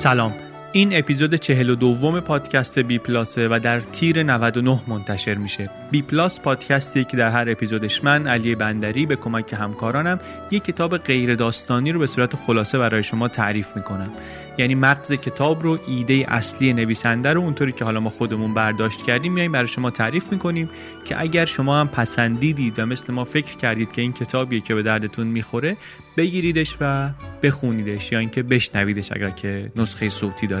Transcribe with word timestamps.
سلام. 0.00 0.49
این 0.72 0.98
اپیزود 0.98 1.34
چهل 1.34 1.70
و 1.70 1.74
دوم 1.74 2.20
پادکست 2.20 2.78
بی 2.78 2.98
پلاسه 2.98 3.48
و 3.48 3.60
در 3.62 3.80
تیر 3.80 4.22
99 4.22 4.80
منتشر 4.86 5.34
میشه. 5.34 5.66
بی 5.90 6.02
پلاس 6.02 6.40
پادکستی 6.40 7.04
که 7.04 7.16
در 7.16 7.30
هر 7.30 7.50
اپیزودش 7.50 8.04
من 8.04 8.26
علی 8.26 8.54
بندری 8.54 9.06
به 9.06 9.16
کمک 9.16 9.52
همکارانم 9.52 10.18
یک 10.50 10.64
کتاب 10.64 10.98
غیر 10.98 11.34
داستانی 11.34 11.92
رو 11.92 12.00
به 12.00 12.06
صورت 12.06 12.36
خلاصه 12.36 12.78
برای 12.78 13.02
شما 13.02 13.28
تعریف 13.28 13.76
می‌کنم. 13.76 14.10
یعنی 14.58 14.74
مغز 14.74 15.12
کتاب 15.12 15.62
رو 15.62 15.78
ایده 15.88 16.24
اصلی 16.28 16.72
نویسنده 16.72 17.32
رو 17.32 17.40
اونطوری 17.40 17.72
که 17.72 17.84
حالا 17.84 18.00
ما 18.00 18.10
خودمون 18.10 18.54
برداشت 18.54 19.02
کردیم 19.02 19.32
میایم 19.32 19.52
برای 19.52 19.68
شما 19.68 19.90
تعریف 19.90 20.32
می‌کنیم 20.32 20.70
که 21.04 21.20
اگر 21.20 21.44
شما 21.44 21.80
هم 21.80 21.88
پسندیدید 21.88 22.78
و 22.78 22.86
مثل 22.86 23.12
ما 23.12 23.24
فکر 23.24 23.56
کردید 23.56 23.92
که 23.92 24.02
این 24.02 24.12
کتابیه 24.12 24.60
که 24.60 24.74
به 24.74 24.82
دردتون 24.82 25.26
می‌خوره 25.26 25.76
بگیریدش 26.16 26.76
و 26.80 27.10
بخونیدش 27.42 28.12
یا 28.12 28.18
اینکه 28.18 28.42
بشنویدش 28.42 29.12
اگر 29.12 29.30
که 29.30 29.72
نسخه 29.76 30.08
صوتی 30.08 30.46
داره 30.46 30.59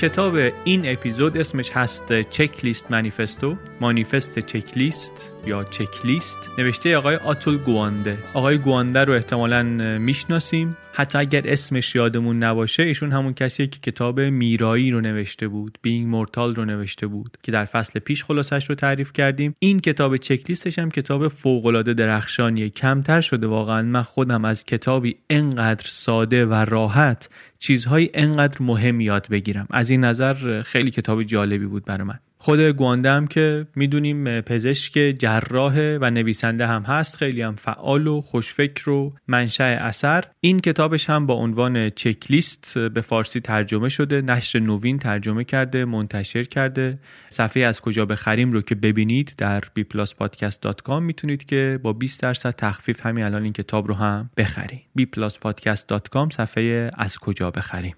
کتاب 0.00 0.36
این 0.64 0.92
اپیزود 0.92 1.38
اسمش 1.38 1.70
هست 1.72 2.22
چک 2.22 2.64
لیست 2.64 2.90
منیفستو 2.90 3.56
مانیفست 3.80 4.38
چک 4.38 4.78
لیست 4.78 5.32
یا 5.46 5.64
چک 5.64 6.06
لیست 6.06 6.38
نوشته 6.58 6.96
آقای 6.96 7.16
آتول 7.16 7.58
گوانده. 7.58 8.18
آقای 8.34 8.58
گوانده 8.58 9.04
رو 9.04 9.12
احتمالا 9.12 9.62
می‌شناسیم. 9.98 10.76
حتی 10.98 11.18
اگر 11.18 11.42
اسمش 11.44 11.94
یادمون 11.94 12.42
نباشه 12.42 12.82
ایشون 12.82 13.12
همون 13.12 13.34
کسیه 13.34 13.66
که 13.66 13.78
کتاب 13.78 14.20
میرایی 14.20 14.90
رو 14.90 15.00
نوشته 15.00 15.48
بود 15.48 15.78
بینگ 15.82 16.08
مورتال 16.08 16.54
رو 16.54 16.64
نوشته 16.64 17.06
بود 17.06 17.36
که 17.42 17.52
در 17.52 17.64
فصل 17.64 17.98
پیش 17.98 18.24
خلاصش 18.24 18.68
رو 18.68 18.74
تعریف 18.74 19.12
کردیم. 19.12 19.54
این 19.60 19.80
کتاب 19.80 20.16
چکلیستش 20.16 20.78
هم 20.78 20.90
کتاب 20.90 21.28
فوق 21.28 21.66
العاده 21.66 21.94
درخشانیه. 21.94 22.68
کمتر 22.68 23.20
شده 23.20 23.46
واقعا. 23.46 23.82
من 23.82 24.02
خودم 24.02 24.44
از 24.44 24.64
کتابی 24.64 25.16
انقدر 25.30 25.86
ساده 25.88 26.46
و 26.46 26.54
راحت 26.54 27.28
چیزهای 27.58 28.10
انقدر 28.14 28.62
مهم 28.62 29.00
یاد 29.00 29.28
بگیرم. 29.28 29.66
از 29.70 29.90
این 29.90 30.04
نظر 30.04 30.62
خیلی 30.62 30.90
کتاب 30.90 31.22
جالبی 31.22 31.66
بود 31.66 31.84
برای 31.84 32.06
من. 32.06 32.18
خود 32.40 32.60
گوانده 32.60 33.10
هم 33.10 33.26
که 33.26 33.66
می‌دونیم 33.76 34.40
پزشک 34.40 35.14
جراح 35.18 35.96
و 36.00 36.10
نویسنده 36.10 36.66
هم 36.66 36.82
هست 36.82 37.16
خیلی 37.16 37.42
هم 37.42 37.54
فعال 37.54 38.06
و 38.06 38.20
خوشفکر 38.20 38.90
و 38.90 39.12
منشأ 39.28 39.64
اثر. 39.64 40.24
این 40.40 40.60
کتابش 40.60 41.10
هم 41.10 41.26
با 41.26 41.34
عنوان 41.34 41.90
چکلیست 41.90 42.78
به 42.78 43.00
فارسی 43.00 43.40
ترجمه 43.40 43.88
شده 43.88 44.20
نشر 44.22 44.58
نوین 44.58 44.98
ترجمه 44.98 45.44
کرده 45.44 45.84
منتشر 45.84 46.44
کرده. 46.44 46.98
صفحه 47.28 47.62
از 47.62 47.80
کجا 47.80 48.06
بخریم 48.06 48.52
رو 48.52 48.62
که 48.62 48.74
ببینید 48.74 49.32
در 49.36 49.62
bpluspodcast.com 49.78 51.00
می‌تونید 51.00 51.44
که 51.44 51.80
با 51.82 51.92
20 51.92 52.22
درصد 52.22 52.50
تخفیف 52.50 53.06
همین 53.06 53.24
الان 53.24 53.42
این 53.42 53.52
کتاب 53.52 53.88
رو 53.88 53.94
هم 53.94 54.30
بخرید. 54.36 54.80
bpluspodcast.com 54.98 56.32
صفحه 56.32 56.90
از 56.94 57.18
کجا 57.18 57.47
بخریم. 57.50 57.96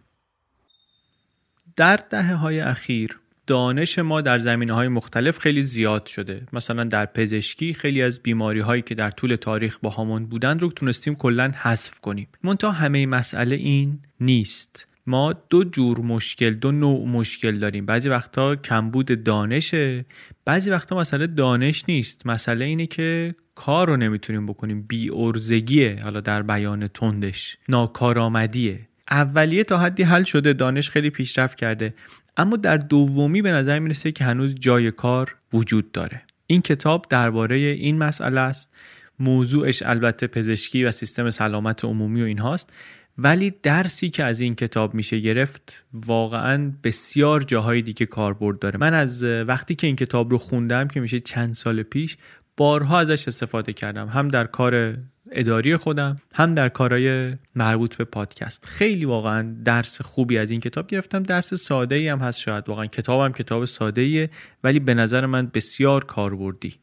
در 1.77 1.97
دهه 2.11 2.34
های 2.34 2.61
اخیر 2.61 3.21
دانش 3.47 3.99
ما 3.99 4.21
در 4.21 4.38
زمینه 4.38 4.72
های 4.72 4.88
مختلف 4.88 5.38
خیلی 5.38 5.62
زیاد 5.62 6.06
شده. 6.06 6.47
مثلا 6.53 6.84
در 6.84 7.06
پزشکی 7.06 7.75
خیلی 7.75 8.03
از 8.03 8.22
بیماری 8.22 8.61
هایی 8.61 8.83
که 8.83 8.94
در 8.94 9.11
طول 9.11 9.34
تاریخ 9.34 9.78
با 9.83 9.91
همون 9.91 10.27
بودن 10.27 10.59
رو 10.59 10.69
تونستیم 10.69 11.15
کلا 11.15 11.53
حذف 11.56 12.00
کنیم. 12.00 12.29
منتها 12.43 12.70
همه 12.70 13.06
مسئله 13.06 13.56
این 13.56 13.99
نیست. 14.20 14.87
ما 15.06 15.32
دو 15.32 15.64
جور 15.64 16.00
مشکل 16.00 16.50
دو 16.50 16.73
نوع 16.73 17.08
مشکل 17.08 17.58
داریم. 17.58 17.87
بعضی 17.87 18.08
وقتا 18.08 18.56
کمبود 18.56 19.25
دانشه 19.25 20.05
بعضی 20.44 20.70
وقتا 20.70 20.97
مسئله 20.97 21.26
دانش 21.26 21.85
نیست. 21.88 22.26
مسئله 22.26 22.64
اینه 22.64 22.87
که 22.87 23.35
کار 23.55 23.88
رو 23.88 23.97
نمی‌تونیم 23.97 24.47
بکنیم. 24.47 24.82
بی 24.82 25.11
ارزگیه 25.11 26.00
حالا 26.02 26.20
در 26.20 26.43
بیان 26.43 26.88
تندش. 26.88 27.56
ناکارآمدیه. 27.69 28.89
اولیه 29.11 29.65
تا 29.65 29.79
حدی 29.79 30.03
حل 30.03 30.23
شده 30.23 30.53
دانش 30.53 30.91
خیلی 30.91 31.11
پیشرفت 31.11 31.57
کرده. 31.57 31.95
اما 32.37 32.57
در 32.57 32.77
دومی 32.77 33.43
به 33.43 33.53
نظر 33.53 33.79
می‌رسه 33.79 34.12
که 34.12 34.25
هنوز 34.25 34.55
جای 34.55 34.91
کار 34.91 35.37
وجود 35.53 35.93
داره. 35.93 36.23
این 36.47 36.62
کتاب 36.62 37.07
درباره 37.11 37.57
این 37.57 37.99
مسئله 37.99 38.41
است. 38.41 38.73
موضوعش 39.19 39.83
البته 39.83 40.27
پزشکی 40.27 40.85
و 40.85 40.91
سیستم 40.91 41.31
سلامت 41.31 41.85
عمومی 41.85 42.23
و 42.23 42.25
اینهاست. 42.25 42.73
ولی 43.19 43.55
درسی 43.62 44.11
که 44.11 44.25
از 44.25 44.41
این 44.41 44.55
کتاب 44.55 44.95
میشه 44.95 45.19
گرفت 45.19 45.85
واقعا 45.93 46.73
بسیار 46.85 47.43
جاهای 47.43 47.83
دیگه 47.83 48.07
کاربرد 48.07 48.59
داره. 48.59 48.79
من 48.79 48.95
از 48.95 49.23
وقتی 49.23 49.75
که 49.75 49.87
این 49.87 49.97
کتاب 49.97 50.31
رو 50.31 50.39
خوندم 50.39 50.89
که 50.89 51.01
میشه 51.01 51.21
چند 51.21 51.55
سال 51.55 51.83
پیش 51.83 52.17
بارها 52.57 53.01
ازش 53.01 53.29
استفاده 53.29 53.73
کردم. 53.73 54.09
هم 54.09 54.29
در 54.29 54.45
کار 54.45 54.97
اداری 55.32 55.77
خودم 55.77 56.17
هم 56.35 56.55
در 56.55 56.69
کارهای 56.69 57.32
مربوط 57.55 57.97
به 57.97 58.05
پادکست. 58.05 58.65
خیلی 58.65 59.05
واقعا 59.05 59.56
درس 59.65 60.00
خوبی 60.00 60.38
از 60.38 60.50
این 60.50 60.61
کتاب 60.61 60.87
گرفتم. 60.87 61.23
درس 61.23 61.55
ساده 61.55 61.94
ای 61.94 62.09
هم 62.09 62.19
هست 62.19 62.41
شاید. 62.41 62.69
واقعا 62.69 62.87
کتابم 62.87 63.32
کتاب 63.32 63.65
ساده 63.65 64.00
ایه 64.00 64.31
ولی 64.65 64.79
به 64.81 64.94
نظر 64.94 65.27
من 65.27 65.47
بسیار 65.47 66.05
کاربردی. 66.05 66.75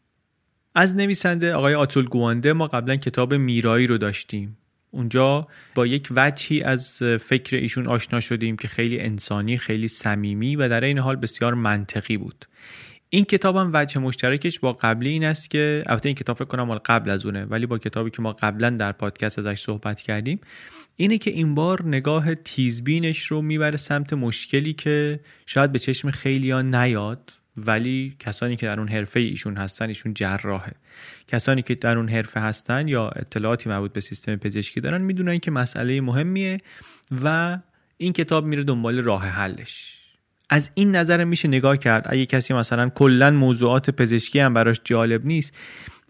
از 0.75 0.95
نویسنده 0.95 1.53
آقای 1.53 1.75
آتول 1.75 2.05
گوانده 2.05 2.53
ما 2.53 2.67
قبلا 2.67 2.95
کتاب 2.95 3.33
میرایی 3.33 3.87
رو 3.87 3.97
داشتیم. 3.97 4.57
اونجا 4.91 5.47
با 5.75 5.87
یک 5.87 6.07
وجهی 6.15 6.63
از 6.63 7.03
فکر 7.03 7.57
ایشون 7.57 7.87
آشنا 7.87 8.19
شدیم 8.19 8.57
که 8.57 8.67
خیلی 8.67 8.99
انسانی 8.99 9.57
خیلی 9.57 9.87
صمیمی 9.87 10.55
و 10.55 10.69
در 10.69 10.83
این 10.83 10.99
حال 10.99 11.15
بسیار 11.15 11.53
منطقی 11.53 12.17
بود. 12.17 12.45
این 13.09 13.23
کتاب 13.23 13.55
هم 13.55 13.69
وجه 13.73 13.99
مشترکش 13.99 14.59
با 14.59 14.73
قبلی 14.73 15.09
این 15.09 15.25
است 15.25 15.49
که 15.49 15.83
البته 15.85 16.09
این 16.09 16.15
کتاب 16.15 16.37
فکر 16.37 16.45
کنم 16.45 16.63
مال 16.63 16.77
قبل 16.77 17.09
از 17.09 17.25
اونه 17.25 17.45
ولی 17.45 17.65
با 17.65 17.77
کتابی 17.77 18.09
که 18.09 18.21
ما 18.21 18.33
قبلا 18.33 18.69
در 18.69 18.91
پادکست 18.91 19.39
ازش 19.39 19.61
صحبت 19.61 20.01
کردیم 20.01 20.39
اینه 20.97 21.17
که 21.17 21.31
این 21.31 21.55
بار 21.55 21.85
نگاه 21.85 22.35
تیزبینش 22.35 23.23
رو 23.23 23.41
می‌بره 23.41 23.77
سمت 23.77 24.13
مشکلی 24.13 24.73
که 24.73 25.19
شاید 25.45 25.71
به 25.71 25.79
چشم 25.79 26.11
خیلی 26.11 26.51
ها 26.51 26.61
نیاد 26.61 27.31
ولی 27.57 28.15
کسانی 28.19 28.55
که 28.55 28.65
در 28.65 28.79
اون 28.79 28.87
حرفه 28.87 29.19
ایشون 29.19 29.57
هستن 29.57 29.87
ایشون 29.87 30.13
جراحه. 30.13 30.73
کسانی 31.27 31.61
که 31.61 31.75
در 31.75 31.97
اون 31.97 32.09
حرفه 32.09 32.39
هستن 32.39 32.87
یا 32.87 33.09
اطلاعاتی 33.09 33.69
مربوط 33.69 33.93
به 33.93 34.01
سیستم 34.01 34.35
پزشکی 34.35 34.81
دارن 34.81 35.01
می‌دونن 35.01 35.39
که 35.39 35.51
مسئله 35.51 36.01
مهمیه 36.01 36.57
و 37.23 37.57
این 37.97 38.13
کتاب 38.13 38.45
میره 38.45 38.63
دنبال 38.63 39.01
راه 39.01 39.25
حلش. 39.25 39.96
از 40.49 40.71
این 40.73 40.95
نظر 40.95 41.23
میشه 41.23 41.47
نگاه 41.47 41.77
کرد. 41.77 42.05
اگه 42.09 42.25
کسی 42.25 42.53
مثلا 42.53 42.89
کلا 42.89 43.31
موضوعات 43.31 43.89
پزشکی 43.89 44.39
هم 44.39 44.53
براش 44.53 44.81
جالب 44.83 45.25
نیست 45.25 45.57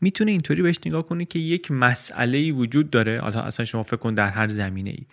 می‌تونه 0.01 0.31
اینطوری 0.31 0.61
بهش 0.61 0.79
نگاه 0.85 1.05
کنه 1.05 1.25
که 1.25 1.39
یک 1.39 1.71
مسئله 1.71 2.51
وجود 2.51 2.89
داره. 2.89 3.19
حالا 3.19 3.41
اصلا 3.41 3.65
شما 3.65 3.83
فکر 3.83 3.95
کن 3.95 4.13
در 4.13 4.29
هر 4.29 4.47
زمینه 4.47 4.89
ای 4.89 5.05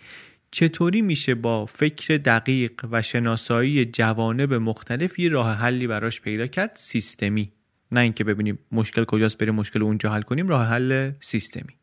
چطوری 0.51 1.01
میشه 1.01 1.35
با 1.35 1.65
فکر 1.65 2.17
دقیق 2.17 2.71
و 2.91 3.01
شناسایی 3.01 3.85
جوانب 3.85 4.53
مختلف 4.53 5.19
یه 5.19 5.29
راه 5.29 5.55
حلی 5.55 5.87
براش 5.87 6.21
پیدا 6.21 6.47
کرد؟ 6.47 6.71
سیستمی. 6.75 7.51
نه 7.91 7.99
اینکه 7.99 8.23
ببینیم 8.23 8.59
مشکل 8.71 9.03
کجاست 9.03 9.37
بریم 9.37 9.55
مشکل 9.55 9.83
اونجا 9.83 10.11
حل 10.11 10.21
کنیم 10.21 10.47
راه 10.47 10.67
حل 10.67 11.11
سیستمی. 11.19 11.73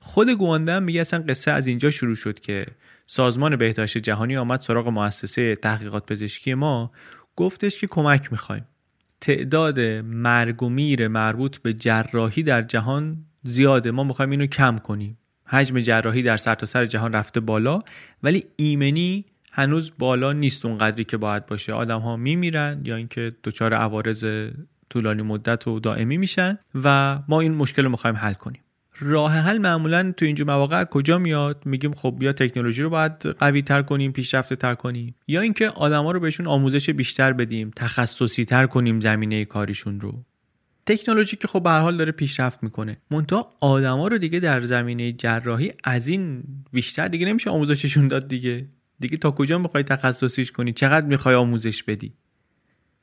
خود 0.00 0.30
گوانده 0.30 0.72
هم 0.72 0.82
میگه 0.82 1.00
اصلا 1.00 1.24
قصه 1.28 1.50
از 1.50 1.66
اینجا 1.66 1.90
شروع 1.90 2.14
شد 2.14 2.40
که 2.40 2.66
سازمان 3.12 3.56
بهداشت 3.56 3.98
جهانی 3.98 4.36
آمد 4.36 4.60
سراغ 4.60 4.88
مؤسسه 4.88 5.56
تحقیقات 5.56 6.12
پزشکی 6.12 6.54
ما 6.54 6.92
گفتش 7.36 7.80
که 7.80 7.86
کمک 7.86 8.32
می‌خوایم. 8.32 8.66
تعداد 9.20 9.80
مرگ 10.04 10.62
و 10.62 10.68
میر 10.68 11.08
مربوط 11.08 11.58
به 11.58 11.72
جراحی 11.72 12.42
در 12.42 12.62
جهان 12.62 13.24
زیاده. 13.42 13.90
ما 13.90 14.04
می‌خوایم 14.04 14.30
اینو 14.30 14.46
کم 14.46 14.78
کنیم. 14.78 15.18
حجم 15.46 15.80
جراحی 15.80 16.22
در 16.22 16.36
سرتاسر 16.36 16.72
سر 16.80 16.86
جهان 16.86 17.12
رفته 17.12 17.40
بالا 17.40 17.82
ولی 18.22 18.44
ایمنی 18.56 19.24
هنوز 19.52 19.92
بالا 19.98 20.32
نیست 20.32 20.66
اونقدری 20.66 21.04
که 21.04 21.16
باید 21.16 21.46
باشه. 21.46 21.72
آدم 21.72 22.00
ها 22.00 22.16
میمیرن 22.16 22.80
یا 22.84 22.96
اینکه 22.96 23.36
دچار 23.44 23.74
عوارض 23.74 24.50
طولانی 24.90 25.22
مدت 25.22 25.68
و 25.68 25.80
دائمی 25.80 26.16
میشن 26.16 26.58
و 26.84 27.18
ما 27.28 27.40
این 27.40 27.54
مشکل 27.54 27.82
رو 27.84 27.90
می‌خوایم 27.90 28.16
حل 28.16 28.34
کنیم. 28.34 28.62
راه 29.00 29.32
حل 29.32 29.58
معمولا 29.58 30.12
تو 30.16 30.24
اینجور 30.24 30.46
مواقع 30.46 30.84
کجا 30.84 31.18
میاد؟ 31.18 31.62
میگیم 31.64 31.92
خب 31.92 32.18
یا 32.20 32.32
تکنولوژی 32.32 32.82
رو 32.82 32.90
باید 32.90 33.26
قوی 33.26 33.62
تر 33.62 33.82
کنیم 33.82 34.12
پیشرفته 34.12 34.56
تر 34.56 34.74
کنیم 34.74 35.14
یا 35.28 35.40
اینکه 35.40 35.68
آدما 35.68 36.12
رو 36.12 36.20
بهشون 36.20 36.46
آموزش 36.46 36.90
بیشتر 36.90 37.32
بدیم 37.32 37.70
تخصصی 37.76 38.44
تر 38.44 38.66
کنیم 38.66 39.00
زمینه 39.00 39.44
کاریشون 39.44 40.00
رو. 40.00 40.24
تکنولوژی 40.86 41.36
که 41.36 41.48
خب 41.48 41.62
به 41.62 41.70
حال 41.70 41.96
داره 41.96 42.12
پیشرفت 42.12 42.62
می‌کنه. 42.62 42.96
مونتا 43.10 43.50
آدما 43.60 44.08
رو 44.08 44.18
دیگه 44.18 44.40
در 44.40 44.60
زمینه 44.60 45.12
جراحی 45.12 45.70
از 45.84 46.08
این 46.08 46.42
بیشتر 46.72 47.08
دیگه 47.08 47.26
نمیشه 47.26 47.50
آموزششون 47.50 48.08
داد 48.08 48.28
دیگه. 48.28 48.68
دیگه 49.00 49.16
تا 49.16 49.30
کجا 49.30 49.58
می‌خوای 49.58 49.82
تخصصیش 49.82 50.52
کنی؟ 50.52 50.72
چقدر 50.72 51.06
می‌خوای 51.06 51.34
آموزش 51.34 51.82
بدی؟ 51.82 52.12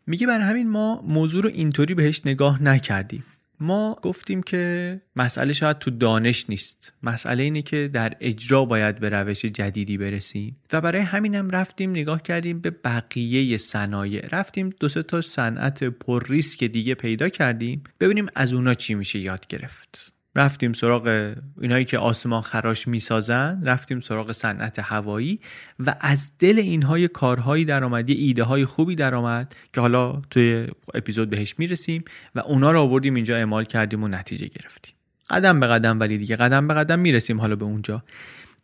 میگه 0.07 0.27
بر 0.27 0.39
همین 0.39 0.69
ما 0.69 1.01
موضوع 1.01 1.43
رو 1.43 1.49
اینطوری 1.53 1.93
بهش 1.93 2.21
نگاه 2.25 2.63
نکردیم. 2.63 3.23
ما 3.59 3.99
گفتیم 4.01 4.43
که 4.43 5.01
مسئله 5.15 5.53
شاید 5.53 5.79
تو 5.79 5.91
دانش 5.91 6.45
نیست. 6.49 6.93
مسئله 7.03 7.43
اینه 7.43 7.61
که 7.61 7.89
در 7.93 8.13
اجرا 8.19 8.65
باید 8.65 8.99
به 8.99 9.09
روش 9.09 9.45
جدیدی 9.45 9.97
برسیم. 9.97 10.57
و 10.73 10.81
برای 10.81 11.01
همینم 11.01 11.49
رفتیم 11.49 11.89
نگاه 11.89 12.21
کردیم 12.21 12.59
به 12.59 12.69
بقیه 12.69 13.57
صنایع. 13.57 14.27
رفتیم 14.31 14.69
دو 14.79 14.89
سه 14.89 15.03
تا 15.03 15.21
صنعت 15.21 15.83
پر 15.83 16.23
ریسک 16.27 16.63
دیگه 16.63 16.95
پیدا 16.95 17.29
کردیم. 17.29 17.83
ببینیم 17.99 18.27
از 18.35 18.53
اونا 18.53 18.73
چی 18.73 18.95
میشه 18.95 19.19
یاد 19.19 19.47
گرفت. 19.47 20.16
رفتیم 20.37 20.73
سراغ 20.73 21.35
اینایی 21.61 21.85
که 21.85 21.97
آسمان 21.97 22.41
خراش 22.41 22.87
می‌سازن 22.87 23.61
رفتیم 23.63 23.99
سراغ 23.99 24.31
صنعت 24.31 24.79
هوایی 24.79 25.39
و 25.79 25.95
از 26.01 26.31
دل 26.39 26.59
اینها 26.59 26.99
یه 26.99 27.07
کارهایی 27.07 27.65
در 27.65 27.83
آمد 27.83 28.09
یه 28.09 28.15
ایده 28.15 28.43
های 28.43 28.65
خوبی 28.65 28.95
در 28.95 29.15
آمد 29.15 29.55
که 29.73 29.81
حالا 29.81 30.21
توی 30.29 30.67
اپیزود 30.93 31.29
بهش 31.29 31.55
می‌رسیم 31.57 32.03
و 32.35 32.39
اونا 32.39 32.71
رو 32.71 32.79
آوردیم 32.79 33.15
اینجا 33.15 33.35
اعمال 33.35 33.65
کردیم 33.65 34.03
و 34.03 34.07
نتیجه 34.07 34.47
گرفتیم. 34.47 34.93
قدم 35.29 35.59
به 35.59 35.67
قدم 35.67 35.99
ولی 35.99 36.17
دیگه 36.17 36.35
قدم 36.35 36.67
به 36.67 36.73
قدم 36.73 36.99
می‌رسیم 36.99 37.41
حالا 37.41 37.55
به 37.55 37.65
اونجا. 37.65 38.03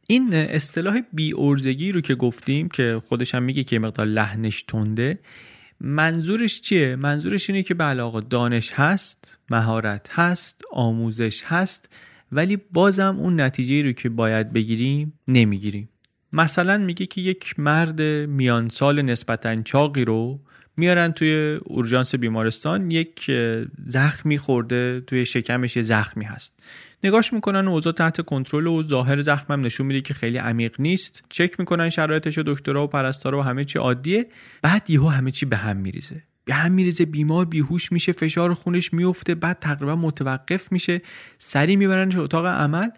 این 0.07 0.33
اصطلاح 0.33 1.01
بی 1.13 1.31
رو 1.91 2.01
که 2.01 2.15
گفتیم 2.15 2.69
که 2.69 3.01
خودش 3.07 3.35
هم 3.35 3.43
میگه 3.43 3.63
که 3.63 3.79
مقدار 3.79 4.05
لحنش 4.05 4.63
تنده 4.63 5.19
منظورش 5.85 6.61
چیه؟ 6.61 6.95
منظورش 6.95 7.49
اینه 7.49 7.63
که 7.63 7.73
بله 7.73 8.01
آقا 8.01 8.19
دانش 8.19 8.71
هست 8.73 9.37
مهارت 9.49 10.07
هست 10.11 10.61
آموزش 10.71 11.43
هست 11.45 11.89
ولی 12.31 12.57
بازم 12.57 13.15
اون 13.19 13.41
نتیجه 13.41 13.81
رو 13.81 13.91
که 13.91 14.09
باید 14.09 14.53
بگیریم 14.53 15.13
نمی‌گیریم. 15.27 15.89
مثلا 16.33 16.77
میگه 16.77 17.05
که 17.05 17.21
یک 17.21 17.59
مرد 17.59 18.01
میان 18.27 18.69
سال 18.69 19.01
نسبتا 19.01 19.61
چاقی 19.61 20.05
رو 20.05 20.39
میارن 20.77 21.11
توی 21.11 21.59
اورژانس 21.63 22.15
بیمارستان 22.15 22.91
یک 22.91 23.31
زخمی 23.85 24.37
خورده 24.37 25.03
توی 25.07 25.25
شکمش 25.25 25.79
زخمی 25.81 26.25
هست. 26.25 26.59
نگاش 27.03 27.33
می‌کنن 27.33 27.67
اوضاع 27.67 27.93
تحت 27.93 28.21
کنترل 28.21 28.67
و 28.67 28.83
ظاهر 28.83 29.21
زخمم 29.21 29.65
نشون 29.65 29.85
میده 29.85 30.01
که 30.01 30.13
خیلی 30.13 30.37
عمیق 30.37 30.75
نیست. 30.79 31.23
چک 31.29 31.59
می‌کنن 31.59 31.89
شرایطش 31.89 32.37
دکترها 32.37 32.83
و 32.83 32.87
پرستارا 32.87 33.39
و 33.39 33.41
همه 33.41 33.65
چی 33.65 33.79
عادیه. 33.79 34.25
بعد 34.61 34.89
یهو 34.89 35.07
همه 35.07 35.31
چی 35.31 35.45
به 35.45 35.57
هم 35.57 35.77
میریزه. 35.77 36.23
به 36.45 36.53
هم 36.53 36.71
میریزه 36.71 37.05
بیمار 37.05 37.45
بیهوش 37.45 37.91
میشه 37.91 38.11
فشار 38.11 38.53
خونش 38.53 38.93
میفته 38.93 39.35
بعد 39.35 39.57
تقریبا 39.61 39.95
متوقف 39.95 40.71
میشه. 40.71 41.01
سری 41.37 41.75
میبرنش 41.75 42.15
اتاق 42.15 42.45
عمل 42.45 42.89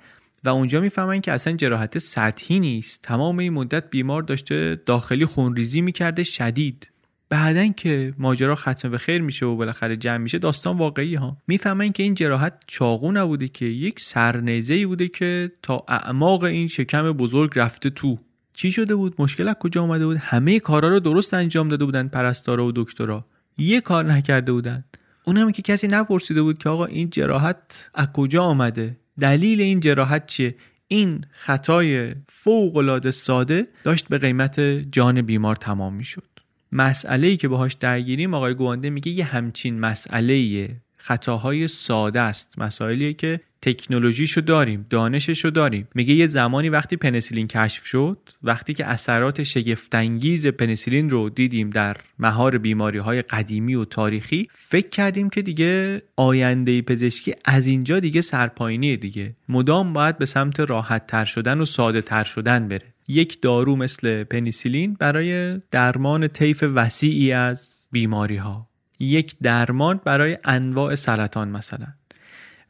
و 0.44 0.50
اونجا 0.50 0.82
می‌فهمن 0.82 1.22
که 1.22 1.32
اصلا 1.32 1.54
جراحت 1.54 1.98
سطحی 1.98 2.60
نیست. 2.60 3.02
تمام 3.02 3.40
این 3.40 3.54
مدت 3.54 3.90
بیمار 3.90 4.24
داشته 4.24 4.82
داخلی 4.86 5.26
خونریزی 5.26 5.82
می‌کرده 5.82 6.24
شدید. 6.24 6.88
بعدا 7.36 7.68
که 7.68 8.14
ماجرا 8.18 8.56
ختم 8.56 8.90
به 8.90 8.98
خیر 8.98 9.22
میشه 9.22 9.46
و 9.46 9.56
بالاخره 9.56 9.98
جمع 9.98 10.18
میشه 10.18 10.38
داستان 10.38 10.78
واقعی 10.78 11.16
ها. 11.16 11.38
می‌فهمن 11.48 11.92
که 11.92 12.04
این 12.04 12.14
جراحت 12.14 12.54
چاقو 12.68 13.12
نبوده 13.12 13.48
که 13.48 13.66
یک 13.66 14.00
سرنیزه 14.00 14.74
ای 14.74 14.86
بوده 14.86 15.08
که 15.08 15.52
تا 15.62 15.86
اعماق 15.88 16.44
این 16.44 16.68
شکم 16.68 17.12
بزرگ 17.12 17.52
رفته 17.56 17.90
تو. 17.90 18.20
چی 18.54 18.72
شده 18.72 18.96
بود؟ 18.96 19.16
مشکل 19.20 19.48
از 19.48 19.56
کجا 19.56 19.84
آمده 19.84 20.06
بود؟ 20.06 20.18
همه 20.18 20.60
کارا 20.60 20.90
رو 20.90 21.00
درست 21.00 21.34
انجام 21.34 21.68
داده 21.68 21.86
بودن 21.86 22.08
پرستارا 22.08 22.66
و 22.66 22.72
دکترا. 22.76 23.26
یه 23.58 23.82
کار 23.82 24.06
نکرده 24.06 24.52
بودن. 24.52 24.84
اونم 25.24 25.52
که 25.52 25.62
کسی 25.62 25.88
نپرسیده 25.88 26.42
بود 26.42 26.58
که 26.58 26.70
آقا 26.70 26.86
این 26.86 27.10
جراحت 27.10 27.90
از 27.94 28.08
کجا 28.14 28.44
آمده 28.44 28.98
دلیل 29.20 29.62
این 29.62 29.80
جراحت 29.80 30.26
چیه؟ 30.26 30.56
این 30.88 31.26
خطای 31.32 32.16
فوق 32.30 32.78
العاده 32.78 33.12
ساده 33.12 33.68
داشت 33.84 34.08
به 34.08 34.18
قیمت 34.18 34.60
جان 34.92 35.22
بیمار 35.22 35.56
تمام 35.56 35.94
می‌شد. 35.94 36.35
مسئله 36.76 37.36
که 37.36 37.48
باهاش 37.48 37.74
درگیریم 37.74 38.34
آقای 38.34 38.54
گوانده 38.54 38.90
میگه 38.90 39.12
یه 39.12 39.26
همچین 39.26 39.80
مسئله 39.80 40.70
خطاهای 40.98 41.68
ساده 41.68 42.22
است. 42.22 42.60
مسائلیه 42.60 43.14
که 43.14 43.40
تکنولوژیشو 43.62 44.42
داریم 44.42 44.86
دانششو 44.90 45.50
داریم. 45.50 45.88
میگه 45.96 46.14
یه 46.14 46.28
زمانی 46.28 46.70
وقتی 46.70 46.96
پنسیلین 46.96 47.48
کشف 47.48 47.86
شد 47.86 48.18
وقتی 48.44 48.74
که 48.74 48.86
اثرات 48.86 49.44
شگفتانگیز 49.44 50.48
پنسیلین 50.48 51.10
رو 51.10 51.30
دیدیم 51.30 51.70
در 51.70 51.98
مهار 52.20 52.58
بیماری 52.58 52.98
های 52.98 53.22
قدیمی 53.22 53.76
و 53.76 53.86
تاریخی 53.86 54.48
فکر 54.52 54.90
کردیم 54.90 55.30
که 55.30 55.42
دیگه 55.42 56.02
آینده 56.16 56.82
پزشکی 56.82 57.34
از 57.46 57.68
اینجا 57.68 58.00
دیگه 58.00 58.22
سرپاینیه 58.22 58.98
دیگه. 58.98 59.36
مدام 59.50 59.94
باید 59.94 60.18
به 60.18 60.26
سمت 60.26 60.60
راحت 60.60 61.08
تر 61.08 61.26
شدن 61.26 61.62
و 61.62 61.66
ساده 61.66 62.02
تر 62.02 62.24
شدن 62.24 62.68
بره. 62.68 62.95
یک 63.08 63.42
دارو 63.42 63.76
مثل 63.76 64.24
پنیسیلین 64.24 64.94
برای 64.94 65.62
درمان 65.72 66.28
طیف 66.28 66.64
وسیعی 66.76 67.32
از 67.32 67.80
بیماری 67.92 68.38
ها 68.38 68.70
یک 69.00 69.36
درمان 69.42 70.02
برای 70.06 70.38
انواع 70.44 70.96
سرطان 70.96 71.48
مثلا. 71.50 71.88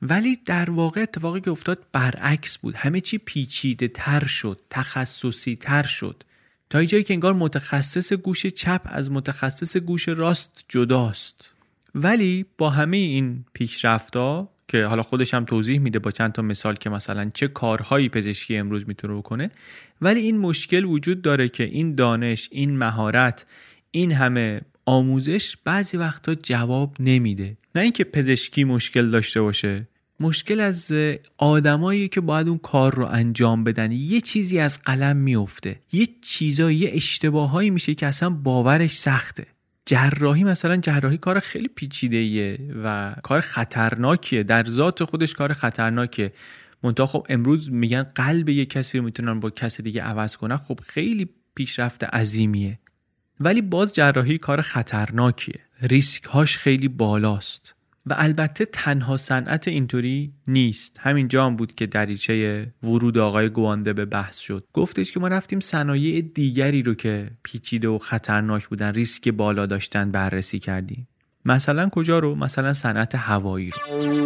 ولی 0.01 0.35
در 0.45 0.69
واقع 0.69 1.01
اتفاقی 1.01 1.41
که 1.41 1.51
افتاد 1.51 1.85
برعکس 1.91 2.57
بود. 2.57 2.75
همه 2.75 3.01
چی 3.01 3.17
پیچیده 3.17 3.87
تر 3.87 4.25
شد 4.25 4.61
تخصصی 4.69 5.55
تر 5.55 5.83
شد. 5.83 6.23
تا 6.69 6.85
جایی 6.85 7.03
که 7.03 7.13
انگار 7.13 7.33
متخصص 7.33 8.13
گوش 8.13 8.45
چپ 8.45 8.81
از 8.85 9.11
متخصص 9.11 9.77
گوش 9.77 10.09
راست 10.09 10.65
جداست. 10.67 11.53
ولی 11.95 12.45
با 12.57 12.69
همه 12.69 12.97
این 12.97 13.45
پیشرفتا 13.53 14.49
که 14.67 14.85
حالا 14.85 15.03
خودش 15.03 15.33
هم 15.33 15.45
توضیح 15.45 15.79
میده 15.79 15.99
با 15.99 16.11
چند 16.11 16.31
تا 16.31 16.41
مثال 16.41 16.75
که 16.75 16.89
مثلا 16.89 17.31
چه 17.33 17.47
کارهایی 17.47 18.09
پزشکی 18.09 18.57
امروز 18.57 18.87
می‌تونه 18.87 19.13
بکنه 19.13 19.51
ولی 20.01 20.19
این 20.19 20.37
مشکل 20.37 20.85
وجود 20.85 21.21
داره 21.21 21.49
که 21.49 21.63
این 21.63 21.95
دانش 21.95 22.49
این 22.51 22.77
مهارت 22.77 23.45
این 23.91 24.11
همه 24.11 24.61
آموزش 24.85 25.57
بعضی 25.63 25.97
وقتا 25.97 26.35
جواب 26.35 26.95
نمیده. 26.99 27.57
نه 27.75 27.81
اینکه 27.81 28.03
پزشکی 28.03 28.63
مشکل 28.63 29.11
داشته 29.11 29.41
باشه. 29.41 29.87
مشکل 30.19 30.59
از 30.59 30.91
آدمایی 31.37 32.07
که 32.07 32.21
باید 32.21 32.47
اون 32.47 32.57
کار 32.57 32.95
رو 32.95 33.05
انجام 33.05 33.63
بدن. 33.63 33.91
یه 33.91 34.21
چیزی 34.21 34.59
از 34.59 34.79
قلم 34.81 35.17
میفته 35.17 35.79
یه 35.91 36.07
چیزایی 36.21 36.77
یه 36.77 36.91
اشتباهایی 36.93 37.69
میشه 37.69 37.93
که 37.93 38.07
اصلا 38.07 38.29
باورش 38.29 38.91
سخته. 38.91 39.45
جراحی 39.85 40.43
مثلا 40.43 40.77
جراحی 40.77 41.17
کار 41.17 41.39
خیلی 41.39 41.67
پیچیده 41.67 42.57
و 42.83 43.15
کار 43.23 43.41
خطرناکیه. 43.41 44.43
در 44.43 44.63
ذات 44.63 45.03
خودش 45.03 45.33
کار 45.33 45.53
خطرناکیه. 45.53 46.33
منتها 46.83 47.05
خب 47.05 47.25
امروز 47.29 47.71
میگن 47.71 48.03
قلب 48.03 48.49
یه 48.49 48.65
کسی 48.65 48.97
رو 48.97 49.03
می‌تونن 49.03 49.39
با 49.39 49.49
کسی 49.49 49.83
دیگه 49.83 50.01
عوض 50.01 50.35
کنن 50.35 50.57
خب 50.57 50.79
خیلی 50.79 51.29
پیشرفت 51.55 52.03
عظیمیه. 52.03 52.79
ولی 53.39 53.61
باز 53.61 53.93
جراحی 53.93 54.37
کار 54.37 54.61
خطرناکیه. 54.61 55.59
ریسک 55.81 56.23
هاش 56.23 56.57
خیلی 56.57 56.87
بالاست. 56.87 57.75
و 58.05 58.15
البته 58.17 58.65
تنها 58.65 59.17
صنعت 59.17 59.67
اینطوری 59.67 60.33
نیست. 60.47 60.97
همینجا 60.99 61.45
هم 61.45 61.55
بود 61.55 61.75
که 61.75 61.85
دریچه 61.85 62.67
ورود 62.83 63.17
آقای 63.17 63.49
گوانده 63.49 63.93
به 63.93 64.05
بحث 64.05 64.37
شد. 64.37 64.67
گفتش 64.73 65.11
که 65.11 65.19
ما 65.19 65.27
رفتیم 65.27 65.59
صنایع 65.59 66.21
دیگری 66.21 66.83
رو 66.83 66.93
که 66.93 67.31
پیچیده 67.43 67.87
و 67.87 67.97
خطرناک 67.97 68.67
بودن 68.67 68.93
ریسک 68.93 69.29
بالا 69.29 69.65
داشتن 69.65 70.11
بررسی 70.11 70.59
کردیم. 70.59 71.07
مثلا 71.45 71.89
کجا 71.89 72.19
رو؟ 72.19 72.35
مثلا 72.35 72.73
صنعت 72.73 73.15
هوایی 73.15 73.69
رو. 73.69 74.25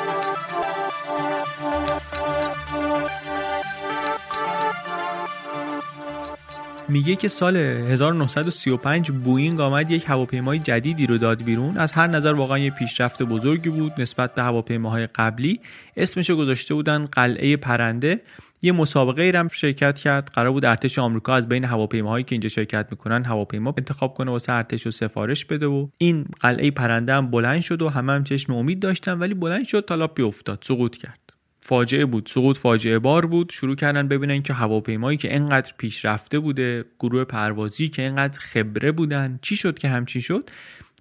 میگه 6.91 7.15
که 7.15 7.27
سال 7.27 7.57
1935 7.57 9.11
بوینگ 9.11 9.61
آمد 9.61 9.91
یک 9.91 10.03
هواپیمای 10.07 10.59
جدیدی 10.59 11.07
رو 11.07 11.17
داد 11.17 11.43
بیرون. 11.43 11.77
از 11.77 11.91
هر 11.91 12.07
نظر 12.07 12.33
واقعا 12.33 12.57
یه 12.57 12.69
پیشرفت 12.69 13.23
بزرگی 13.23 13.69
بود 13.69 14.01
نسبت 14.01 14.35
به 14.35 14.41
هواپیماهای 14.41 15.07
قبلی. 15.07 15.59
اسمش 15.97 16.29
رو 16.29 16.35
گذاشته 16.35 16.73
بودن 16.73 17.05
قلعه 17.05 17.57
پرنده. 17.57 18.21
یه 18.61 18.71
مسابقه 18.71 19.23
ای 19.23 19.49
شرکت 19.53 19.99
کرد. 19.99 20.29
قرار 20.33 20.51
بود 20.51 20.65
ارتش 20.65 20.99
آمریکا 20.99 21.35
از 21.35 21.49
بین 21.49 21.65
هواپیماهایی 21.65 22.23
که 22.23 22.33
اینجا 22.35 22.49
شرکت 22.49 22.87
می‌کنن 22.91 23.23
هواپیما 23.25 23.73
انتخاب 23.77 24.13
کنه 24.13 24.31
واسه 24.31 24.53
ارتش 24.53 24.87
و 24.87 24.91
سفارش 24.91 25.45
بده 25.45 25.67
و 25.67 25.87
این 25.97 26.25
قلعه 26.39 26.71
پرنده 26.71 27.13
هم 27.13 27.31
بلند 27.31 27.61
شد 27.61 27.81
و 27.81 27.89
همه 27.89 28.13
هم 28.13 28.23
چشم 28.23 28.53
امید 28.53 28.79
داشتن 28.79 29.19
ولی 29.19 29.33
بلند 29.33 29.65
شد 29.65 29.85
تا 29.87 30.09
افتاد. 30.19 30.59
سقوط 30.61 30.97
کرد. 30.97 31.20
فاجعه 31.61 32.05
بود 32.05 32.29
سقوط 32.33 32.57
فاجعه 32.57 32.99
بار 32.99 33.25
بود. 33.25 33.49
شروع 33.49 33.75
کردن 33.75 34.07
ببینن 34.07 34.41
که 34.41 34.53
هواپیمایی 34.53 35.17
که 35.17 35.35
انقدر 35.35 35.73
پیشرفته 35.77 36.39
بوده 36.39 36.85
گروه 36.99 37.23
پروازی 37.23 37.89
که 37.89 38.03
انقدر 38.03 38.39
خبره 38.39 38.91
بودن. 38.91 39.39
چی 39.41 39.55
شد 39.55 39.79
که 39.79 39.89
همچین 39.89 40.21
شد؟ 40.21 40.49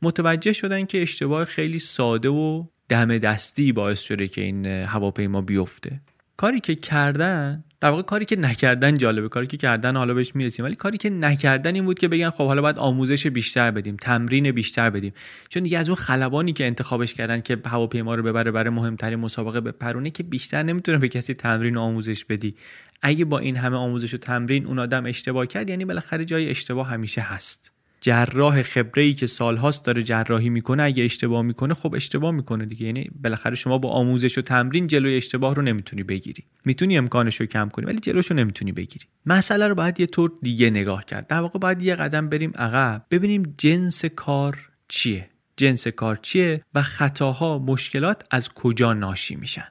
متوجه 0.03 0.53
شدن 0.53 0.87
که 0.87 1.03
اشتباه 1.03 1.45
خیلی 1.45 1.79
ساده 1.79 2.29
و 2.29 2.65
دم 2.89 3.19
دستی 3.19 3.73
باعث 3.73 4.01
شده 4.01 4.29
که 4.29 4.41
این 4.41 4.67
هواپیما 4.67 5.43
بیفته. 5.43 6.01
کاری 6.41 6.61
که 6.61 6.75
کردن 6.75 7.65
در 7.81 7.91
واقع 7.91 8.03
کاری 8.03 8.25
که 8.25 8.37
نکردن 8.37 8.97
جالبه. 8.97 9.29
کاری 9.29 9.47
که 9.47 9.57
کردن 9.57 9.97
حالا 9.97 10.15
بهش 10.15 10.35
می‌رسیم. 10.35 10.65
ولی 10.65 10.75
کاری 10.75 10.99
که 10.99 11.11
نکردن 11.11 11.75
این 11.75 11.85
بود 11.85 11.99
که 11.99 12.09
بگن 12.09 12.31
خب 12.31 12.47
حالا 12.47 12.63
باید 12.63 12.79
آموزش 12.79 13.27
بیشتر 13.27 13.71
بدیم 13.71 13.97
تمرین 13.97 14.53
بیشتر 14.53 14.91
بدیم. 14.91 15.13
چون 15.49 15.63
دیگه 15.63 15.79
از 15.79 15.89
اون 15.89 15.97
خلبانی 15.97 16.53
که 16.53 16.67
انتخابش 16.67 17.15
کردن 17.15 17.41
که 17.41 17.59
هواپیما 17.67 18.15
رو 18.15 18.23
ببره 18.23 18.51
برای 18.51 18.71
مهمترین 18.71 19.19
مسابقه 19.19 19.61
به 19.61 19.73
پرونه 19.73 20.11
که 20.11 20.23
بیشتر 20.23 20.63
نمی‌تونه 20.63 20.99
به 20.99 21.09
کسی 21.09 21.35
تمرین 21.35 21.77
و 21.77 21.81
آموزش 21.81 22.25
بدی. 22.25 22.55
اگه 23.03 23.25
با 23.25 23.39
این 23.39 23.57
همه 23.57 23.77
آموزش 23.77 24.15
و 24.15 24.19
تمرین 24.19 24.67
اون 24.67 24.79
آدم 24.79 25.07
اشتباه 25.07 25.47
کرد 25.47 25.71
یعنی 25.71 25.85
بالاخره 25.85 26.25
جای 26.25 26.51
اشتباه 26.51 26.89
همیشه 26.89 27.21
هست. 27.21 27.73
جراح 28.01 28.63
خبره 28.63 29.03
ای 29.03 29.15
که 29.15 29.27
سالهاست 29.27 29.85
داره 29.85 30.03
جراحی 30.03 30.49
می‌کنه 30.49 30.83
اگه 30.83 31.05
اشتباه 31.05 31.43
می‌کنه 31.43 31.75
خب 31.75 31.95
اشتباه 31.95 32.31
می‌کنه 32.31 32.67
دیگه. 32.67 32.87
یعنی 32.87 33.11
بالاخره 33.23 33.57
شما 33.57 33.79
با 33.79 33.89
آموزش 33.91 34.39
و 34.39 34.43
تمرین 34.43 34.87
جلوی 34.87 35.17
اشتباه 35.17 35.55
رو 35.55 35.63
نمی‌تونی 35.63 36.03
بگیری. 36.03 36.45
می‌تونی 36.65 36.99
امکانش 36.99 37.41
رو 37.41 37.47
کم 37.47 37.69
کنی 37.69 37.87
ولی 37.87 38.01
جلوش 38.01 38.27
رو 38.27 38.37
نمی‌تونی 38.37 38.73
بگیری. 38.73 39.05
مسئله 39.27 39.69
رو 39.69 39.75
باید 39.75 40.01
یه 40.01 40.07
طور 40.07 40.33
دیگه 40.43 40.71
نگاه 40.71 41.05
کرد. 41.05 41.27
در 41.27 41.41
واقع 41.41 41.59
باید 41.59 41.83
یه 41.83 41.95
قدم 41.95 42.29
بریم 42.29 42.53
عقب. 42.55 43.07
ببینیم 43.11 43.55
جنس 43.59 44.05
کار 44.05 44.69
چیه؟ 44.89 45.31
جنس 45.57 45.87
کار 45.87 46.17
چیه 46.17 46.63
و 46.75 46.83
خطاها 46.83 47.59
مشکلات 47.59 48.27
از 48.31 48.49
کجا 48.49 48.93
ناشی 48.93 49.37
میشن؟ 49.37 49.69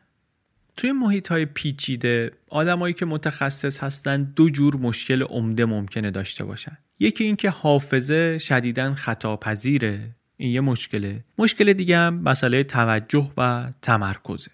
توی 0.79 0.91
محیط 0.91 1.27
های 1.27 1.45
پیچیده 1.45 2.31
آدمایی 2.49 2.93
که 2.93 3.05
متخصص 3.05 3.79
هستن 3.79 4.23
دو 4.23 4.49
جور 4.49 4.75
مشکل 4.75 5.23
عمده 5.23 5.65
ممکنه 5.65 6.11
داشته 6.11 6.43
باشن. 6.43 6.77
یکی 6.99 7.23
اینکه 7.23 7.49
حافظه 7.49 8.37
شدیداً 8.37 8.93
خطا 8.93 9.37
پذیره 9.37 10.15
این 10.37 10.51
یه 10.51 10.61
مشکله. 10.61 11.23
مشکل 11.37 11.73
دیگه 11.73 11.97
هم 11.97 12.13
مسئله 12.13 12.63
توجه 12.63 13.31
و 13.37 13.71
تمرکزه. 13.81 14.51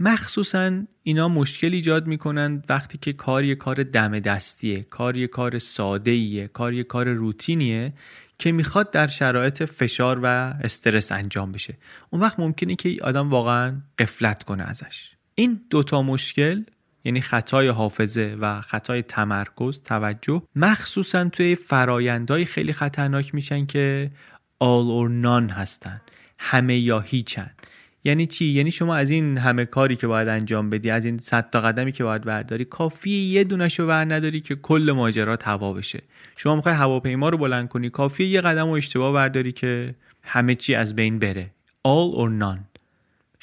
مخصوصا 0.00 0.82
اینا 1.02 1.28
مشکل 1.28 1.72
ایجاد 1.72 2.06
می‌کنن 2.06 2.62
وقتی 2.68 2.98
که 2.98 3.12
کار 3.12 3.44
یه 3.44 3.54
کار 3.54 3.74
دم 3.74 4.20
دستیه 4.20 4.82
کار 4.82 5.16
یه 5.16 5.26
کار 5.26 5.58
ساده 5.58 6.10
ایه 6.10 6.48
کار 6.48 6.72
یه 6.72 6.84
کار 6.84 7.08
روتینیه 7.08 7.92
که 8.38 8.52
می‌خواد 8.52 8.90
در 8.90 9.06
شرایط 9.06 9.62
فشار 9.62 10.20
و 10.22 10.26
استرس 10.26 11.12
انجام 11.12 11.52
بشه. 11.52 11.78
اون 12.10 12.22
وقت 12.22 12.40
ممکنه 12.40 12.74
که 12.74 12.96
آدم 13.02 13.30
واقعا 13.30 13.82
قفلت 13.98 14.42
کنه 14.42 14.62
ازش. 14.62 15.12
این 15.34 15.60
دوتا 15.70 16.02
مشکل 16.02 16.62
یعنی 17.04 17.20
خطای 17.20 17.68
حافظه 17.68 18.36
و 18.40 18.60
خطای 18.60 19.02
تمرکز 19.02 19.82
توجه 19.82 20.42
مخصوصا 20.56 21.28
توی 21.28 21.54
فرایندهای 21.54 22.44
خیلی 22.44 22.72
خطرناک 22.72 23.34
میشن 23.34 23.66
که 23.66 24.10
all 24.64 25.00
or 25.00 25.24
none 25.24 25.52
هستن. 25.52 26.00
همه 26.38 26.78
یا 26.78 27.00
هیچن. 27.00 27.50
یعنی 28.04 28.26
چی؟ 28.26 28.44
یعنی 28.44 28.70
شما 28.70 28.94
از 28.96 29.10
این 29.10 29.38
همه 29.38 29.64
کاری 29.64 29.96
که 29.96 30.06
باید 30.06 30.28
انجام 30.28 30.70
بدی 30.70 30.90
از 30.90 31.04
این 31.04 31.18
صد 31.18 31.50
تا 31.50 31.60
قدمی 31.60 31.92
که 31.92 32.04
باید 32.04 32.22
برداری 32.22 32.64
کافی 32.64 33.10
یه 33.10 33.44
دونشو 33.44 33.86
ور 33.86 34.14
نداری 34.14 34.40
که 34.40 34.54
کل 34.54 34.92
ماجرا 34.96 35.36
توا 35.36 35.72
بشه. 35.72 36.02
شما 36.36 36.56
می‌خوای 36.56 36.74
هواپیما 36.74 37.28
رو 37.28 37.38
بلند 37.38 37.68
کنی 37.68 37.90
کافی 37.90 38.24
یه 38.24 38.40
قدم 38.40 38.68
و 38.68 38.72
اشتباه 38.72 39.12
برداری 39.12 39.52
که 39.52 39.94
همه 40.22 40.54
چی 40.54 40.74
از 40.74 40.96
بین 40.96 41.18
بره. 41.18 41.50
all 41.88 42.14
or 42.14 42.30
none. 42.42 42.71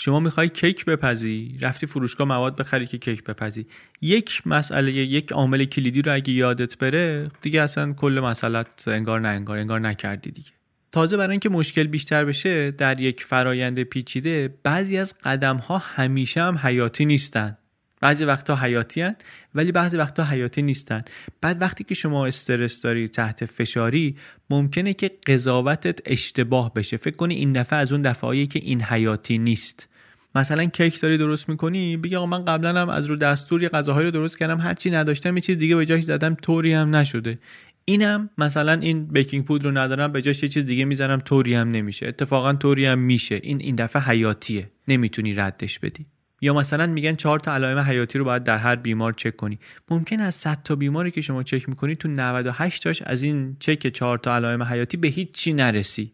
شما 0.02 0.20
می‌خوای 0.20 0.50
کیک 0.50 0.86
بپزی 0.86 1.58
رفتی 1.62 1.88
فروشگاه 1.88 2.28
مواد 2.28 2.56
بخری 2.56 2.88
که 2.88 2.98
کیک 2.98 3.24
بپزی. 3.24 3.66
یک 4.02 4.42
مسئله 4.46 4.92
یک 4.92 5.32
عامل 5.32 5.66
کلیدی 5.66 6.02
رو 6.02 6.14
اگه 6.14 6.34
یادت 6.34 6.78
بره 6.78 7.32
دیگه 7.42 7.62
اصلا 7.62 7.94
کل 7.94 8.20
مسئلت 8.24 8.88
انگار 8.88 9.20
نه 9.20 9.28
انگار 9.28 9.58
انگار 9.58 9.80
نکردی 9.80 10.32
دیگه. 10.32 10.50
تازه 10.92 11.18
برای 11.18 11.32
اینکه 11.32 11.50
مشکل 11.50 11.84
بیشتر 11.84 12.26
بشه 12.26 12.72
در 12.72 13.02
یک 13.02 13.24
فرایند 13.24 13.84
پیچیده 13.84 14.56
بعضی 14.64 14.98
از 14.98 15.14
قدم 15.24 15.58
ها 15.58 15.78
همیشه 15.78 16.42
هم 16.42 16.58
حیاتی 16.58 17.06
نیستن. 17.06 17.58
بعضی 18.02 18.26
وقتا 18.26 18.56
حیاتی 18.56 19.02
هن 19.02 19.16
ولی 19.56 19.72
بعضی 19.72 19.98
وقتا 19.98 20.24
حیاتی 20.24 20.62
نیستن. 20.62 21.02
بعد 21.42 21.62
وقتی 21.62 21.84
که 21.84 21.96
شما 21.96 22.26
استرس 22.26 22.82
داری 22.82 23.08
تحت 23.08 23.46
فشاری 23.46 24.16
ممکنه 24.50 24.94
که 24.94 25.12
قضاوتت 25.28 26.00
اشتباه 26.06 26.74
بشه. 26.74 26.98
فکر 26.98 27.16
کنی 27.16 27.36
این 27.36 27.54
دفعه 27.54 27.80
از 27.80 27.92
اون 27.92 28.02
دفعه 28.02 28.46
که 28.46 28.60
این 28.60 28.82
حیاتی 28.82 29.38
نیست. 29.38 29.89
مثلا 30.36 30.66
کیک 30.66 31.02
داری 31.02 31.18
درست 31.18 31.50
می‌کنی 31.50 31.98
بگی 31.98 32.16
آقا 32.16 32.26
من 32.26 32.46
قبلا 32.46 32.82
هم 32.82 32.90
از 32.90 33.06
رو 33.06 33.16
دستور 33.16 33.64
یه 33.64 33.70
غذاهایی 33.70 34.06
رو 34.06 34.12
درست 34.12 34.38
کردم 34.38 34.58
هرچی 34.58 34.92
نداشتم 34.92 35.38
یه 35.38 35.42
چیز 35.42 35.58
دیگه 35.58 35.76
به 35.76 35.86
جاش 35.86 36.04
زدم 36.04 36.36
طوری 36.36 36.74
هم 36.74 36.96
نشده. 36.96 37.40
اینم 37.86 38.30
مثلا 38.38 38.74
این 38.74 39.06
بیکینگ 39.06 39.46
پودر 39.46 39.66
رو 39.66 39.78
ندارم 39.78 40.12
به 40.12 40.22
جاش 40.22 40.44
یه 40.44 40.50
چیز 40.50 40.66
دیگه 40.66 40.86
می‌زنم 40.86 41.20
طوری 41.20 41.56
هم 41.56 41.70
نمیشه. 41.70 42.08
اتفاقا 42.08 42.54
طوری 42.54 42.86
هم 42.86 43.00
میشه. 43.00 43.40
این 43.44 43.62
این 43.62 43.76
دفعه 43.76 44.02
حیاتیه. 44.02 44.70
نمی‌تونی 44.88 45.34
ردش 45.34 45.80
بدی. 45.80 46.06
یا 46.42 46.54
مثلا 46.54 46.88
میگن 46.88 47.16
چهار 47.16 47.40
تا 47.40 47.54
علائم 47.54 47.80
حیاتی 47.80 48.20
رو 48.20 48.26
باید 48.26 48.44
در 48.44 48.58
هر 48.58 48.76
بیمار 48.76 49.14
چک 49.14 49.36
کنی. 49.36 49.60
ممکن 49.92 50.20
از 50.20 50.36
100 50.36 50.64
تا 50.64 50.76
بیماری 50.76 51.12
که 51.12 51.22
شما 51.22 51.44
چک 51.44 51.70
می‌کنی 51.70 51.96
تو 51.96 52.08
98 52.08 52.84
تاش 52.84 53.02
از 53.02 53.24
این 53.24 53.58
چک 53.60 53.88
چهار 53.88 54.18
تا 54.18 54.36
علائم 54.36 54.64
حیاتی 54.64 54.98
به 54.98 55.08
هیچ 55.08 55.32
چی 55.32 55.54
نرسی. 55.54 56.12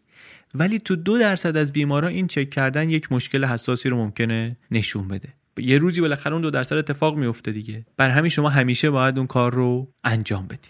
ولی 0.54 0.78
تو 0.78 0.96
دو 0.96 1.18
درصد 1.18 1.56
از 1.56 1.72
بیمارا 1.72 2.08
این 2.08 2.26
چک 2.26 2.50
کردن 2.50 2.90
یک 2.90 3.12
مشکل 3.12 3.44
حساسی 3.44 3.88
رو 3.88 3.96
ممکنه 3.96 4.56
نشون 4.70 5.08
بده. 5.08 5.28
یه 5.58 5.78
روزی 5.78 6.00
بالاخره 6.00 6.32
اون 6.32 6.42
دو 6.42 6.50
درصد 6.50 6.76
اتفاق 6.76 7.16
میفته 7.16 7.52
دیگه. 7.52 7.86
بر 7.96 8.10
همین 8.10 8.28
شما 8.28 8.48
همیشه 8.48 8.90
باید 8.90 9.18
اون 9.18 9.26
کار 9.26 9.54
رو 9.54 9.92
انجام 10.04 10.46
بدی. 10.46 10.68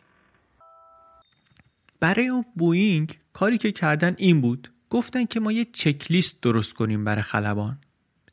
برای 2.01 2.29
اون 2.29 2.45
بوینگ 2.57 3.19
کاری 3.33 3.59
که 3.59 3.73
کردن 3.73 4.15
این 4.19 4.41
بود. 4.41 4.73
گفتن 4.91 5.25
که 5.25 5.41
ما 5.41 5.53
یه 5.53 5.67
چکلیست 5.73 6.43
درست 6.43 6.75
کنیم 6.75 7.05
برای 7.05 7.23
خلبان. 7.23 7.79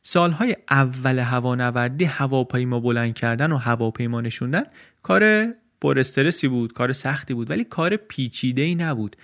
سالهای 0.01 0.55
اول 0.69 1.19
هوانوردی 1.19 2.05
هواپیما 2.05 2.79
بلند 2.79 3.13
کردن 3.13 3.51
و 3.51 3.57
هواپیما 3.57 4.21
نشوندن 4.21 4.63
کار 5.03 5.53
پر 5.81 6.00
استرسی 6.00 6.47
بود 6.47 6.73
کار 6.73 6.93
سختی 6.93 7.33
بود 7.33 7.50
ولی 7.50 7.63
کار 7.63 7.95
پیچیده 7.95 8.62
ای 8.62 8.75
نبود. 8.75 9.15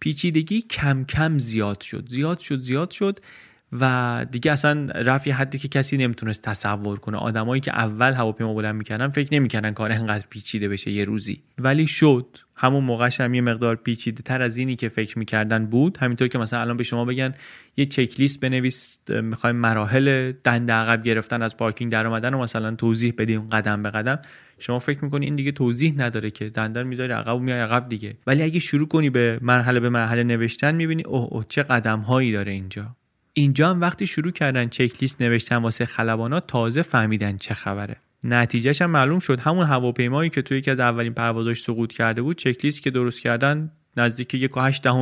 پیچیدگی 0.00 0.60
کم 0.62 1.04
کم 1.04 1.38
زیاد 1.38 1.80
شد. 1.80 2.08
زیاد 2.08 2.38
شد 2.38 2.60
زیاد 2.60 2.90
شد 2.90 3.18
و 3.72 4.26
دیگه 4.30 4.52
اصلا 4.52 4.86
رفت 4.94 5.28
حدی 5.28 5.58
که 5.58 5.68
کسی 5.68 5.96
نمی‌تونست 5.96 6.42
تصور 6.42 6.98
کنه. 6.98 7.16
آدمایی 7.16 7.60
که 7.60 7.72
اول 7.72 8.12
هواپیما 8.12 8.54
بلند 8.54 8.74
می‌کردن 8.74 9.08
فکر 9.08 9.34
نمی‌کردن 9.34 9.72
کار 9.72 9.92
انقدر 9.92 10.24
پیچیده 10.30 10.68
بشه 10.68 10.90
یه 10.90 11.04
روزی. 11.04 11.42
ولی 11.58 11.86
شد. 11.86 12.38
همون 12.56 12.84
موقعش 12.84 13.20
هم 13.20 13.34
یه 13.34 13.40
مقدار 13.40 13.76
پیچیده 13.76 14.22
تر 14.22 14.42
از 14.42 14.56
اینی 14.56 14.76
که 14.76 14.88
فکر 14.88 15.18
می‌کردن 15.18 15.66
بود. 15.66 15.98
همینطور 15.98 16.28
که 16.28 16.38
مثلا 16.38 16.60
الان 16.60 16.76
به 16.76 16.84
شما 16.84 17.04
بگن 17.04 17.34
یه 17.76 17.86
چک 17.86 18.20
لیست 18.20 18.40
بنویس 18.40 18.98
می‌خوایم 19.08 19.56
مراحل 19.56 20.32
دنده 20.44 20.72
عقب 20.72 21.02
گرفتن 21.02 21.42
از 21.42 21.56
پارکینگ 21.56 21.92
در 21.92 22.06
اومدن 22.06 22.34
و 22.34 22.42
مثلا 22.42 22.74
توضیح 22.74 23.14
بدیم 23.18 23.48
قدم 23.48 23.82
به 23.82 23.90
قدم. 23.90 24.18
شما 24.58 24.78
فکر 24.78 25.04
می‌کنی 25.04 25.26
این 25.26 25.36
دیگه 25.36 25.52
توضیح 25.52 25.94
نداره 25.96 26.30
که 26.30 26.48
دندر 26.48 26.82
می‌ذاری 26.82 27.12
عقب 27.12 27.36
و 27.36 27.38
میای 27.38 27.60
عقب 27.60 27.88
دیگه. 27.88 28.16
ولی 28.26 28.42
اگه 28.42 28.60
شروع 28.60 28.88
کنی 28.88 29.10
به 29.10 29.38
مرحله 29.42 29.80
به 29.80 29.88
مرحله 29.88 30.22
نوشتن 30.22 30.74
می‌بینی 30.74 31.02
اوه 31.02 31.28
اوه 31.30 31.44
چه 31.48 31.62
قدم 31.62 32.00
هایی 32.00 32.32
داره 32.32 32.52
اینجا. 32.52 32.96
اینجا 33.32 33.70
هم 33.70 33.80
وقتی 33.80 34.06
شروع 34.06 34.32
کردن 34.32 34.68
چک 34.68 34.92
لیست 35.00 35.22
نوشتن 35.22 35.56
واسه 35.56 35.84
خلبانا 35.84 36.40
تازه 36.40 36.82
فهمیدن 36.82 37.36
چه 37.36 37.54
خبره. 37.54 37.96
نتیجهش 38.24 38.82
هم 38.82 38.90
معلوم 38.90 39.18
شد. 39.18 39.40
همون 39.40 39.66
هواپیمایی 39.66 40.30
که 40.30 40.42
توی 40.42 40.58
یکی 40.58 40.70
از 40.70 40.80
اولین 40.80 41.14
پروازاش 41.14 41.62
سقوط 41.62 41.92
کرده 41.92 42.22
بود 42.22 42.36
چک 42.36 42.64
لیست 42.64 42.82
که 42.82 42.90
درست 42.90 43.20
کردن 43.20 43.72
نزدیک 43.96 44.34
یک 44.34 44.58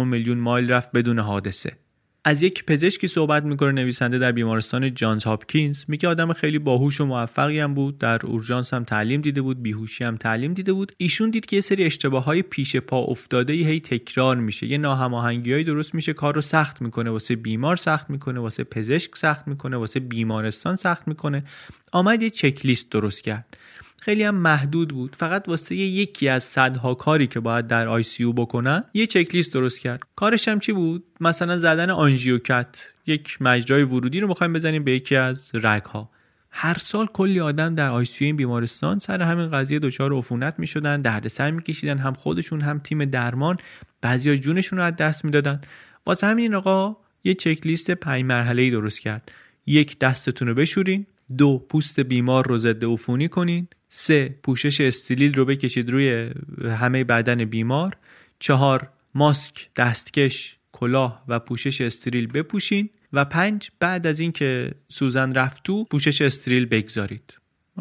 میلیون 0.08 0.38
مایل 0.38 0.72
رفت 0.72 0.92
بدون 0.92 1.18
حادثه. 1.18 1.83
از 2.26 2.42
یک 2.42 2.64
پزشکی 2.64 3.08
صحبت 3.08 3.44
می‌کنه 3.44 3.72
نویسنده 3.72 4.18
در 4.18 4.32
بیمارستان 4.32 4.94
جانز 4.94 5.24
هاپکینز. 5.24 5.84
میگه 5.88 6.08
آدم 6.08 6.32
خیلی 6.32 6.58
باهوش 6.58 7.00
و 7.00 7.04
موفقی 7.04 7.60
هم 7.60 7.74
بود 7.74 7.98
در 7.98 8.26
اورژانس 8.26 8.74
هم 8.74 8.84
تعلیم 8.84 9.20
دیده 9.20 9.42
بود 9.42 9.62
بیهوشی 9.62 10.04
هم 10.04 10.16
تعلیم 10.16 10.54
دیده 10.54 10.72
بود. 10.72 10.92
ایشون 10.96 11.30
دید 11.30 11.46
که 11.46 11.56
یه 11.56 11.62
سری 11.62 11.84
اشتباه 11.84 12.24
های 12.24 12.42
پیش 12.42 12.76
پا 12.76 12.98
افتاده 12.98 13.52
ای 13.52 13.64
هی 13.64 13.80
تکرار 13.80 14.36
میشه. 14.36 14.66
یه 14.66 14.78
ناهماهنگی 14.78 15.64
درست 15.64 15.94
میشه 15.94 16.12
کار 16.12 16.34
رو 16.34 16.40
سخت 16.40 16.82
می‌کنه 16.82 17.10
واسه 17.10 17.36
بیمار 17.36 17.76
سخت 17.76 18.10
می‌کنه 18.10 18.40
واسه 18.40 18.64
پزشک 18.64 19.16
سخت 19.16 19.48
می‌کنه 19.48 19.76
واسه 19.76 20.00
بیمارستان 20.00 20.76
سخت 20.76 21.08
می‌کنه. 21.08 21.44
آمد 21.92 22.22
یه 22.22 22.30
چک 22.30 22.66
لیست 22.66 22.90
درست 22.90 23.24
کرد. 23.24 23.56
خیلی 24.02 24.22
هم 24.22 24.34
محدود 24.34 24.88
بود. 24.88 25.16
فقط 25.16 25.48
واسه 25.48 25.74
یکی 25.74 26.28
از 26.28 26.44
صدها 26.44 26.94
کاری 26.94 27.26
که 27.26 27.40
باید 27.40 27.66
در 27.66 27.88
ICU 27.88 28.32
بکنن 28.32 28.84
یه 28.94 29.06
چک 29.06 29.34
لیست 29.34 29.52
درست 29.52 29.80
کرد. 29.80 30.02
کارش 30.16 30.48
هم 30.48 30.60
چی 30.60 30.72
بود؟ 30.72 31.04
مثلا 31.20 31.58
زدن 31.58 31.90
آنژیوکت 31.90 32.92
یک 33.06 33.42
مجرای 33.42 33.82
ورودی 33.82 34.20
رو 34.20 34.28
می‌خوایم 34.28 34.52
بزنیم 34.52 34.84
به 34.84 34.92
یکی 34.92 35.16
از 35.16 35.50
رگ 35.54 35.82
ها 35.82 36.10
هر 36.50 36.78
سال 36.78 37.06
کلی 37.06 37.40
آدم 37.40 37.74
در 37.74 37.90
آی 37.90 38.06
این 38.20 38.36
بیمارستان 38.36 38.98
سر 38.98 39.22
همین 39.22 39.50
قضیه 39.50 39.78
دچار 39.78 40.14
عفونت 40.14 40.58
می‌شدن 40.58 41.02
دردسر 41.02 41.50
میکشیدن 41.50 41.98
هم 41.98 42.12
خودشون 42.12 42.60
هم 42.60 42.78
تیم 42.78 43.04
درمان. 43.04 43.56
بعضیا 44.00 44.36
جونشون 44.36 44.78
رو 44.78 44.84
از 44.84 44.96
دست 44.96 45.24
می‌دادن. 45.24 45.60
واسه 46.06 46.26
همین 46.26 46.54
آقا 46.54 46.96
یه 47.24 47.34
چک 47.34 47.66
لیست 47.66 47.90
پنج 47.90 48.24
مرحله 48.24 48.70
درست 48.70 49.00
کرد. 49.00 49.32
یک 49.66 49.98
دستتون 49.98 50.48
رو 50.48 50.54
بشورین. 50.54 51.06
دو 51.38 51.66
پوست 51.68 52.00
بیمار 52.00 52.46
رو 52.46 52.58
ضد 52.58 52.84
عفونی 52.84 53.28
کنین. 53.28 53.68
سه 53.88 54.38
پوشش 54.42 54.80
استیلیل 54.80 55.34
رو 55.34 55.44
بکشید 55.44 55.90
روی 55.90 56.30
همه 56.64 57.04
بدن 57.04 57.44
بیمار. 57.44 57.96
چهار 58.38 58.88
ماسک 59.14 59.68
دستکش 59.76 60.56
کلاه 60.72 61.24
و 61.28 61.38
پوشش 61.38 61.80
استریل 61.80 62.26
بپوشین. 62.26 62.88
و 63.14 63.24
پنج 63.24 63.70
بعد 63.80 64.06
از 64.06 64.20
اینکه 64.20 64.70
سوزن 64.88 65.34
رفت 65.34 65.62
تو 65.62 65.84
پوشش 65.84 66.22
استریل 66.22 66.66
بگذارید. 66.66 67.34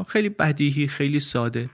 خیلی 0.07 0.29
بدیهی 0.29 0.88
خیلی 0.88 1.19
ساده. 1.19 1.69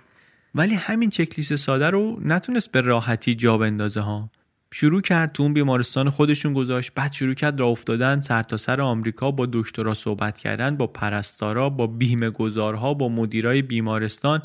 ولی 0.56 0.76
همین 0.76 1.10
چکلیست 1.10 1.56
ساده 1.56 1.90
رو 1.90 2.20
نتونست 2.22 2.72
به 2.72 2.82
راحتی 2.82 3.36
جا 3.36 3.58
بندازه 3.58 4.00
ها. 4.02 4.30
شروع 4.74 5.02
کرد 5.02 5.32
تو 5.32 5.44
اون 5.44 5.54
بیمارستان 5.54 6.10
خودشون 6.10 6.54
گذاشت. 6.54 6.92
بعد 6.96 7.14
شروع 7.14 7.34
کرد 7.34 7.60
راه 7.60 7.70
افتادن 7.70 8.20
سر 8.20 8.44
تا 8.44 8.58
سر 8.58 8.82
آمریکا 8.82 9.32
با 9.32 9.46
دکترا 9.54 9.94
صحبت 9.94 10.40
کردن 10.40 10.78
با 10.78 10.88
پرستارا 10.88 11.70
با 11.70 11.88
بیمه 11.88 12.30
گذارها 12.30 12.94
با 12.94 13.10
مدیرای 13.10 13.62
بیمارستان. 13.62 14.42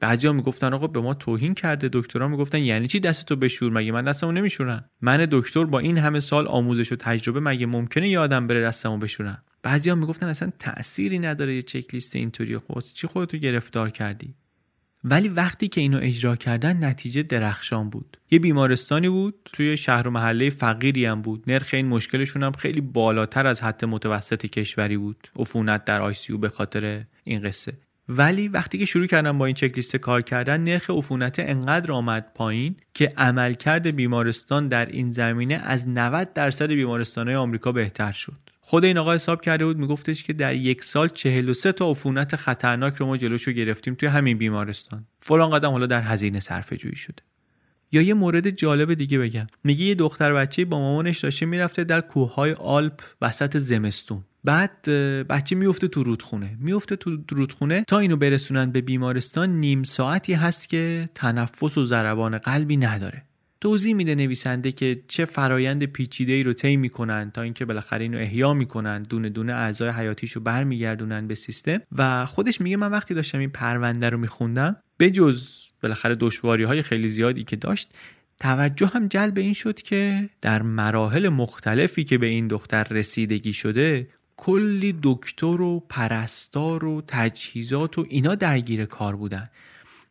بعضیا 0.00 0.32
می‌گفتن 0.32 0.74
آقا 0.74 0.86
به 0.86 1.00
ما 1.00 1.14
توهین 1.14 1.54
کرده 1.54 1.88
دکترا. 1.92 2.28
می‌گفتن 2.28 2.58
یعنی 2.58 2.86
چی 2.88 3.00
دستتو 3.00 3.36
بشور؟ 3.36 3.72
مگه 3.72 3.92
من 3.92 4.04
دستمو 4.04 4.32
نمیشورم؟ 4.32 4.84
من 5.00 5.26
دکتر 5.30 5.64
با 5.64 5.78
این 5.78 5.98
همه 5.98 6.20
سال 6.20 6.46
آموزش 6.46 6.92
و 6.92 6.96
تجربه 6.96 7.40
مگه 7.40 7.66
ممکنه 7.66 8.08
یادم 8.08 8.46
بره 8.46 8.62
دستمو 8.62 8.98
بشورم؟ 8.98 9.42
بعضیا 9.62 9.94
می‌گفتن 9.94 10.26
اصلا 10.26 10.52
تأثیری 10.58 11.18
نداره 11.18 11.54
یه 11.54 11.62
چک 11.62 11.94
لیست 11.94 12.16
اینطوری. 12.16 12.58
خب 12.58 12.80
چی 12.80 13.06
خودتو 13.06 13.36
گرفتار 13.36 13.90
کردی؟ 13.90 14.34
ولی 15.04 15.28
وقتی 15.28 15.68
که 15.68 15.80
اینو 15.80 15.98
اجرا 16.02 16.36
کردن 16.36 16.84
نتیجه 16.84 17.22
درخشان 17.22 17.90
بود. 17.90 18.16
یه 18.30 18.38
بیمارستانی 18.38 19.08
بود 19.08 19.34
توی 19.52 19.76
شهر 19.76 20.08
و 20.08 20.10
محله 20.10 20.50
فقیری 20.50 21.06
هم 21.06 21.22
بود. 21.22 21.44
نرخ 21.46 21.70
این 21.72 21.86
مشکلشون 21.86 22.42
هم 22.42 22.52
خیلی 22.52 22.80
بالاتر 22.80 23.46
از 23.46 23.62
حد 23.62 23.84
متوسط 23.84 24.46
کشوری 24.46 24.96
بود. 24.96 25.28
عفونت 25.38 25.84
در 25.84 26.00
آیسیو 26.00 26.38
به 26.38 26.48
خاطر 26.48 27.04
این 27.24 27.42
قصه. 27.42 27.72
ولی 28.08 28.48
وقتی 28.48 28.78
که 28.78 28.84
شروع 28.84 29.06
کردن 29.06 29.38
با 29.38 29.46
این 29.46 29.54
چک 29.54 29.72
لیست 29.76 29.96
کار 29.96 30.22
کردن 30.22 30.60
نرخ 30.60 30.90
عفونت 30.90 31.38
انقدر 31.38 31.92
آمد 31.92 32.32
پایین 32.34 32.76
که 32.94 33.12
عملکرد 33.16 33.96
بیمارستان 33.96 34.68
در 34.68 34.86
این 34.86 35.12
زمینه 35.12 35.54
از 35.54 35.88
90 35.88 36.32
درصد 36.32 36.72
بیمارستانهای 36.72 37.36
آمریکا 37.36 37.72
بهتر 37.72 38.12
شد. 38.12 38.53
خود 38.66 38.84
این 38.84 38.98
آقا 38.98 39.14
حساب 39.14 39.40
کرده 39.40 39.64
بود 39.64 39.78
میگفتش 39.78 40.22
که 40.22 40.32
در 40.32 40.54
یک 40.54 40.84
سال 40.84 41.08
43 41.08 41.72
تا 41.72 41.90
عفونت 41.90 42.36
خطرناک 42.36 42.96
رو 42.96 43.06
ما 43.06 43.16
جلوشو 43.16 43.52
گرفتیم 43.52 43.94
توی 43.94 44.08
همین 44.08 44.38
بیمارستان. 44.38 45.06
فلان 45.20 45.50
قدم 45.50 45.70
حالا 45.70 45.86
در 45.86 46.02
هزینه 46.02 46.40
صرفه 46.40 46.76
جویی 46.76 46.96
شده. 46.96 47.22
یا 47.92 48.02
یه 48.02 48.14
مورد 48.14 48.50
جالب 48.50 48.94
دیگه 48.94 49.18
بگم. 49.18 49.46
میگه 49.64 49.84
یه 49.84 49.94
دختر 49.94 50.32
بچه 50.32 50.64
با 50.64 50.78
مامانش 50.78 51.18
داشته 51.18 51.46
می‌رفته 51.46 51.84
در 51.84 52.00
کوههای 52.00 52.52
آلپ 52.52 53.02
وسط 53.22 53.56
زمستون. 53.56 54.24
بعد 54.44 54.82
بچه 55.28 55.56
میفته 55.56 55.88
تو 55.88 56.02
رودخونه. 56.02 56.56
میفته 56.60 56.96
تو 56.96 57.18
رودخونه 57.30 57.84
تا 57.88 57.98
اینو 57.98 58.16
برسونن 58.16 58.70
به 58.70 58.80
بیمارستان 58.80 59.50
نیم 59.50 59.82
ساعتی 59.82 60.32
هست 60.32 60.68
که 60.68 61.08
تنفس 61.14 61.78
و 61.78 61.84
ضربان 61.84 62.38
قلبی 62.38 62.76
نداره. 62.76 63.22
توضیح 63.64 63.94
میده 63.94 64.14
نویسنده 64.14 64.72
که 64.72 65.02
چه 65.08 65.24
فرایند 65.24 65.84
پیچیده 65.84 66.32
ای 66.32 66.42
رو 66.42 66.52
طی 66.52 66.76
می‌کنن 66.76 67.30
تا 67.30 67.42
اینکه 67.42 67.64
بالاخره 67.64 68.02
اینو 68.02 68.18
احیا 68.18 68.54
می‌کنن 68.54 69.02
دونه 69.02 69.28
دونه 69.28 69.52
اعضای 69.52 69.88
حیاتیشو 69.88 70.40
برمیگردونن 70.40 71.26
به 71.26 71.34
سیستم. 71.34 71.78
و 71.92 72.26
خودش 72.26 72.60
میگه 72.60 72.76
من 72.76 72.90
وقتی 72.90 73.14
داشتم 73.14 73.38
این 73.38 73.50
پرونده 73.50 74.10
رو 74.10 74.18
میخوندم 74.18 74.76
به 74.96 75.10
جز 75.10 75.48
بالاخره 75.82 76.14
دشواری 76.20 76.64
های 76.64 76.82
خیلی 76.82 77.08
زیادی 77.08 77.42
که 77.42 77.56
داشت 77.56 77.94
توجه 78.40 78.86
هم 78.86 79.08
جلب 79.08 79.38
این 79.38 79.54
شد 79.54 79.82
که 79.82 80.28
در 80.42 80.62
مراحل 80.62 81.28
مختلفی 81.28 82.04
که 82.04 82.18
به 82.18 82.26
این 82.26 82.48
دختر 82.48 82.84
رسیدگی 82.84 83.52
شده 83.52 84.08
کلی 84.36 84.98
دکتر 85.02 85.60
و 85.60 85.80
پرستار 85.88 86.84
و 86.84 87.02
تجهیزات 87.06 87.98
و 87.98 88.06
اینا 88.08 88.34
درگیر 88.34 88.84
کار 88.84 89.16
بودن. 89.16 89.44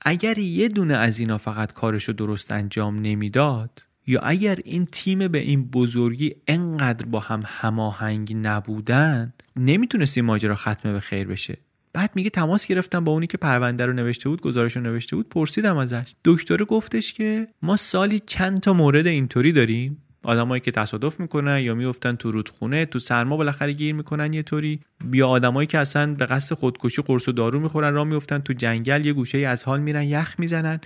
اگر 0.03 0.37
یه 0.37 0.67
دونه 0.67 0.93
از 0.93 1.19
اینا 1.19 1.37
فقط 1.37 1.73
کارشو 1.73 2.11
درست 2.11 2.51
انجام 2.51 2.99
نمی‌داد 2.99 3.83
یا 4.07 4.19
اگر 4.19 4.57
این 4.65 4.85
تیم 4.85 5.27
به 5.27 5.37
این 5.37 5.65
بزرگی 5.65 6.35
انقدر 6.47 7.05
با 7.05 7.19
هم 7.19 7.43
هماهنگ 7.45 8.37
نبودن 8.41 9.33
نمی‌تونست 9.55 10.17
این 10.17 10.25
ماجرا 10.25 10.55
ختمه 10.55 10.93
به 10.93 10.99
خیر 10.99 11.27
بشه. 11.27 11.57
بعد 11.93 12.11
میگه 12.15 12.29
تماس 12.29 12.65
گرفتم 12.65 13.03
با 13.03 13.11
اونی 13.11 13.27
که 13.27 13.37
پرونده 13.37 13.85
رو 13.85 13.93
نوشته 13.93 14.29
بود 14.29 14.41
گزارش 14.41 14.75
رو 14.75 14.81
نوشته 14.81 15.15
بود 15.15 15.29
پرسیدم 15.29 15.77
ازش. 15.77 16.13
دکتر 16.25 16.57
گفتش 16.57 17.13
که 17.13 17.47
ما 17.61 17.75
سالی 17.75 18.21
چند 18.25 18.59
تا 18.59 18.73
مورد 18.73 19.07
اینطوری 19.07 19.51
داریم؟ 19.51 20.02
آدمایی 20.23 20.61
که 20.61 20.71
تصادف 20.71 21.19
می‌کنن 21.19 21.59
یا 21.59 21.75
میفتن 21.75 22.15
تو 22.15 22.31
رودخونه 22.31 22.85
تو 22.85 22.99
سرما 22.99 23.37
بالاخره 23.37 23.73
گیر 23.73 23.95
می‌کنن 23.95 24.33
یه 24.33 24.43
طوری. 24.43 24.79
بیا 25.05 25.27
آدمایی 25.27 25.67
که 25.67 25.77
اصلا 25.77 26.13
به 26.13 26.25
قصد 26.25 26.55
خودکشی 26.55 27.01
قرص 27.01 27.27
و 27.27 27.31
دارو 27.31 27.59
می‌خورن 27.59 27.93
را 27.93 28.03
میفتن 28.03 28.39
تو 28.39 28.53
جنگل 28.53 29.05
یه 29.05 29.13
گوشه 29.13 29.37
از 29.37 29.63
حال 29.63 29.79
میرن 29.79 30.03
یخ 30.03 30.35
می‌زنن. 30.37 30.79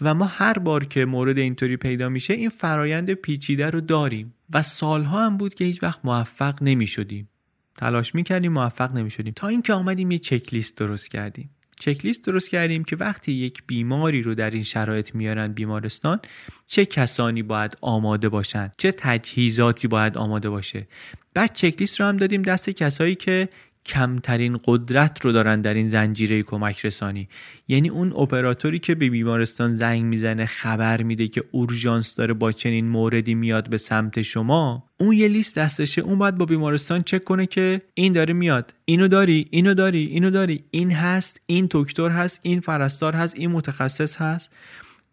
و 0.00 0.14
ما 0.14 0.24
هر 0.24 0.58
بار 0.58 0.84
که 0.84 1.04
مورد 1.04 1.38
اینطوری 1.38 1.76
پیدا 1.76 2.08
میشه 2.08 2.34
این 2.34 2.48
فرایند 2.48 3.12
پیچیده 3.12 3.70
رو 3.70 3.80
داریم. 3.80 4.34
و 4.52 4.62
سالها 4.62 5.26
هم 5.26 5.36
بود 5.36 5.54
که 5.54 5.64
هیچ 5.64 5.82
وقت 5.82 6.00
موفق 6.04 6.62
نمی‌شدیم. 6.62 7.28
تلاش 7.76 8.14
می‌کردیم 8.14 8.52
موفق 8.52 8.92
نمی‌شدیم. 8.92 9.32
تا 9.36 9.48
اینکه 9.48 9.72
آمدیم 9.72 10.10
یه 10.10 10.18
چک 10.18 10.54
لیست 10.54 10.76
درست 10.76 11.10
کردیم. 11.10 11.50
چکلیست 11.78 12.24
درست 12.24 12.50
کردیم 12.50 12.84
که 12.84 12.96
وقتی 12.96 13.32
یک 13.32 13.62
بیماری 13.66 14.22
رو 14.22 14.34
در 14.34 14.50
این 14.50 14.62
شرایط 14.62 15.14
میارن 15.14 15.52
بیمارستان 15.52 16.20
چه 16.66 16.86
کسانی 16.86 17.42
باید 17.42 17.76
آماده 17.80 18.28
باشند 18.28 18.74
چه 18.76 18.92
تجهیزاتی 18.92 19.88
باید 19.88 20.18
آماده 20.18 20.50
باشه؟ 20.50 20.88
بعد 21.34 21.52
چکلیست 21.52 22.00
رو 22.00 22.06
هم 22.06 22.16
دادیم 22.16 22.42
دست 22.42 22.70
کسایی 22.70 23.14
که 23.14 23.48
کمترین 23.88 24.58
قدرت 24.64 25.24
رو 25.24 25.32
دارن 25.32 25.60
در 25.60 25.74
این 25.74 25.86
زنجیره 25.86 26.42
کمک 26.42 26.84
رسانی. 26.84 27.28
یعنی 27.68 27.88
اون 27.88 28.12
اپراتوری 28.12 28.78
که 28.78 28.94
به 28.94 29.10
بیمارستان 29.10 29.74
زنگ 29.74 30.04
می‌زنه 30.04 30.46
خبر 30.46 31.02
میده 31.02 31.28
که 31.28 31.42
اورژانس 31.50 32.14
داره 32.14 32.34
با 32.34 32.52
چنین 32.52 32.88
موردی 32.88 33.34
میاد 33.34 33.70
به 33.70 33.78
سمت 33.78 34.22
شما 34.22 34.84
اون 35.00 35.12
یه 35.16 35.28
لیست 35.28 35.58
دستشه. 35.58 36.02
اون 36.02 36.18
باید 36.18 36.38
با 36.38 36.44
بیمارستان 36.44 37.02
چک 37.02 37.24
کنه 37.24 37.46
که 37.46 37.82
این 37.94 38.12
داره 38.12 38.34
میاد. 38.34 38.74
اینو 38.84 39.08
داری 39.08 39.46
اینو 39.50 39.74
داری 39.74 40.06
اینو 40.06 40.30
داری. 40.30 40.64
این 40.70 40.92
هست 40.92 41.40
این 41.46 41.68
دکتر 41.70 42.10
هست 42.10 42.40
این 42.42 42.60
فرستار 42.60 43.16
هست 43.16 43.38
این 43.38 43.50
متخصص 43.50 44.16
هست. 44.16 44.52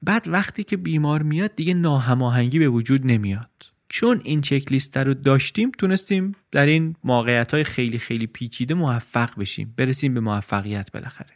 بعد 0.01 0.27
وقتی 0.27 0.63
که 0.63 0.77
بیمار 0.77 1.21
میاد 1.21 1.55
دیگه 1.55 1.73
ناهماهنگی 1.73 2.59
به 2.59 2.69
وجود 2.69 3.07
نمیاد. 3.07 3.74
چون 3.95 4.21
این 4.23 4.41
چک 4.41 4.71
لیست 4.71 4.97
رو 4.97 5.13
داشتیم 5.13 5.71
تونستیم 5.77 6.35
در 6.51 6.65
این 6.65 6.95
موقعیت 7.03 7.53
های 7.53 7.63
خیلی 7.63 7.97
خیلی 7.97 8.27
پیچیده 8.27 8.73
موفق 8.73 9.39
بشیم. 9.39 9.73
برسیم 9.77 10.13
به 10.13 10.19
موفقیت 10.19 10.91
بالاخره. 10.91 11.29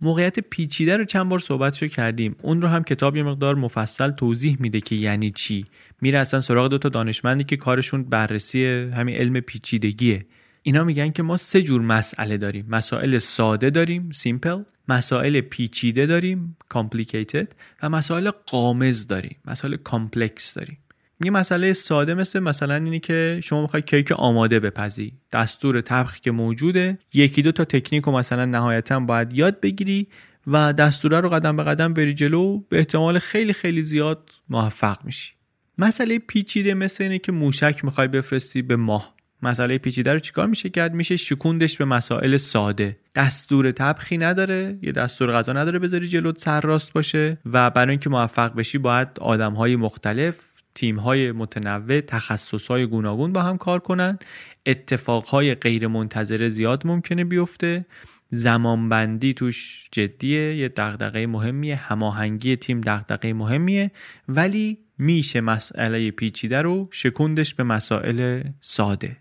موقعیت 0.00 0.40
پیچیده 0.40 0.96
رو 0.96 1.04
چند 1.04 1.28
بار 1.28 1.38
صحبتشو 1.38 1.86
کردیم. 1.86 2.36
اون 2.42 2.62
رو 2.62 2.68
هم 2.68 2.84
کتاب 2.84 3.16
یه 3.16 3.22
مقدار 3.22 3.54
مفصل 3.54 4.10
توضیح 4.10 4.56
میده 4.60 4.80
که 4.80 4.94
یعنی 4.94 5.30
چی. 5.30 5.64
میره 6.00 6.18
اصلا 6.18 6.40
سراغ 6.40 6.68
دو 6.68 6.78
تا 6.78 6.88
دانشمندی 6.88 7.44
که 7.44 7.56
کارشون 7.56 8.04
بررسی 8.04 8.66
همین 8.96 9.16
علم 9.16 9.40
پیچیدگیه. 9.40 10.18
اینا 10.62 10.84
میگن 10.84 11.10
که 11.10 11.22
ما 11.22 11.36
سه 11.36 11.62
جور 11.62 11.82
مسئله 11.82 12.36
داریم. 12.36 12.66
مسائل 12.68 13.18
ساده 13.18 13.70
داریم 13.70 14.10
simple 14.12 14.60
مسائل 14.88 15.40
پیچیده 15.40 16.06
داریم 16.06 16.56
complicated 16.74 17.46
و 17.82 17.88
مسائل 17.88 18.30
غامض 18.30 19.06
داریم. 19.06 19.36
مسائل 19.44 19.76
complex 19.76 20.54
داریم. 20.54 20.78
یه 21.24 21.30
مسئله 21.30 21.72
ساده 21.72 22.14
مثل 22.14 22.40
مثلا 22.40 22.74
اینی 22.74 23.00
که 23.00 23.40
شما 23.44 23.62
می‌خوای 23.62 23.82
کیک 23.82 24.12
آماده 24.12 24.60
بپزی. 24.60 25.12
دستور 25.32 25.80
طبخ 25.80 26.20
که 26.20 26.30
موجوده. 26.30 26.98
یکی 27.14 27.42
دو 27.42 27.52
تا 27.52 27.64
تکنیک 27.64 28.04
رو 28.04 28.12
مثلا 28.12 28.44
نهایتا 28.44 29.00
باید 29.00 29.34
یاد 29.34 29.60
بگیری 29.60 30.06
و 30.46 30.72
دستوره 30.72 31.20
رو 31.20 31.28
قدم 31.28 31.56
به 31.56 31.62
قدم 31.62 31.94
بری 31.94 32.14
جلو 32.14 32.60
به 32.68 32.78
احتمال 32.78 33.18
خیلی 33.18 33.52
خیلی 33.52 33.82
زیاد 33.82 34.30
موفق 34.48 35.04
میشی. 35.04 35.32
مسئله 35.78 36.18
پیچیده 36.18 36.74
مثل 36.74 37.04
اینه 37.04 37.18
که 37.18 37.32
موشک 37.32 37.84
می‌خوای 37.84 38.08
بفرستی 38.08 38.62
به 38.62 38.76
ماه. 38.76 39.16
مسئله 39.42 39.78
پیچیده 39.78 40.12
رو 40.12 40.18
چیکار 40.18 40.46
میشه 40.46 40.68
کرد؟ 40.68 40.94
میشه 40.94 41.16
شکوندش 41.16 41.78
به 41.78 41.84
مسائل 41.84 42.36
ساده. 42.36 42.96
دستور 43.14 43.70
طبخی 43.70 44.18
نداره. 44.18 44.78
یه 44.82 44.92
دستور 44.92 45.32
غذا 45.32 45.52
نداره 45.52 45.78
بذاری 45.78 46.08
جلوت 46.08 46.40
سر 46.40 46.60
راست 46.60 46.92
باشه 46.92 47.38
و 47.46 47.70
برای 47.70 47.90
اینکه 47.90 48.10
موفق 48.10 48.54
بشی 48.54 48.78
باید 48.78 49.08
آدم 49.20 49.52
مختلف 49.76 50.55
تیم 50.76 50.98
های 50.98 51.32
متنوع 51.32 52.00
تخصص 52.00 52.66
های 52.66 52.86
گوناگون 52.86 53.32
با 53.32 53.42
هم 53.42 53.56
کار 53.56 53.80
کنن. 53.80 54.18
اتفاق 54.66 55.24
های 55.26 55.54
غیر 55.54 55.86
منتظره 55.86 56.48
زیاد 56.48 56.86
ممکنه 56.86 57.24
بیفته. 57.24 57.86
زمانبندی 58.30 59.34
توش 59.34 59.88
جدیه 59.92 60.54
یه 60.54 60.68
دغدغه 60.68 61.26
مهمیه. 61.26 61.76
هماهنگی 61.76 62.56
تیم 62.56 62.80
دغدغه 62.80 63.32
مهمیه. 63.32 63.90
ولی 64.28 64.78
میشه 64.98 65.40
مسئله 65.40 66.10
پیچیده 66.10 66.62
رو 66.62 66.88
شکوندش 66.90 67.54
به 67.54 67.64
مسائل 67.64 68.42
ساده. 68.60 69.16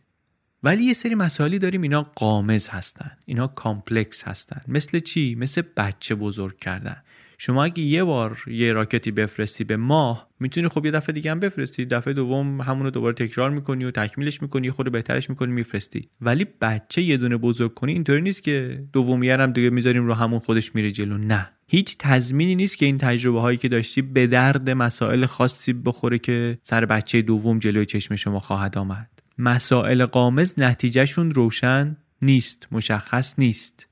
ولی 0.64 0.84
یه 0.84 0.94
سری 0.94 1.16
مسائلی 1.16 1.60
داریم 1.60 1.82
اینا 1.82 2.02
غامض 2.16 2.70
هستن 2.70 3.12
اینا 3.26 3.48
complex 3.48 4.24
هستن. 4.24 4.62
مثل 4.68 5.00
چی؟ 5.00 5.36
مثل 5.36 5.62
بچه 5.78 6.16
بزرگ 6.16 6.60
کردن. 6.60 6.98
شما 7.38 7.64
اگه 7.64 7.84
یه 7.84 8.04
بار 8.04 8.38
یه 8.48 8.74
راکتی 8.74 9.12
بفرستی 9.12 9.64
به 9.64 9.78
ماه 9.78 10.30
می‌تونی 10.40 10.68
خب 10.68 10.86
یه 10.86 10.92
دفعه 10.92 11.14
دیگه 11.14 11.32
هم 11.32 11.40
بفرستی. 11.40 11.86
دفعه 11.86 12.14
دوم 12.14 12.62
همونو 12.62 12.90
دوباره 12.90 13.14
تکرار 13.14 13.50
می‌کنی 13.50 13.86
و 13.86 13.92
تکمیلش 13.92 14.42
می‌کنی 14.42 14.72
خود 14.72 14.92
بهترش 14.92 15.30
می‌کنی 15.30 15.54
میفرستی. 15.54 16.10
ولی 16.22 16.46
بچه 16.62 17.02
یه 17.02 17.18
دونه 17.18 17.38
بزرگ 17.38 17.74
کنی 17.74 17.92
اینطوری 17.92 18.22
نیست 18.22 18.44
که 18.44 18.84
دومیه 18.94 19.38
هم 19.38 19.52
دیگه 19.52 19.70
می‌ذاریم 19.70 20.08
رو 20.08 20.14
همون 20.14 20.40
خودش 20.40 20.76
میره 20.76 20.92
جلو. 20.92 21.18
نه. 21.18 21.50
هیچ 21.68 21.96
تضمینی 22.00 22.56
نیست 22.56 22.78
که 22.78 22.86
این 22.86 22.98
تجربه 22.98 23.42
هایی 23.42 23.58
که 23.58 23.70
داشتی 23.70 24.02
به 24.02 24.28
درد 24.28 24.70
مسائل 24.70 25.26
خاصی 25.26 25.74
بخوره 25.74 26.20
که 26.20 26.58
سر 26.64 26.86
بچه 26.86 27.22
دوم 27.22 27.60
جلوی 27.60 27.86
چشم 27.86 28.16
شما 28.16 28.40
خواهد 28.40 28.78
آمد. 28.78 29.10
مسائل 29.38 30.06
قامز 30.06 30.60
نتیجهشون 30.60 31.32
روشن 31.32 31.98
نیست 32.22 32.68
مشخص 32.72 33.40
نیست. 33.40 33.88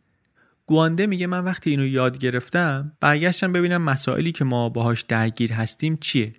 گوانده 0.66 1.08
میگه 1.08 1.28
من 1.28 1.44
وقتی 1.44 1.70
اینو 1.70 1.88
یاد 1.88 2.18
گرفتم 2.18 2.92
برگشتم 3.00 3.52
ببینم 3.52 3.82
مسائلی 3.82 4.32
که 4.32 4.46
ما 4.46 4.70
باهاش 4.70 5.02
درگیر 5.02 5.54
هستیم 5.54 5.98
چیه. 6.02 6.32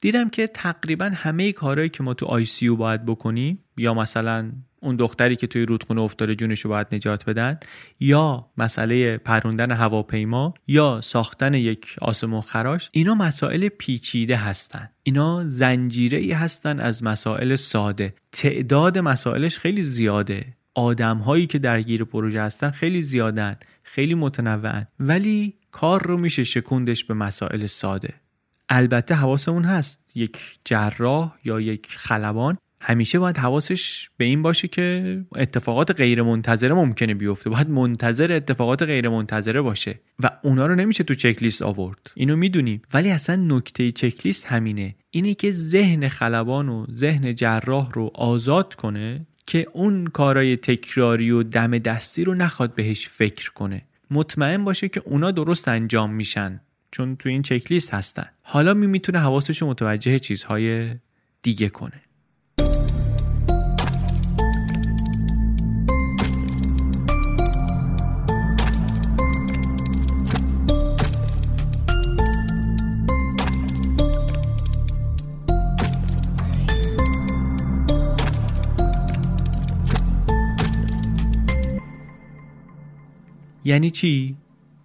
دیدم 0.00 0.30
که 0.30 0.46
تقریبا 0.46 1.10
همه 1.14 1.52
کارهایی 1.52 1.88
که 1.88 2.02
ما 2.02 2.14
تو 2.14 2.26
آی 2.26 2.44
سی 2.44 2.68
باید 2.68 3.04
بکنیم 3.04 3.64
یا 3.76 3.94
مثلا 3.94 4.52
اون 4.82 4.96
دختری 4.96 5.36
که 5.36 5.46
توی 5.46 5.66
رودخونه 5.66 6.00
افتاده 6.00 6.34
جونشو 6.34 6.68
باید 6.68 6.86
نجات 6.92 7.24
بدن 7.24 7.58
یا 8.00 8.50
مسئله 8.56 9.18
پروندن 9.18 9.72
هواپیما 9.72 10.54
یا 10.66 11.00
ساختن 11.00 11.54
یک 11.54 11.96
آسمون 12.00 12.40
خراش 12.40 12.90
اینا 12.92 13.14
مسائل 13.14 13.68
پیچیده 13.68 14.36
هستن. 14.36 14.88
اینا 15.02 15.44
زنجیره 15.46 16.18
ای 16.18 16.32
هستن 16.32 16.80
از 16.80 17.04
مسائل 17.04 17.56
ساده. 17.56 18.14
تعداد 18.32 18.98
مسائلش 18.98 19.58
خیلی 19.58 19.82
زیاده. 19.82 20.56
آدم 20.74 21.18
هایی 21.18 21.46
که 21.46 21.58
درگیر 21.58 22.04
پروژه 22.04 22.42
هستن 22.42 22.70
خیلی 22.70 23.02
زیادن 23.02 23.56
خیلی 23.82 24.14
متنوعن. 24.14 24.86
ولی 25.00 25.54
کار 25.70 26.06
رو 26.06 26.18
میشه 26.18 26.44
شکوندش 26.44 27.04
به 27.04 27.14
مسائل 27.14 27.66
ساده. 27.66 28.14
البته 28.68 29.14
حواسمون 29.14 29.64
هست. 29.64 29.98
یک 30.14 30.38
جراح 30.64 31.34
یا 31.44 31.60
یک 31.60 31.86
خلبان 31.90 32.58
همیشه 32.84 33.18
باید 33.18 33.38
حواسش 33.38 34.10
به 34.16 34.24
این 34.24 34.42
باشه 34.42 34.68
که 34.68 35.18
اتفاقات 35.34 35.90
غیر 35.90 36.22
منتظره 36.22 36.74
ممکنه 36.74 37.14
بیفته. 37.14 37.50
باید 37.50 37.70
منتظر 37.70 38.32
اتفاقات 38.32 38.82
غیر 38.82 39.08
منتظره 39.08 39.60
باشه 39.60 40.00
و 40.22 40.30
اونا 40.42 40.66
رو 40.66 40.74
نمیشه 40.74 41.04
تو 41.04 41.14
چک 41.14 41.42
لیست 41.42 41.62
آورد. 41.62 42.10
اینو 42.14 42.36
می‌دونیم. 42.36 42.82
ولی 42.94 43.10
اصلا 43.10 43.36
نکته 43.36 43.92
چک 43.92 44.26
لیست 44.26 44.46
همینه. 44.46 44.94
اینه 45.10 45.34
که 45.34 45.52
ذهن 45.52 46.08
خلبان 46.08 46.68
و 46.68 46.86
ذهن 46.94 47.34
جراح 47.34 47.90
رو 47.92 48.10
آزاد 48.14 48.74
کنه 48.74 49.26
که 49.46 49.66
اون 49.72 50.06
کارای 50.06 50.56
تکراری 50.56 51.30
و 51.30 51.42
دم 51.42 51.78
دستی 51.78 52.24
رو 52.24 52.34
نخواد 52.34 52.74
بهش 52.74 53.08
فکر 53.08 53.52
کنه. 53.52 53.82
مطمئن 54.10 54.64
باشه 54.64 54.88
که 54.88 55.02
اونا 55.04 55.30
درست 55.30 55.68
انجام 55.68 56.12
میشن 56.14 56.60
چون 56.90 57.16
تو 57.16 57.28
این 57.28 57.42
چک 57.42 57.72
لیست 57.72 57.94
هستن. 57.94 58.26
حالا 58.42 58.74
می 58.74 58.86
می‌تونه 58.86 59.18
حواسش 59.18 59.62
متوجه 59.62 60.18
چیزهای 60.18 60.94
دیگه 61.42 61.68
کنه. 61.68 62.02
یعنی 83.64 83.90
چی؟ 83.90 84.36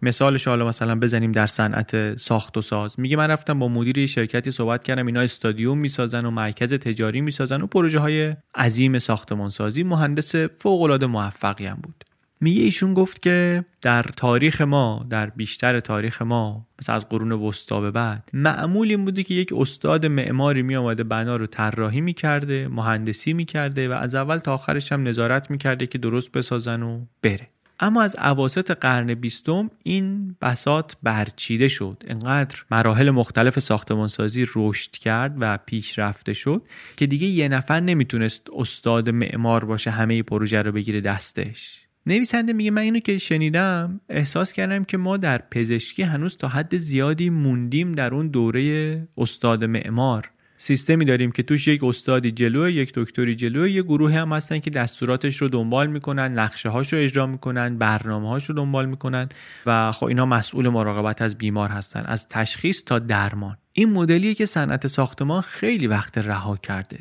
مثالش 0.02 0.48
حالا 0.48 0.68
مثلا 0.68 0.96
بزنیم 1.00 1.32
در 1.32 1.48
صنعت 1.48 2.18
ساخت 2.18 2.58
و 2.58 2.62
ساز. 2.62 3.00
میگه 3.00 3.18
من 3.18 3.28
رفتم 3.28 3.60
با 3.60 3.68
مدیر 3.68 4.06
شرکتی 4.06 4.52
صحبت 4.52 4.84
کردم 4.84 5.06
اینا 5.06 5.22
استادیوم 5.22 5.78
می‌سازن 5.78 6.26
و 6.26 6.32
مرکز 6.32 6.74
تجاری 6.74 7.22
می‌سازن 7.22 7.62
و 7.62 7.68
پروژه 7.68 8.00
های 8.00 8.36
عظیم 8.56 9.00
ساختمان 9.00 9.50
سازی 9.50 9.84
مهندس 9.84 10.36
فوق 10.36 10.82
العاده 10.82 11.06
موفقی 11.06 11.66
هم 11.66 11.80
بود. 11.84 12.04
میگه 12.42 12.62
ایشون 12.62 12.94
گفت 12.94 13.22
که 13.22 13.66
در 13.82 14.04
تاریخ 14.04 14.62
ما 14.62 15.06
در 15.10 15.30
بیشتر 15.30 15.80
تاریخ 15.80 16.22
ما 16.22 16.68
مثلا 16.82 16.96
از 16.96 17.10
قرون 17.10 17.32
وسطا 17.32 17.82
به 17.82 17.92
بعد 17.92 18.30
معمول 18.34 18.90
این 18.90 19.06
بوده 19.06 19.24
که 19.24 19.34
یک 19.34 19.54
استاد 19.58 20.06
معماری 20.06 20.62
می 20.62 20.76
آمده 20.76 21.04
بنا 21.04 21.36
رو 21.36 21.46
طراحی 21.46 22.02
می‌کرده 22.02 22.68
مهندسی 22.68 23.34
می‌کرده 23.34 23.90
و 23.90 23.92
از 23.92 24.16
اول 24.16 24.38
تا 24.38 24.54
آخرش 24.54 24.92
هم 24.92 25.08
نظارت 25.08 25.52
می‌کرده 25.52 25.88
که 25.88 25.98
درست 25.98 26.32
بسازن 26.32 26.84
و 26.84 27.06
بره. 27.22 27.48
اما 27.80 28.02
از 28.02 28.16
عواست 28.16 28.72
قرن 28.72 29.14
بیستم 29.14 29.72
این 29.84 30.36
بسات 30.42 30.98
برچیده 31.04 31.68
شد. 31.68 32.04
انقدر 32.08 32.56
مراحل 32.72 33.10
مختلف 33.10 33.60
ساختمانسازی 33.60 34.46
رشد 34.56 34.92
کرد 34.92 35.36
و 35.40 35.58
پیشرفته 35.66 36.34
شد 36.34 36.62
که 36.96 37.08
دیگه 37.08 37.28
یه 37.28 37.48
نفر 37.48 37.80
نمی‌تونست 37.80 38.48
استاد 38.56 39.10
معمار 39.10 39.66
باشه 39.66 39.92
همه 39.92 40.24
پروژه 40.24 40.62
رو 40.62 40.72
بگیره 40.72 41.02
دستش. 41.02 41.88
نویسنده 42.06 42.54
میگه 42.54 42.72
من 42.72 42.82
اینو 42.82 43.00
که 43.00 43.18
شنیدم 43.18 44.02
احساس 44.10 44.54
کردم 44.54 44.84
که 44.84 44.98
ما 44.98 45.18
در 45.18 45.38
پزشکی 45.52 46.04
هنوز 46.04 46.38
تا 46.38 46.48
حد 46.48 46.78
زیادی 46.78 47.30
موندیم 47.30 47.92
در 47.92 48.14
اون 48.14 48.28
دوره 48.28 49.08
استاد 49.18 49.64
معمار. 49.64 50.32
سیستمی 50.58 51.06
داریم 51.06 51.32
که 51.32 51.44
توش 51.44 51.68
یک 51.68 51.84
استادی 51.84 52.32
جلوه 52.32 52.72
یک 52.72 52.92
دکتری 52.96 53.36
جلوه 53.36 53.72
یه 53.72 53.84
گروه 53.84 54.14
هم 54.14 54.34
هستن 54.34 54.60
که 54.60 54.70
دستوراتش 54.70 55.38
رو 55.38 55.48
دنبال 55.48 55.88
می‌کنن 55.88 56.34
نقشه 56.34 56.70
هاش 56.70 56.94
رو 56.94 57.00
اجرا 57.00 57.28
می‌کنن 57.28 57.78
برنامه 57.78 58.30
هاش 58.30 58.46
رو 58.46 58.56
دنبال 58.56 58.86
می‌کنن 58.86 59.30
و 59.66 59.92
خب 59.92 60.06
اینا 60.06 60.26
مسئول 60.26 60.70
مراقبت 60.70 61.22
از 61.22 61.38
بیمار 61.38 61.70
هستن 61.70 62.04
از 62.06 62.28
تشخیص 62.28 62.84
تا 62.86 63.00
درمان. 63.00 63.58
این 63.74 63.94
مدلیه 63.94 64.34
که 64.34 64.46
صنعت 64.46 64.88
ساختمان 64.88 65.42
خیلی 65.42 65.88
وقت 65.88 66.18
رها 66.18 66.58
کرده. 66.58 67.00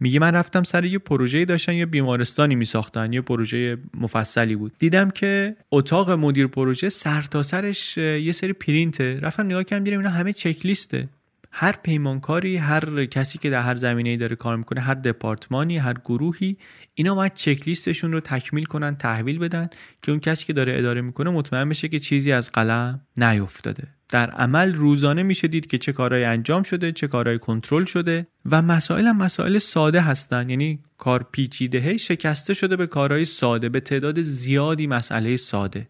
میگه 0.00 0.20
من 0.20 0.34
رفتم 0.34 0.62
سر 0.62 0.84
یه 0.84 0.98
پروژه 0.98 1.44
داشتن 1.44 1.74
یه 1.74 1.86
بیمارستانی 1.86 2.54
میساختن 2.54 3.12
یه 3.12 3.20
پروژه 3.20 3.78
مفصلی 3.94 4.56
بود. 4.56 4.72
دیدم 4.78 5.10
که 5.10 5.56
اتاق 5.70 6.10
مدیر 6.10 6.46
پروژه 6.46 6.88
سرتاسرش 6.88 7.92
سرش 7.94 7.98
یه 7.98 8.32
سری 8.32 8.52
پرینته. 8.52 9.20
رفتم 9.20 9.46
نگاه 9.46 9.64
کردم 9.64 9.84
دیدم 9.84 9.98
اینا 9.98 10.10
همه 10.10 10.32
چک 10.32 10.66
لیسته 10.66 11.08
هر 11.50 11.72
پیمانکاری 11.82 12.56
هر 12.56 13.04
کسی 13.04 13.38
که 13.38 13.50
در 13.50 13.62
هر 13.62 13.76
زمینه‌ای 13.76 14.16
داره 14.16 14.36
کار 14.36 14.56
می‌کنه 14.56 14.80
هر 14.80 14.94
دپارتمانی 14.94 15.78
هر 15.78 15.94
گروهی 16.04 16.56
اینا 16.94 17.14
باید 17.14 17.34
چک 17.34 17.68
لیستشون 17.68 18.12
رو 18.12 18.20
تکمیل 18.20 18.64
کنن 18.64 18.94
تحویل 18.94 19.38
بدن 19.38 19.68
که 20.02 20.12
اون 20.12 20.20
کسی 20.20 20.44
که 20.44 20.52
داره 20.52 20.78
اداره 20.78 21.00
می‌کنه 21.00 21.30
مطمئن 21.30 21.68
بشه 21.68 21.88
که 21.88 21.98
چیزی 21.98 22.32
از 22.32 22.52
قلم 22.52 23.00
نیفتاده. 23.16 23.88
در 24.08 24.30
عمل 24.30 24.74
روزانه 24.74 25.22
میشه 25.22 25.48
دید 25.48 25.66
که 25.66 25.78
چه 25.78 25.92
کارهایی 25.92 26.24
انجام 26.24 26.62
شده 26.62 26.92
چه 26.92 27.06
کارهایی 27.06 27.38
کنترل 27.38 27.84
شده 27.84 28.24
و 28.50 28.62
مسائل 28.62 29.06
هم 29.06 29.16
مسائل 29.16 29.58
ساده 29.58 30.00
هستن. 30.00 30.48
یعنی 30.48 30.82
کار 30.98 31.28
پیچیده 31.32 31.96
شکسته 31.96 32.54
شده 32.54 32.76
به 32.76 32.86
کارهای 32.86 33.24
ساده 33.24 33.68
به 33.68 33.80
تعداد 33.80 34.22
زیادی 34.22 34.86
مسئله 34.86 35.36
ساده. 35.36 35.88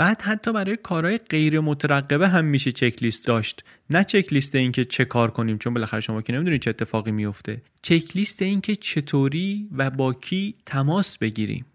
بعد 0.00 0.22
حتی 0.22 0.52
برای 0.52 0.76
کارهای 0.76 1.18
غیر 1.18 1.60
مترقبه 1.60 2.28
هم 2.28 2.44
میشه 2.44 2.72
چک 2.72 3.02
لیست 3.02 3.26
داشت. 3.26 3.64
نه 3.90 4.04
چک 4.04 4.32
لیست 4.32 4.54
این 4.54 4.72
که 4.72 4.84
چه 4.84 5.04
کار 5.04 5.30
کنیم 5.30 5.58
چون 5.58 5.74
بالاخره 5.74 6.00
شما 6.00 6.22
که 6.22 6.32
نمی‌دونید 6.32 6.62
چه 6.62 6.70
اتفاقی 6.70 7.10
میفته 7.10 7.62
چک 7.82 8.16
لیست 8.16 8.42
این 8.42 8.60
که 8.60 8.76
چطوری 8.76 9.68
و 9.76 9.90
با 9.90 10.12
کی 10.12 10.54
تماس 10.66 11.18
بگیریم. 11.18 11.66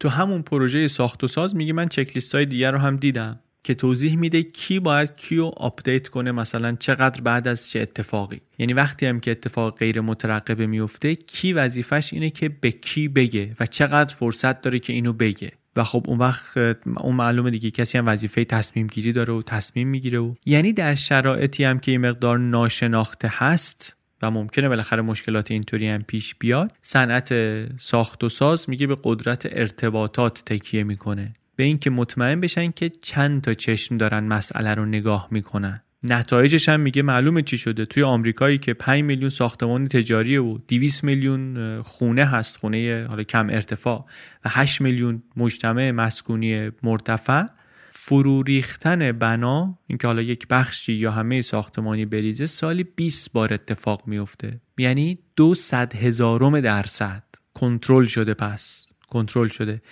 تو 0.00 0.08
همون 0.08 0.42
پروژه 0.42 0.88
ساخت 0.88 1.24
و 1.24 1.28
ساز 1.28 1.56
میگه 1.56 1.72
من 1.72 1.88
چک 1.88 2.10
لیست 2.14 2.34
های 2.34 2.46
دیگر 2.46 2.72
رو 2.72 2.78
هم 2.78 2.96
دیدم 2.96 3.40
که 3.64 3.74
توضیح 3.74 4.16
میده 4.16 4.42
کی 4.42 4.80
باید 4.80 5.16
کیو 5.16 5.44
update 5.56 6.08
کنه 6.08 6.32
مثلا 6.32 6.76
چقدر 6.80 7.20
بعد 7.20 7.48
از 7.48 7.70
چه 7.70 7.80
اتفاقی. 7.80 8.40
یعنی 8.58 8.72
وقتی 8.72 9.06
هم 9.06 9.20
که 9.20 9.30
اتفاق 9.30 9.78
غیر 9.78 10.00
مترقبه 10.00 10.66
میفته 10.66 11.14
کی 11.14 11.52
وظیفش 11.52 12.12
اینه 12.12 12.30
که 12.30 12.48
به 12.48 12.70
کی 12.70 13.08
بگه 13.08 13.56
و 13.60 13.66
چقدر 13.66 14.14
فرصت 14.14 14.60
داره 14.60 14.78
که 14.78 14.92
اینو 14.92 15.12
بگه. 15.12 15.52
و 15.76 15.84
خب 15.84 16.04
اون 16.08 16.18
وقت 16.18 16.56
اون 16.96 17.16
معلومه 17.16 17.50
دیگه 17.50 17.70
کسی 17.70 17.98
هم 17.98 18.08
وظیفه 18.08 18.44
تصمیم 18.44 18.86
گیری 18.86 19.12
داره 19.12 19.34
و 19.34 19.42
تصمیم 19.42 19.88
می‌گیره 19.88 20.18
و 20.18 20.34
یعنی 20.46 20.72
در 20.72 20.94
شرایطی 20.94 21.64
هم 21.64 21.78
که 21.78 21.90
این 21.90 22.00
مقدار 22.00 22.38
ناشناخته 22.38 23.30
هست 23.32 23.96
و 24.22 24.30
ممکنه 24.30 24.68
بالاخره 24.68 25.02
مشکلات 25.02 25.50
اینطوری 25.50 25.88
هم 25.88 26.02
پیش 26.02 26.34
بیاد 26.34 26.72
صنعت 26.82 27.34
ساخت 27.80 28.24
و 28.24 28.28
ساز 28.28 28.70
میگه 28.70 28.86
به 28.86 28.96
قدرت 29.04 29.48
ارتباطات 29.50 30.42
تکیه 30.46 30.84
می‌کنه. 30.84 31.32
به 31.56 31.64
اینکه 31.64 31.90
مطمئن 31.90 32.40
بشن 32.40 32.70
که 32.70 32.88
چند 32.88 33.42
تا 33.42 33.54
چشم 33.54 33.96
دارن 33.96 34.24
مسئله 34.24 34.74
رو 34.74 34.86
نگاه 34.86 35.28
می‌کنن. 35.30 35.80
نتایجش 36.02 36.68
هم 36.68 36.80
میگه 36.80 37.02
معلومه 37.02 37.42
چی 37.42 37.58
شده. 37.58 37.86
توی 37.86 38.02
آمریکایی 38.02 38.58
که 38.58 38.74
5 38.74 39.02
میلیون 39.02 39.30
ساختمان 39.30 39.88
تجاری 39.88 40.36
و 40.36 40.58
200 40.58 41.04
میلیون 41.04 41.80
خونه 41.82 42.24
هست 42.24 42.56
خونه 42.56 43.06
حالا 43.08 43.22
کم 43.22 43.50
ارتفاع 43.50 44.06
و 44.44 44.48
8 44.48 44.80
میلیون 44.80 45.22
مجتمع 45.36 45.90
مسکونی 45.90 46.70
مرتفع 46.82 47.42
فرو 47.90 48.42
ریختن 48.42 49.12
بنا 49.12 49.78
اینکه 49.86 50.06
حالا 50.06 50.22
یک 50.22 50.46
بخشی 50.48 50.92
یا 50.92 51.10
همه 51.10 51.42
ساختمانی 51.42 52.06
بریزه 52.06 52.46
سالی 52.46 52.84
20 52.84 53.32
بار 53.32 53.54
اتفاق 53.54 54.02
میفته. 54.06 54.60
یعنی 54.78 55.18
دو 55.36 55.54
صد 55.54 55.94
هزارم 55.96 56.60
درصد 56.60 57.22
کنترل 57.54 58.04
شده 58.04 58.34
پس. 58.34 58.86
کنترل 59.08 59.48
شده. 59.48 59.82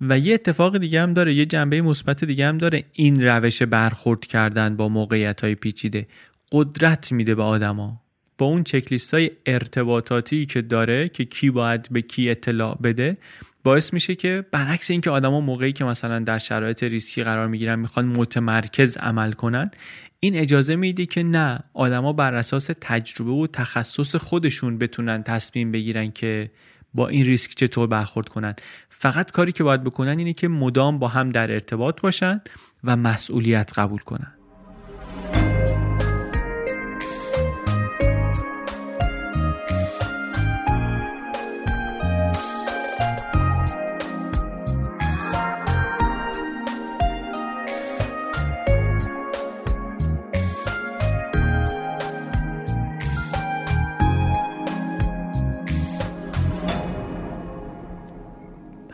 و 0.00 0.18
یه 0.18 0.34
اتفاق 0.34 0.78
دیگه 0.78 1.02
هم 1.02 1.14
داره 1.14 1.34
یه 1.34 1.46
جنبه 1.46 1.82
مثبت 1.82 2.24
دیگه 2.24 2.46
هم 2.46 2.58
داره. 2.58 2.84
این 2.92 3.26
روش 3.26 3.62
برخورد 3.62 4.20
کردن 4.20 4.76
با 4.76 4.88
موقعیت 4.88 5.40
های 5.40 5.54
پیچیده 5.54 6.06
قدرت 6.52 7.12
میده 7.12 7.34
به 7.34 7.42
آدما. 7.42 8.00
با 8.38 8.46
اون 8.46 8.64
چکلیست 8.64 9.14
های 9.14 9.30
ارتباطاتی 9.46 10.46
که 10.46 10.62
داره 10.62 11.08
که 11.08 11.24
کی 11.24 11.50
باید 11.50 11.88
به 11.90 12.02
کی 12.02 12.30
اطلاع 12.30 12.78
بده 12.82 13.16
باعث 13.64 13.92
میشه 13.92 14.14
که 14.14 14.44
برعکس 14.50 14.90
اینکه 14.90 15.10
آدما 15.10 15.40
موقعی 15.40 15.72
که 15.72 15.84
مثلا 15.84 16.18
در 16.18 16.38
شرایط 16.38 16.82
ریسکی 16.82 17.22
قرار 17.22 17.48
می‌گیرن 17.48 17.78
می‌خوان 17.78 18.06
متمرکز 18.06 18.96
عمل 18.96 19.32
کنن 19.32 19.70
این 20.20 20.36
اجازه 20.36 20.76
میده 20.76 21.06
که 21.06 21.22
نه 21.22 21.58
آدما 21.74 22.12
بر 22.12 22.34
اساس 22.34 22.70
تجربه 22.80 23.30
و 23.30 23.46
تخصص 23.46 24.16
خودشون 24.16 24.78
بتونن 24.78 25.22
تصمیم 25.22 25.72
بگیرن 25.72 26.10
که 26.10 26.50
با 26.94 27.08
این 27.08 27.26
ریسک 27.26 27.50
چطور 27.50 27.86
برخورد 27.86 28.28
کنن. 28.28 28.54
فقط 28.88 29.30
کاری 29.30 29.52
که 29.52 29.64
باید 29.64 29.84
بکنن 29.84 30.18
اینه 30.18 30.32
که 30.32 30.48
مدام 30.48 30.98
با 30.98 31.08
هم 31.08 31.28
در 31.28 31.52
ارتباط 31.52 32.00
باشن 32.00 32.40
و 32.84 32.96
مسئولیت 32.96 33.78
قبول 33.78 34.00
کنن. 34.00 34.39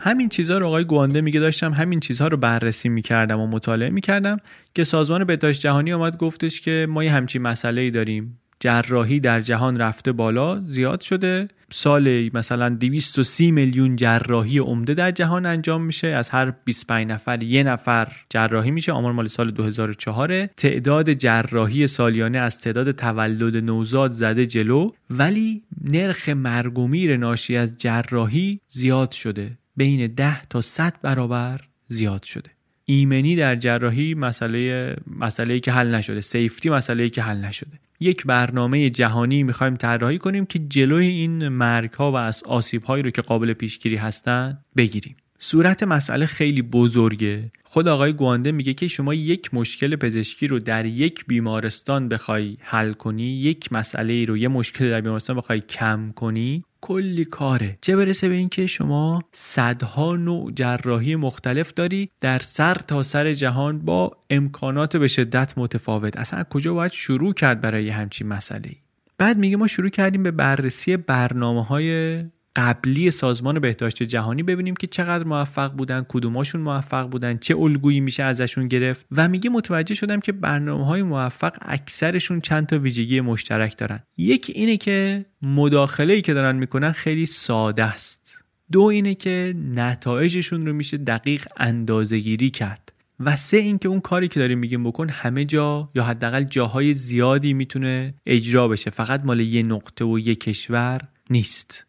همین 0.07 0.29
چیزها 0.29 0.57
رو 0.57 0.67
آقای 0.67 0.83
گوانده 0.83 1.21
میگه 1.21 1.39
داشتم 1.39 1.73
همین 1.73 1.99
چیزها 1.99 2.27
رو 2.27 2.37
بررسی 2.37 2.89
می‌کردم 2.89 3.39
و 3.39 3.47
مطالعه 3.47 3.89
می‌کردم 3.89 4.37
که 4.75 4.83
سازمان 4.83 5.23
بهداشت 5.23 5.61
جهانی 5.61 5.93
آمد 5.93 6.17
گفتش 6.17 6.61
که 6.61 6.87
ما 6.89 7.03
یه 7.03 7.11
همچین 7.11 7.41
مسئله 7.41 7.81
ای 7.81 7.91
داریم. 7.91 8.39
جراحی 8.59 9.19
در 9.19 9.41
جهان 9.41 9.77
رفته 9.77 10.11
بالا 10.11 10.61
زیاد 10.65 11.01
شده. 11.01 11.47
سال 11.71 12.29
مثلا 12.33 12.69
230 12.69 13.51
میلیون 13.51 13.95
جراحی 13.95 14.59
عمده 14.59 14.93
در 14.93 15.11
جهان 15.11 15.45
انجام 15.45 15.81
میشه. 15.81 16.07
از 16.07 16.29
هر 16.29 16.53
25 16.65 17.07
نفر 17.07 17.43
یه 17.43 17.63
نفر 17.63 18.07
جراحی 18.29 18.71
میشه. 18.71 18.91
آمار 18.91 19.11
مال 19.11 19.27
سال 19.27 19.51
2004 19.51 20.45
تعداد 20.45 21.13
جراحی 21.13 21.87
سالیانه 21.87 22.37
از 22.37 22.61
تعداد 22.61 22.91
تولد 22.91 23.57
نوزاد 23.57 24.11
زده 24.11 24.45
جلو. 24.45 24.89
ولی 25.09 25.63
نرخ 25.91 26.29
مرگ 26.29 26.79
ناشی 27.09 27.57
از 27.57 27.77
جراحی 27.77 28.59
زیاد 28.67 29.11
شده. 29.11 29.57
بین 29.77 30.07
10 30.07 30.45
تا 30.45 30.61
100 30.61 30.93
برابر 31.01 31.61
زیاد 31.87 32.23
شده. 32.23 32.49
ایمنی 32.85 33.35
در 33.35 33.55
جراحی 33.55 34.13
مسئله 34.13 34.95
مسئله 35.19 35.59
که 35.59 35.71
حل 35.71 35.95
نشده. 35.95 36.21
سیفتی 36.21 36.69
مسئله 36.69 37.09
که 37.09 37.21
حل 37.21 37.37
نشده. 37.37 37.79
یک 37.99 38.25
برنامه 38.25 38.89
جهانی 38.89 39.43
می‌خوایم 39.43 39.75
طراحی 39.75 40.17
کنیم 40.17 40.45
که 40.45 40.59
جلوی 40.59 41.07
این 41.07 41.47
مرگ 41.47 41.91
ها 41.91 42.11
و 42.11 42.15
از 42.15 42.43
آسیب 42.43 42.83
هایی 42.83 43.03
رو 43.03 43.09
که 43.09 43.21
قابل 43.21 43.53
پیشگیری 43.53 43.95
هستن 43.95 44.57
بگیریم. 44.77 45.15
صورت 45.39 45.83
مسئله 45.83 46.25
خیلی 46.25 46.61
بزرگه. 46.61 47.51
خود 47.63 47.87
آقای 47.87 48.13
گوانده 48.13 48.51
میگه 48.51 48.73
که 48.73 48.87
شما 48.87 49.13
یک 49.13 49.53
مشکل 49.53 49.95
پزشکی 49.95 50.47
رو 50.47 50.59
در 50.59 50.85
یک 50.85 51.25
بیمارستان 51.27 52.09
بخوای 52.09 52.57
حل 52.61 52.93
کنی 52.93 53.23
یک 53.23 53.73
مسئله 53.73 54.25
رو 54.25 54.37
یه 54.37 54.47
مشکل 54.47 54.89
در 54.89 55.01
بیمارستان 55.01 55.35
بخوای 55.35 55.59
کم 55.59 56.11
کنی 56.15 56.63
کلی 56.81 57.25
کاره. 57.25 57.77
چه 57.81 57.95
برسه 57.95 58.29
به 58.29 58.35
اینکه 58.35 58.67
شما 58.67 59.21
صدها 59.31 60.15
نوع 60.15 60.51
جراحی 60.51 61.15
مختلف 61.15 61.73
داری 61.73 62.09
در 62.21 62.39
سر 62.39 62.75
تا 62.75 63.03
سر 63.03 63.33
جهان 63.33 63.79
با 63.79 64.11
امکانات 64.29 64.97
به 64.97 65.07
شدت 65.07 65.53
متفاوت. 65.57 66.17
اصلا 66.17 66.43
کجا 66.43 66.73
باید 66.73 66.91
شروع 66.91 67.33
کرد 67.33 67.61
برای 67.61 67.89
همچین 67.89 68.27
مسئله 68.27 68.71
بعد 69.17 69.37
میگه 69.37 69.57
ما 69.57 69.67
شروع 69.67 69.89
کردیم 69.89 70.23
به 70.23 70.31
بررسی 70.31 70.97
برنامه 70.97 71.63
های 71.63 72.23
قبلی 72.57 73.11
سازمان 73.11 73.59
بهداشت 73.59 74.03
جهانی 74.03 74.43
ببینیم 74.43 74.75
که 74.75 74.87
چقدر 74.87 75.23
موفق 75.23 75.73
بودن 75.73 76.05
کدوماشون 76.09 76.61
موفق 76.61 77.09
بودن 77.09 77.37
چه 77.37 77.57
الگویی 77.57 77.99
میشه 77.99 78.23
ازشون 78.23 78.67
گرفت 78.67 79.05
و 79.11 79.27
میگه 79.27 79.49
متوجه 79.49 79.95
شدم 79.95 80.19
که 80.19 80.31
برنامه 80.31 80.85
های 80.85 81.03
موفق 81.03 81.57
اکثرشون 81.61 82.41
چند 82.41 82.65
تا 82.65 82.79
ویژگی 82.79 83.21
مشترک 83.21 83.77
دارن. 83.77 83.99
یکی 84.17 84.53
اینه 84.53 84.77
که 84.77 85.25
مداخله 85.41 86.13
ای 86.13 86.21
که 86.21 86.33
دارن 86.33 86.55
می‌کنن 86.55 86.91
خیلی 86.91 87.25
ساده 87.25 87.83
است. 87.83 88.43
دو 88.71 88.81
اینه 88.81 89.15
که 89.15 89.53
نتایجشون 89.73 90.65
رو 90.65 90.73
میشه 90.73 90.97
دقیق 90.97 91.47
اندازه 91.57 92.19
گیری 92.19 92.49
کرد. 92.49 92.93
و 93.19 93.35
سه 93.35 93.57
اینکه 93.57 93.89
اون 93.89 93.99
کاری 93.99 94.27
که 94.27 94.39
داریم 94.39 94.59
میگیم 94.59 94.83
بکن 94.83 95.09
همه 95.09 95.45
جا 95.45 95.89
یا 95.95 96.03
حداقل 96.03 96.43
جاهای 96.43 96.93
زیادی 96.93 97.53
می‌تونه 97.53 98.13
اجرا 98.25 98.67
بشه. 98.67 98.89
فقط 98.89 99.25
مال 99.25 99.39
یه 99.39 99.63
نقطه 99.63 100.05
و 100.05 100.19
یه 100.19 100.35
کشور 100.35 101.01
نیست. 101.29 101.86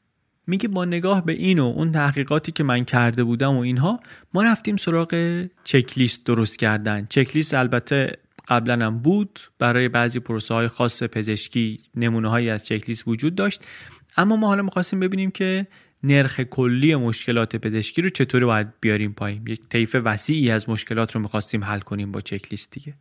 میگه 0.48 0.68
با 0.68 0.84
نگاه 0.84 1.24
به 1.24 1.32
این 1.32 1.58
و 1.58 1.64
اون 1.64 1.92
تحقیقاتی 1.92 2.52
که 2.52 2.64
من 2.64 2.84
کرده 2.84 3.24
بودم 3.24 3.56
و 3.56 3.60
اینها 3.60 4.00
ما 4.34 4.42
رفتیم 4.42 4.76
سراغ 4.76 5.44
چکلیست 5.64 6.26
درست 6.26 6.58
کردن. 6.58 7.06
چکلیست 7.10 7.54
البته 7.54 8.12
قبلا 8.48 8.86
هم 8.86 8.98
بود 8.98 9.40
برای 9.58 9.88
بعضی 9.88 10.20
پروسه 10.20 10.54
های 10.54 10.68
خاص 10.68 11.02
پزشکی 11.02 11.80
نمونه 11.94 12.28
هایی 12.28 12.50
از 12.50 12.66
چکلیست 12.66 13.08
وجود 13.08 13.34
داشت. 13.34 13.66
اما 14.16 14.36
ما 14.36 14.46
حالا 14.46 14.62
می‌خواستیم 14.62 15.00
ببینیم 15.00 15.30
که 15.30 15.66
نرخ 16.02 16.40
کلی 16.40 16.94
مشکلات 16.94 17.56
پزشکی 17.56 18.02
رو 18.02 18.08
چطوری 18.08 18.44
باید 18.44 18.68
بیاریم 18.80 19.12
پایین. 19.12 19.46
یک 19.46 19.60
طیف 19.68 19.96
وسیعی 20.04 20.50
از 20.50 20.68
مشکلات 20.68 21.14
رو 21.14 21.20
می‌خواستیم 21.20 21.64
حل 21.64 21.80
کنیم 21.80 22.12
با 22.12 22.20
چکلیست 22.20 22.70
دیگه. 22.70 22.94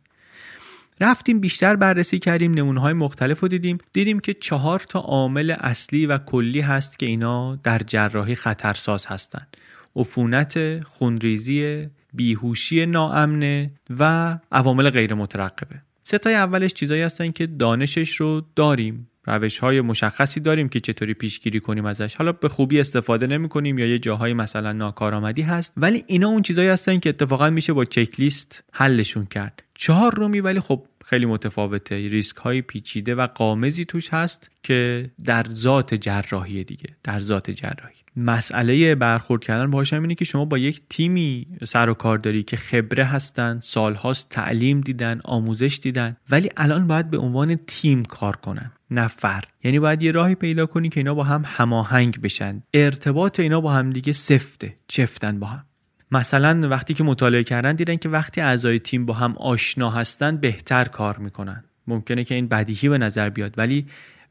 رفتیم 1.00 1.40
بیشتر 1.40 1.76
بررسی 1.76 2.18
کردیم 2.18 2.54
نمونه 2.54 2.80
های 2.80 2.92
مختلف 2.92 3.40
رو 3.40 3.48
دیدیم 3.48 3.78
دیدیم 3.92 4.20
که 4.20 4.34
چهار 4.34 4.80
تا 4.88 4.98
عامل 4.98 5.54
اصلی 5.60 6.06
و 6.06 6.18
کلی 6.18 6.60
هست 6.60 6.98
که 6.98 7.06
اینا 7.06 7.56
در 7.56 7.78
جراحی 7.78 8.34
خطرساز 8.34 9.06
هستند 9.06 9.56
عفونت 9.96 10.84
خونریزی 10.84 11.88
بیهوشی 12.14 12.86
ناامنه 12.86 13.70
و 13.98 14.38
عوامل 14.52 14.90
غیر 14.90 15.14
مترقبه. 15.14 15.82
ستای 16.02 16.34
اولش 16.34 16.74
چیزایی 16.74 17.02
هستن 17.02 17.30
که 17.30 17.46
دانشش 17.46 18.16
رو 18.16 18.42
داریم. 18.56 19.08
روش 19.26 19.58
های 19.58 19.80
مشخصی 19.80 20.40
داریم 20.40 20.68
که 20.68 20.80
چطوری 20.80 21.14
پیشگیری 21.14 21.60
کنیم 21.60 21.84
ازش. 21.84 22.14
حالا 22.14 22.32
به 22.32 22.48
خوبی 22.48 22.80
استفاده 22.80 23.26
نمی 23.26 23.48
کنیم 23.48 23.78
یا 23.78 23.86
یه 23.86 23.98
جاهایی 23.98 24.34
مثلا 24.34 24.72
ناکارآمدی 24.72 25.42
هست 25.42 25.72
ولی 25.76 26.04
اینا 26.06 26.28
اون 26.28 26.42
چیزایی 26.42 26.68
هستن 26.68 26.98
که 26.98 27.08
اتفاقا 27.08 27.50
میشه 27.50 27.72
با 27.72 27.84
چک 27.84 28.20
لیست 28.20 28.64
حلشون 28.72 29.26
کرد. 29.26 29.62
چهار 29.80 30.14
رومی 30.14 30.40
ولی 30.40 30.60
خب 30.60 30.86
خیلی 31.04 31.26
متفاوته. 31.26 32.08
ریسک 32.08 32.36
های 32.36 32.62
پیچیده 32.62 33.14
و 33.14 33.26
قامزی 33.26 33.84
توش 33.84 34.14
هست 34.14 34.50
که 34.62 35.10
در 35.24 35.46
ذات 35.50 35.94
جراحی 35.94 36.64
دیگه 36.64 36.96
در 37.04 37.20
ذات 37.20 37.50
جراحی. 37.50 37.94
مسئله 38.16 38.94
برخورد 38.94 39.44
کردن 39.44 39.70
باهاش 39.70 39.92
اینه 39.92 40.14
که 40.14 40.24
شما 40.24 40.44
با 40.44 40.58
یک 40.58 40.82
تیمی 40.90 41.46
سر 41.64 41.88
و 41.88 41.94
کار 41.94 42.18
داری 42.18 42.42
که 42.42 42.56
خبره 42.56 43.04
هستن 43.04 43.60
سالهاست 43.62 44.28
تعلیم 44.28 44.80
دیدن 44.80 45.20
آموزش 45.24 45.78
دیدن 45.82 46.16
ولی 46.30 46.48
الان 46.56 46.86
باید 46.86 47.10
به 47.10 47.18
عنوان 47.18 47.54
تیم 47.66 48.04
کار 48.04 48.36
کنن 48.36 48.72
نه 48.90 49.08
فرد. 49.08 49.50
یعنی 49.64 49.78
باید 49.78 50.02
یه 50.02 50.12
راهی 50.12 50.34
پیدا 50.34 50.66
کنی 50.66 50.88
که 50.88 51.00
اینا 51.00 51.14
با 51.14 51.24
هم 51.24 51.42
هماهنگ 51.46 52.20
بشن. 52.20 52.62
ارتباط 52.74 53.40
اینا 53.40 53.60
با 53.60 53.72
هم 53.72 53.90
دیگه 53.90 54.12
سفته 54.12 54.74
چفتن 54.88 55.38
با 55.38 55.46
هم. 55.46 55.64
مثلا 56.10 56.68
وقتی 56.68 56.94
که 56.94 57.04
مطالعه 57.04 57.44
کردن 57.44 57.74
دیدن 57.74 57.96
که 57.96 58.08
وقتی 58.08 58.40
اعضای 58.40 58.78
تیم 58.78 59.06
با 59.06 59.14
هم 59.14 59.36
آشنا 59.36 59.90
هستن 59.90 60.36
بهتر 60.36 60.84
کار 60.84 61.18
می‌کنن. 61.18 61.64
ممکنه 61.86 62.24
که 62.24 62.34
این 62.34 62.48
بدیهی 62.48 62.88
به 62.88 62.98
نظر 62.98 63.30
بیاد 63.30 63.54
ولی 63.56 63.86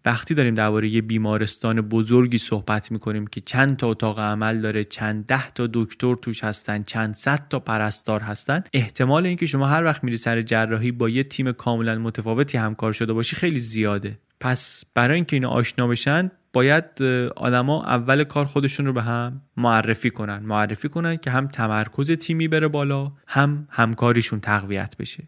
وقتی 0.08 0.34
داریم 0.34 0.54
درباره 0.54 0.90
یه 0.90 1.02
بیمارستان 1.02 1.82
بزرگی 1.82 2.38
صحبت 2.38 2.92
می‌کنیم 2.92 3.28
که 3.28 3.42
چند 3.42 3.78
تا 3.78 3.88
اتاق 3.88 4.20
عمل 4.20 4.62
داره 4.62 4.84
چند 4.84 5.26
ده 5.26 5.50
تا 5.52 5.70
دکتر 5.74 6.16
توش 6.16 6.44
هستن 6.44 6.84
چند 6.84 7.16
صد 7.16 7.48
تا 7.50 7.60
پرستار 7.60 8.22
هستن 8.22 8.64
احتمال 8.74 9.26
اینکه 9.26 9.46
شما 9.46 9.68
هر 9.68 9.84
وقت 9.84 10.04
میری 10.04 10.18
سر 10.18 10.42
جراحی 10.42 10.92
با 10.92 11.10
یه 11.10 11.24
تیم 11.24 11.52
کاملا 11.52 12.00
متفاوتی 12.00 12.58
همکار 12.58 12.94
شده 12.94 13.14
باشی 13.14 13.36
خیلی 13.36 13.60
زیاده. 13.60 14.20
پس 14.40 14.84
برای 14.94 15.16
اینکه 15.16 15.36
اینا 15.36 15.50
آشنا 15.50 15.88
بشن 15.88 16.32
باید 16.54 17.04
آدما 17.36 17.86
اول 17.86 18.24
کار 18.24 18.46
خودشون 18.46 18.86
رو 18.86 18.94
به 18.94 19.02
هم 19.02 19.42
معرفی 19.58 20.10
کنن. 20.10 20.40
معرفی 20.40 20.90
کنن 20.90 21.18
که 21.18 21.32
هم 21.32 21.48
تمرکز 21.48 22.12
تیمی 22.12 22.48
بره 22.48 22.68
بالا 22.68 23.12
هم 23.28 23.68
همکاریشون 23.72 24.40
تقویت 24.40 24.98
بشه. 24.98 25.24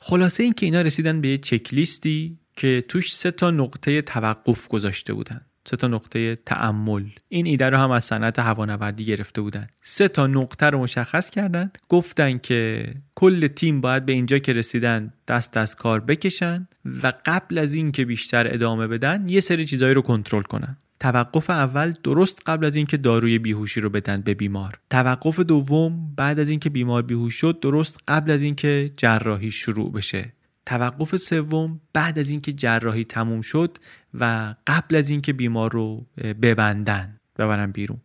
خلاصه 0.00 0.42
اینکه 0.42 0.66
اینا 0.66 0.82
رسیدن 0.82 1.20
به 1.20 1.28
یه 1.28 1.38
چکلیستی 1.38 2.38
که 2.58 2.84
توش 2.88 3.14
سه 3.14 3.30
تا 3.30 3.50
نقطه 3.50 4.02
توقف 4.02 4.68
گذاشته 4.68 5.12
بودن. 5.12 5.40
سه 5.68 5.76
تا 5.76 5.88
نقطه 5.88 6.36
تعمل 6.36 7.04
این 7.28 7.46
ایده 7.46 7.70
رو 7.70 7.76
هم 7.76 7.90
از 7.90 8.04
صنعت 8.04 8.38
هوانوردی 8.38 9.04
گرفته 9.04 9.40
بودن. 9.40 9.66
سه 9.82 10.08
تا 10.08 10.26
نقطه 10.26 10.66
رو 10.66 10.78
مشخص 10.78 11.30
کردن. 11.30 11.70
گفتن 11.88 12.38
که 12.38 12.86
کل 13.14 13.46
تیم 13.46 13.80
باید 13.80 14.06
به 14.06 14.12
اینجا 14.12 14.38
که 14.38 14.52
رسیدن 14.52 15.12
دست 15.28 15.56
از 15.56 15.76
کار 15.76 16.00
بکشن 16.00 16.68
و 17.02 17.12
قبل 17.26 17.58
از 17.58 17.74
اینکه 17.74 18.04
بیشتر 18.04 18.54
ادامه 18.54 18.86
بدن 18.86 19.28
یه 19.28 19.40
سری 19.40 19.64
چیزایی 19.64 19.94
رو 19.94 20.02
کنترل 20.02 20.42
کنن. 20.42 20.76
توقف 21.00 21.50
اول 21.50 21.94
درست 22.02 22.42
قبل 22.46 22.64
از 22.64 22.76
اینکه 22.76 22.96
داروی 22.96 23.38
بیهوشی 23.38 23.80
رو 23.80 23.90
بدن 23.90 24.20
به 24.20 24.34
بیمار. 24.34 24.78
توقف 24.90 25.40
دوم 25.40 26.14
بعد 26.16 26.38
از 26.38 26.50
اینکه 26.50 26.70
بیمار 26.70 27.02
بیهوش 27.02 27.34
شد 27.34 27.60
درست 27.60 27.98
قبل 28.08 28.30
از 28.30 28.42
اینکه 28.42 28.90
جراحی 28.96 29.50
شروع 29.50 29.92
بشه. 29.92 30.32
توقف 30.68 31.16
سوم 31.16 31.80
بعد 31.92 32.18
از 32.18 32.30
اینکه 32.30 32.52
جراحی 32.52 33.04
تموم 33.04 33.40
شد 33.40 33.78
و 34.14 34.54
قبل 34.66 34.96
از 34.96 35.10
اینکه 35.10 35.32
بیمار 35.32 35.72
رو 35.72 36.06
ببندن 36.42 37.16
ببرن 37.38 37.72
بیرون. 37.72 37.98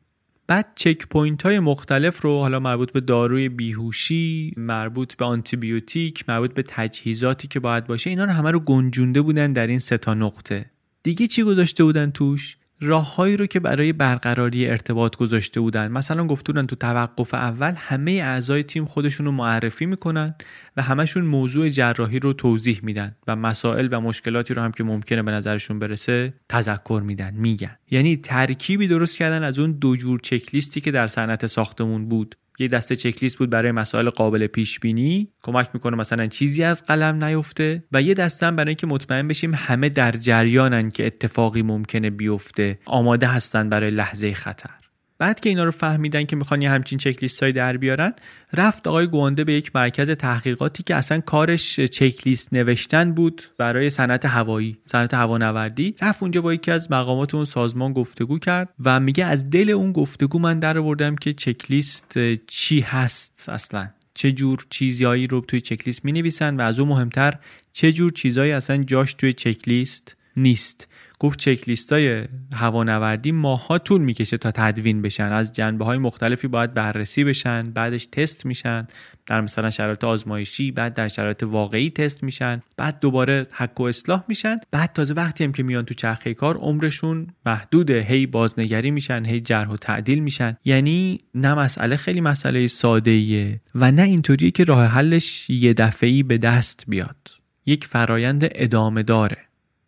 بعد 0.48 0.72
checkpoint 0.76 1.44
های 1.44 1.60
مختلف 1.60 2.22
رو 2.22 2.40
حالا 2.40 2.60
مربوط 2.60 2.92
به 2.92 3.02
داروی 3.02 3.50
بیهوشی 3.50 4.52
مربوط 4.58 5.16
به 5.16 5.26
آنتیبیوتیک 5.26 6.30
مربوط 6.30 6.54
به 6.54 6.64
تجهیزاتی 6.68 7.48
که 7.48 7.60
باید 7.60 7.88
باشه 7.88 8.10
اینا 8.10 8.26
رو 8.26 8.32
همه 8.32 8.52
رو 8.52 8.60
گنجونده 8.60 9.22
بودن 9.22 9.54
در 9.54 9.68
این 9.68 9.80
سه 9.80 9.98
تا 9.98 10.14
نقطه. 10.14 10.66
دیگه 11.04 11.28
چی 11.28 11.44
گذاشته 11.44 11.84
بودن 11.84 12.12
توش؟ 12.12 12.58
راههایی 12.84 13.38
رو 13.38 13.46
که 13.46 13.60
برای 13.60 13.94
برقراری 13.94 14.68
ارتباط 14.68 15.16
گذاشته 15.16 15.60
بودن. 15.60 15.92
مثلا 15.92 16.28
گفته 16.28 16.54
بودن 16.54 16.66
تو 16.66 16.76
توقف 16.76 17.34
اول 17.34 17.74
همه 17.78 18.12
اعضای 18.12 18.64
تیم 18.64 18.86
خودشون 18.86 19.26
رو 19.26 19.32
معرفی 19.32 19.86
می‌کنن 19.86 20.36
و 20.78 20.82
همشون 20.82 21.24
موضوع 21.24 21.70
جراحی 21.70 22.20
رو 22.20 22.34
توضیح 22.34 22.80
میدن 22.84 23.16
و 23.28 23.36
مسائل 23.36 23.88
و 23.92 24.02
مشکلاتی 24.02 24.54
رو 24.54 24.62
هم 24.62 24.72
که 24.72 24.84
ممکنه 24.84 25.24
به 25.24 25.32
نظرشون 25.32 25.80
برسه 25.80 26.34
تذکر 26.50 27.02
میدن 27.06 27.34
میگن. 27.34 27.78
یعنی 27.92 28.18
ترکیبی 28.18 28.88
درست 28.88 29.18
کردن 29.18 29.44
از 29.44 29.60
اون 29.60 29.72
دو 29.72 29.96
جور 29.96 30.20
چکلیستی 30.20 30.82
که 30.82 30.92
در 30.92 31.08
صنعت 31.08 31.48
ساختمون 31.48 32.10
بود. 32.10 32.36
یه 32.60 32.68
دسته 32.68 32.96
چکلیست 32.96 33.38
بود 33.38 33.50
برای 33.50 33.72
مسائل 33.72 34.10
قابل 34.10 34.48
پیش 34.48 34.80
بینی 34.80 35.32
کمک 35.44 35.70
می‌کنه 35.74 35.98
مثلا 35.98 36.28
چیزی 36.28 36.64
از 36.64 36.86
قلم 36.86 37.24
نیفته 37.24 37.84
و 37.92 38.02
یه 38.02 38.14
دسته 38.14 38.52
برای 38.52 38.70
اینکه 38.70 38.88
مطمئن 38.88 39.28
بشیم 39.28 39.54
همه 39.56 39.90
در 39.90 40.12
جریانن 40.12 40.90
که 40.92 41.06
اتفاقی 41.06 41.62
ممکنه 41.62 42.10
بیفته. 42.10 42.80
آماده 42.86 43.28
هستن 43.28 43.70
برای 43.70 43.90
لحظه 43.90 44.34
خطر. 44.34 44.83
بعد 45.24 45.40
که 45.40 45.50
اینا 45.50 45.64
رو 45.64 45.72
فهمیدن 45.72 46.24
که 46.24 46.36
می‌خوان 46.36 46.62
یه 46.62 46.70
همچین 46.70 46.98
چک 46.98 47.42
های 47.42 47.52
در 47.52 47.78
بیارن 47.78 48.14
رفت 48.54 48.88
آقای 48.88 49.08
گوانده 49.08 49.44
به 49.44 49.54
یک 49.54 49.72
مرکز 49.76 50.10
تحقیقاتی 50.10 50.84
که 50.84 50.96
اصلا 50.96 51.20
کارش 51.20 51.80
چک 51.80 52.28
لیست 52.28 52.54
نوشتن 52.54 53.14
بود 53.14 53.44
برای 53.58 53.90
صنعت 53.90 54.26
هوایی 54.26 54.78
صنعت 54.86 55.14
هوانوردی. 55.14 55.96
رفت 56.02 56.22
اونجا 56.22 56.42
با 56.42 56.54
یکی 56.54 56.72
از 56.72 56.92
مقامات 56.92 57.36
اون 57.36 57.46
سازمان 57.46 57.94
گفتگو 57.94 58.40
کرد 58.40 58.70
و 58.86 59.00
میگه 59.00 59.26
از 59.26 59.50
دل 59.50 59.70
اون 59.70 59.92
گفتگو 59.92 60.40
من 60.40 60.60
در 60.60 60.78
آوردم 60.78 61.16
که 61.16 61.34
چک 61.34 61.72
لیست 61.72 62.14
چی 62.48 62.80
هست 62.80 63.50
اصلا؟ 63.50 63.90
چه 64.14 64.32
جور 64.32 64.66
چیزهایی 64.70 65.28
رو 65.28 65.42
توی 65.42 65.62
چک 65.62 65.88
لیست 65.88 66.06
می 66.06 66.12
نویسن 66.12 66.58
و 66.58 66.62
از 66.62 66.80
اون 66.80 66.90
مهمتر 66.90 67.34
چه 67.74 67.92
جور 67.92 68.12
چیزهایی 68.12 68.52
اصلا 68.52 68.78
جاش 68.78 69.14
توی 69.14 69.34
چک 69.34 69.68
لیست 69.68 70.16
نیست؟ 70.38 70.88
گفت 71.24 71.40
چک 71.40 71.90
های 71.92 72.24
هوانوردی 72.54 73.32
ماها 73.32 73.78
طول 73.78 74.02
می‌کشه 74.02 74.38
تا 74.38 74.52
تدوین 74.52 75.02
بشن. 75.02 75.32
از 75.32 75.54
جنبه 75.54 75.86
های 75.86 75.98
مختلفی 75.98 76.48
باید 76.48 76.74
بررسی 76.74 77.24
بشن 77.24 77.64
بعدش 77.64 78.06
تست 78.06 78.46
میشن. 78.46 78.88
در 79.26 79.42
مثلا 79.42 79.70
شرایط 79.70 80.04
آزمایشی 80.04 80.72
بعد 80.72 80.94
در 80.94 81.08
شرایط 81.08 81.44
واقعی 81.44 81.90
تست 81.90 82.24
میشن. 82.24 82.62
بعد 82.78 83.00
دوباره 83.00 83.48
حک 83.52 83.80
و 83.80 83.84
اصلاح 83.84 84.24
میشن. 84.28 84.58
بعد 84.72 84.94
تازه 84.94 85.14
وقتی 85.14 85.44
هم 85.44 85.52
که 85.52 85.64
میان 85.64 85.86
تو 85.86 85.94
چرخه 85.94 86.34
کار 86.34 86.58
عمرشون 86.58 87.28
محدوده. 87.46 88.02
هی 88.02 88.26
بازنگری 88.26 88.92
میشن 88.92 89.26
هی 89.26 89.42
جرح 89.42 89.70
و 89.70 89.78
تعدیل 89.78 90.20
میشن. 90.20 90.58
یعنی 90.66 91.18
نه 91.36 91.54
مسئله 91.54 91.96
خیلی 91.96 92.22
مسئله 92.22 92.68
ساده 92.68 93.62
و 93.76 93.92
نه 93.92 94.04
اینطوریه 94.04 94.52
که 94.52 94.64
راه 94.64 94.86
حلش 94.86 95.50
یه 95.50 95.74
دفعی 95.74 96.24
به 96.24 96.38
دست 96.38 96.84
بیاد. 96.88 97.18
یک 97.66 97.86
فرایند 97.86 98.50
ادامه 98.52 99.04
داره. 99.04 99.38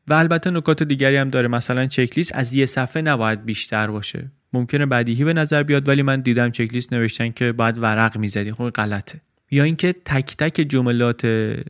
و 0.07 0.13
البته 0.13 0.49
نکات 0.49 0.83
دیگری 0.83 1.15
هم 1.15 1.29
داره. 1.29 1.47
مثلا 1.47 1.85
چکلیست 1.85 2.35
از 2.35 2.53
یه 2.53 2.65
صفحه 2.65 3.01
نباید 3.01 3.45
بیشتر 3.45 3.87
باشه. 3.87 4.31
ممکنه 4.53 4.85
بدیهی 4.85 5.23
به 5.23 5.33
نظر 5.33 5.63
بیاد 5.63 5.87
ولی 5.87 6.01
من 6.01 6.21
دیدم 6.21 6.51
چکلیست 6.51 6.93
نوشتن 6.93 7.29
که 7.29 7.51
باید 7.51 7.77
ورق 7.77 8.17
می‌زدی. 8.17 8.51
خب 8.51 8.69
غلطه. 8.69 9.21
یا 9.51 9.63
اینکه 9.63 9.93
تک 9.93 10.37
تک 10.37 10.61
جملات 10.61 11.25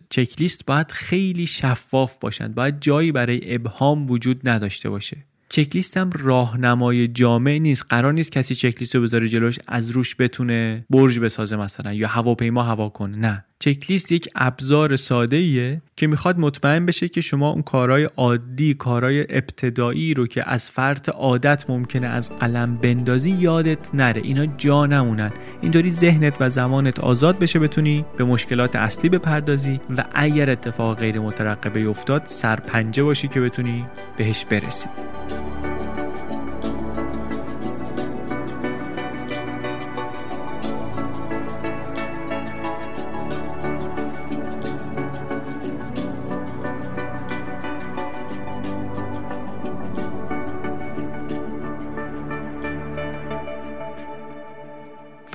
چکلیست 0.09 0.65
باید 0.65 0.91
خیلی 0.91 1.47
شفاف 1.47 2.15
باشند. 2.19 2.55
باید 2.55 2.81
جایی 2.81 3.11
برای 3.11 3.55
ابهام 3.55 4.11
وجود 4.11 4.49
نداشته 4.49 4.89
باشه. 4.89 5.17
چکلیست 5.49 5.97
هم 5.97 6.09
راهنمای 6.13 7.07
جامع 7.07 7.57
نیست. 7.57 7.85
قرار 7.89 8.13
نیست 8.13 8.31
کسی 8.31 8.55
چکلیست 8.55 8.95
رو 8.95 9.01
بذاره 9.01 9.27
جلوش 9.27 9.59
از 9.67 9.89
روش 9.89 10.15
بتونه 10.19 10.85
برج 10.89 11.19
بسازه 11.19 11.55
مثلا 11.55 11.93
یا 11.93 12.07
هواپیما 12.07 12.63
هوا 12.63 12.89
کنه. 12.89 13.17
نه. 13.17 13.44
چکلیست 13.65 14.11
یک 14.11 14.29
ابزار 14.35 14.95
ساده 14.95 15.35
ایه 15.35 15.81
که 15.95 16.07
می‌خواد 16.07 16.39
مطمئن 16.39 16.85
بشه 16.85 17.07
که 17.09 17.21
شما 17.21 17.49
اون 17.49 17.61
کارهای 17.61 18.03
عادی 18.17 18.73
کارهای 18.73 19.21
ابتدایی 19.29 20.13
رو 20.13 20.27
که 20.27 20.49
از 20.49 20.71
فرط 20.71 21.09
عادت 21.09 21.69
ممکنه 21.69 22.07
از 22.07 22.31
قلم 22.31 22.77
بندازی 22.77 23.29
یادت 23.29 23.95
نره. 23.95 24.21
اینا 24.21 24.45
جا 24.45 24.85
نمونن. 24.85 25.31
اینطوری 25.61 25.91
ذهنت 25.91 26.37
و 26.39 26.49
زمانت 26.49 26.99
آزاد 26.99 27.39
بشه 27.39 27.59
بتونی 27.59 28.05
به 28.17 28.23
مشکلات 28.23 28.75
اصلی 28.75 29.09
بپردازی 29.09 29.79
و 29.97 30.05
اگر 30.13 30.49
اتفاق 30.49 30.99
غیر 30.99 31.19
مترقبه 31.19 31.89
افتاد 31.89 32.25
سرپنجه 32.25 33.03
باشی 33.03 33.27
که 33.27 33.41
بتونی 33.41 33.85
بهش 34.17 34.45
برسی. 34.45 34.87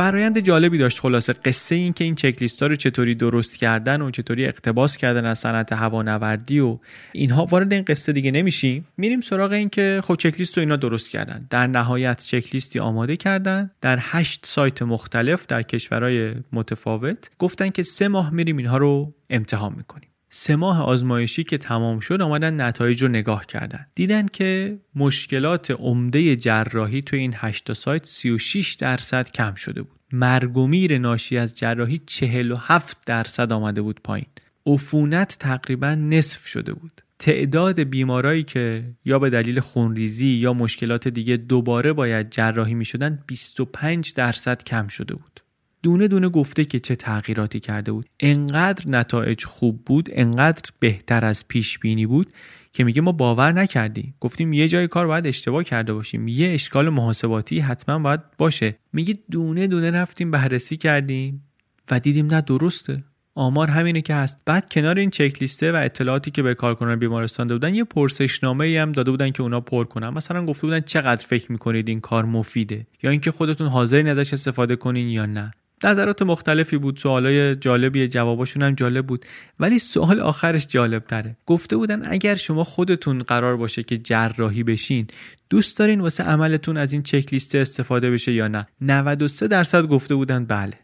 فرایند 0.01 0.39
جالبی 0.39 0.79
داشت 0.79 0.99
خلاصه 0.99 1.33
قصه 1.33 1.75
این 1.75 1.93
که 1.93 2.05
این 2.05 2.15
چکلیست 2.15 2.63
ها 2.63 2.67
رو 2.69 2.77
چطوری 2.77 3.15
درست 3.15 3.59
کردن 3.59 4.03
و 4.03 4.11
چطوری 4.11 4.47
اقتباس 4.47 4.97
کردن 4.97 5.27
از 5.27 5.39
صنعت 5.39 5.73
هوانوردی 5.73 6.61
و 6.61 6.79
اینها 7.13 7.45
وارد 7.45 7.73
این 7.73 7.85
قصه 7.85 8.13
دیگه 8.13 8.31
نمیشیم. 8.31 8.87
میریم 8.97 9.21
سراغ 9.21 9.53
این 9.53 9.69
که 9.69 10.01
خب 10.05 10.15
چکلیست 10.15 10.59
رو 10.59 10.61
اینا 10.61 10.77
درست 10.77 11.11
کردن. 11.11 11.47
در 11.51 11.67
نهایت 11.67 12.25
چکلیستی 12.25 12.79
آماده 12.79 13.17
کردن. 13.17 13.71
در 13.81 13.99
هشت 14.01 14.47
سایت 14.47 14.83
مختلف 14.83 15.47
در 15.47 15.63
کشورهای 15.63 16.33
متفاوت 16.53 17.31
گفتن 17.39 17.69
که 17.69 17.83
سه 17.83 18.09
ماه 18.09 18.31
میریم 18.31 18.57
اینها 18.57 18.79
رو 18.79 19.15
امتحان 19.31 19.75
می‌کنیم. 19.77 20.10
سه 20.33 20.57
ماه 20.57 20.83
آزمایشی 20.83 21.45
که 21.45 21.59
تمام 21.59 22.01
شد 22.01 22.23
آمدن 22.23 22.61
نتایج 22.61 23.03
رو 23.03 23.09
نگاه 23.09 23.47
کردن. 23.47 23.87
دیدن 23.95 24.27
که 24.27 24.79
مشکلات 24.95 25.71
عمده 25.71 26.37
جراحی 26.37 27.03
تو 27.03 27.17
این 27.17 27.35
8 27.37 27.73
سایت 27.73 28.07
36 28.07 28.75
درصد 28.75 29.31
کم 29.31 29.55
شده 29.55 29.83
بود. 29.83 30.01
مرگ 30.13 30.57
و 30.57 30.67
میر 30.67 30.99
ناشی 30.99 31.39
از 31.39 31.59
جراحی 31.59 32.01
47 32.07 32.97
درصد 33.07 33.53
آمده 33.53 33.83
بود 33.83 34.01
پایین. 34.05 34.27
عفونت 34.67 35.37
تقریبا 35.41 35.95
نصف 35.95 36.47
شده 36.47 36.73
بود. 36.73 37.03
تعداد 37.19 37.81
بیمارایی 37.81 38.43
که 38.43 38.85
یا 39.05 39.19
به 39.19 39.31
دلیل 39.31 39.61
خونریزی 39.61 40.29
یا 40.29 40.53
مشکلات 40.53 41.09
دیگه 41.09 41.37
دوباره 41.37 41.93
باید 41.93 42.31
جراحی 42.31 42.75
می 42.75 42.85
شدن 42.85 43.25
25 43.27 44.15
درصد 44.15 44.65
کم 44.65 44.89
شده 44.89 45.15
بود. 45.15 45.40
دونه 45.83 46.09
دونه 46.09 46.29
گفته 46.29 46.65
که 46.65 46.81
چه 46.81 46.97
تغییراتی 46.97 47.61
کرده 47.61 47.93
بود. 47.93 48.07
انقدر 48.21 48.91
نتایج 48.91 49.45
خوب 49.45 49.85
بود 49.85 50.09
انقدر 50.13 50.71
بهتر 50.79 51.25
از 51.25 51.49
پیش 51.49 51.79
بینی 51.79 52.07
بود 52.07 52.33
که 52.73 52.85
میگه 52.85 53.03
ما 53.03 53.13
باور 53.13 53.53
نکردیم. 53.53 54.15
گفتیم 54.21 54.53
یه 54.53 54.69
جای 54.69 54.89
کار 54.89 55.07
باید 55.07 55.27
اشتباه 55.27 55.65
کرده 55.65 55.93
باشیم. 55.93 56.29
یه 56.29 56.55
اشکال 56.55 56.89
محاسباتی 56.89 57.61
حتما 57.61 57.99
باید 57.99 58.21
باشه. 58.39 58.77
میگه 58.93 59.15
دونه 59.31 59.67
دونه 59.67 59.91
رفتیم 59.91 60.31
بررسی 60.31 60.77
کردیم 60.77 61.45
و 61.91 62.01
دیدیم 62.01 62.27
نه 62.27 62.41
درسته. 62.41 63.05
آمار 63.35 63.69
همینه 63.69 64.01
که 64.01 64.15
هست. 64.15 64.39
بعد 64.47 64.73
کنار 64.73 64.99
این 64.99 65.11
چک 65.11 65.37
لیسته 65.41 65.73
و 65.73 65.77
اطلاعاتی 65.77 66.31
که 66.31 66.43
به 66.43 66.55
کارکنان 66.55 66.99
بیمارستان 66.99 67.47
داده 67.47 67.59
بودن 67.59 67.75
یه 67.75 67.85
پرسشنامه 67.85 68.67
ای 68.67 68.77
هم 68.77 68.93
داده 68.93 69.11
بودن 69.11 69.31
که 69.31 69.43
اونا 69.43 69.61
پر 69.61 69.85
کنن. 69.85 70.09
مثلا 70.09 70.47
گفته 70.47 70.67
بودن 70.67 70.81
چقدر 70.81 71.27
فکر 71.27 71.53
می‌کنید 71.53 71.89
این 71.89 72.01
کار 72.01 72.25
مفیده؟ 72.25 72.87
یا 73.03 73.11
اینکه 73.11 73.31
خودتون 73.31 73.67
حاضرین 73.67 74.09
ازش 74.09 74.33
استفاده 74.33 74.77
کنین 74.77 75.09
یا 75.09 75.27
نه؟ 75.27 75.51
نظرات 75.85 76.23
مختلفی 76.23 76.79
بود 76.79 76.97
سوالای 76.97 77.57
جالبی 77.57 78.09
جواباشون 78.09 78.63
هم 78.63 78.75
جالب 78.75 79.07
بود 79.07 79.25
ولی 79.61 79.79
سوال 79.79 80.21
آخرش 80.21 80.67
جالب 80.67 81.05
تره 81.05 81.37
گفته 81.47 81.77
بودن 81.77 82.03
اگر 82.05 82.35
شما 82.35 82.65
خودتون 82.65 83.19
قرار 83.19 83.57
باشه 83.57 83.83
که 83.83 83.99
جراحی 83.99 84.63
بشین 84.63 85.07
دوست 85.51 85.79
دارین 85.79 86.01
واسه 86.01 86.25
عملتون 86.25 86.77
از 86.77 86.93
این 86.93 87.03
چک 87.03 87.33
لیست 87.33 87.55
استفاده 87.55 88.11
بشه 88.11 88.33
یا 88.33 88.49
نه؟ 88.49 88.63
93 88.81 89.49
درصد 89.49 89.87
گفته 89.87 90.15
بودن 90.15 90.45
بله. 90.45 90.75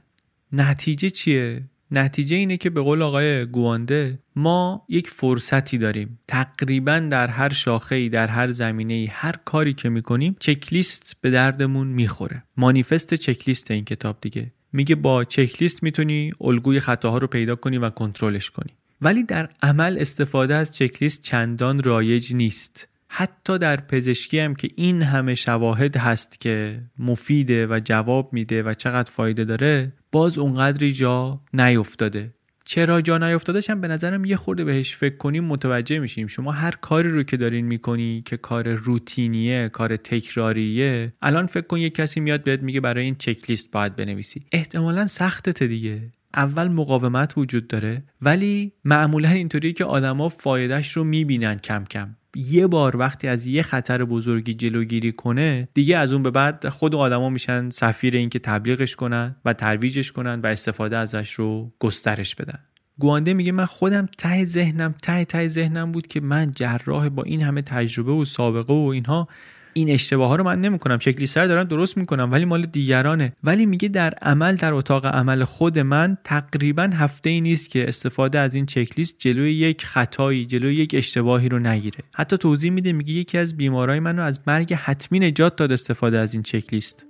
نتیجه 0.52 1.10
چیه؟ 1.10 1.62
نتیجه 1.90 2.36
اینه 2.36 2.56
که 2.56 2.70
به 2.70 2.80
قول 2.80 3.02
آقای 3.02 3.46
گوانده 3.46 4.18
ما 4.36 4.86
یک 4.88 5.08
فرصتی 5.08 5.78
داریم. 5.78 6.18
تقریبا 6.28 6.98
در 6.98 7.26
هر 7.26 7.52
شاخه 7.52 8.08
در 8.08 8.26
هر 8.26 8.48
زمینه 8.48 9.08
هر 9.12 9.34
کاری 9.44 9.74
که 9.74 9.88
می‌کنیم 9.88 10.36
چکلیست 10.40 11.16
به 11.20 11.30
دردمون 11.30 11.86
می‌خوره. 11.86 12.42
مانیفست 12.56 13.14
چکلیست 13.14 13.70
این 13.70 13.84
کتاب 13.84 14.18
دیگه. 14.20 14.52
میگه 14.72 14.94
با 14.94 15.24
چکلیست 15.24 15.82
می‌تونی 15.82 16.32
الگوی 16.40 16.80
خطاها 16.80 17.18
رو 17.18 17.26
پیدا 17.26 17.56
کنی 17.56 17.78
و 17.78 17.90
کنترلش 17.90 18.50
کنی. 18.50 18.72
ولی 19.00 19.24
در 19.24 19.48
عمل 19.62 19.98
استفاده 20.00 20.54
از 20.54 20.76
چکلیست 20.76 21.22
چندان 21.22 21.82
رایج 21.82 22.34
نیست. 22.34 22.88
حتی 23.08 23.58
در 23.58 23.76
پزشکی 23.76 24.38
هم 24.38 24.54
که 24.54 24.68
این 24.76 25.02
همه 25.02 25.34
شواهد 25.34 25.96
هست 25.96 26.40
که 26.40 26.82
مفیده 26.98 27.66
و 27.66 27.80
جواب 27.84 28.32
میده 28.32 28.62
و 28.62 28.74
چقدر 28.74 29.10
فایده 29.10 29.44
داره 29.44 29.92
باز 30.12 30.38
اونقدری 30.38 30.92
جا 30.92 31.40
نیفتاده. 31.52 32.35
چرا 32.68 33.00
جا 33.00 33.18
نیفتادهش 33.18 33.70
هم 33.70 33.80
به 33.80 33.88
نظرم 33.88 34.24
یه 34.24 34.36
خورده 34.36 34.64
بهش 34.64 34.96
فکر 34.96 35.16
کنیم 35.16 35.44
متوجه 35.44 35.98
میشیم. 35.98 36.26
شما 36.26 36.52
هر 36.52 36.70
کاری 36.70 37.08
رو 37.08 37.22
که 37.22 37.36
دارین 37.36 37.66
می‌کنی 37.66 38.22
که 38.26 38.36
کار 38.36 38.68
روتینیه 38.68 39.68
کار 39.68 39.96
تکراریه 39.96 41.12
الان 41.22 41.46
فکر 41.46 41.66
کن 41.66 41.78
یه 41.78 41.90
کسی 41.90 42.20
میاد 42.20 42.42
بهت 42.42 42.62
میگه 42.62 42.80
برای 42.80 43.04
این 43.04 43.14
چک 43.14 43.50
لیست 43.50 43.70
باید 43.70 43.96
بنویسی. 43.96 44.42
احتمالا 44.52 45.06
سختت 45.06 45.62
دیگه. 45.62 46.00
اول 46.36 46.68
مقاومت 46.68 47.38
وجود 47.38 47.68
داره 47.68 48.02
ولی 48.22 48.72
معمولا 48.84 49.28
اینطوریه 49.28 49.72
که 49.72 49.84
آدما 49.84 50.28
فایدهش 50.28 50.92
رو 50.92 51.04
می‌بینن 51.04 51.58
کم 51.58 51.84
کم. 51.84 52.16
یه 52.36 52.66
بار 52.66 52.96
وقتی 52.96 53.28
از 53.28 53.46
یه 53.46 53.62
خطر 53.62 54.04
بزرگی 54.04 54.54
جلوگیری 54.54 55.12
کنه 55.12 55.68
دیگه 55.74 55.98
از 55.98 56.12
اون 56.12 56.22
به 56.22 56.30
بعد 56.30 56.68
خود 56.68 56.94
آدما 56.94 57.28
میشن 57.28 57.70
سفیر 57.70 58.16
این 58.16 58.28
که 58.28 58.38
تبلیغش 58.38 58.96
کنن 58.96 59.36
و 59.44 59.52
ترویجش 59.52 60.12
کنن 60.12 60.40
و 60.40 60.46
استفاده 60.46 60.96
ازش 60.96 61.32
رو 61.32 61.72
گسترش 61.78 62.34
بدن. 62.34 62.58
گوانده 62.98 63.34
میگه 63.34 63.52
من 63.52 63.64
خودم 63.64 64.08
ته 64.18 64.44
ذهنم 64.44 64.94
ته 65.02 65.24
ته 65.24 65.48
ذهنم 65.48 65.92
بود 65.92 66.06
که 66.06 66.20
من 66.20 66.50
جراح 66.50 67.08
با 67.08 67.22
این 67.22 67.42
همه 67.42 67.62
تجربه 67.62 68.12
و 68.12 68.24
سابقه 68.24 68.74
و 68.74 68.88
اینها 68.88 69.28
این 69.76 69.90
اشتباه 69.90 70.28
ها 70.28 70.36
رو 70.36 70.44
من 70.44 70.60
نمی‌کنم. 70.60 70.98
شکلی 70.98 71.26
سر 71.26 71.46
دارم 71.46 71.64
درست 71.64 71.96
می‌کنم 71.96 72.32
ولی 72.32 72.44
مال 72.44 72.62
دیگرانه. 72.62 73.32
ولی 73.44 73.66
میگه 73.66 73.88
در 73.88 74.14
عمل 74.22 74.56
در 74.56 74.74
اتاق 74.74 75.06
عمل 75.06 75.44
خود 75.44 75.78
من 75.78 76.16
تقریبا 76.24 76.90
هفته 76.94 77.30
ای 77.30 77.40
نیست 77.40 77.70
که 77.70 77.88
استفاده 77.88 78.38
از 78.38 78.54
این 78.54 78.66
چکلیست 78.66 79.16
جلوی 79.18 79.52
یک 79.52 79.84
خطایی 79.84 80.46
جلوی 80.46 80.74
یک 80.74 80.94
اشتباهی 80.94 81.48
رو 81.48 81.58
نگیره. 81.58 81.98
حتی 82.14 82.36
توضیح 82.36 82.70
میده 82.70 82.92
میگه 82.92 83.12
یکی 83.12 83.38
از 83.38 83.56
بیمارای 83.56 84.00
منو 84.00 84.22
از 84.22 84.40
مرگ 84.46 84.74
حتمی 84.74 85.18
نجات 85.18 85.56
داد 85.56 85.72
استفاده 85.72 86.18
از 86.18 86.34
این 86.34 86.42
چکلیست. 86.42 87.06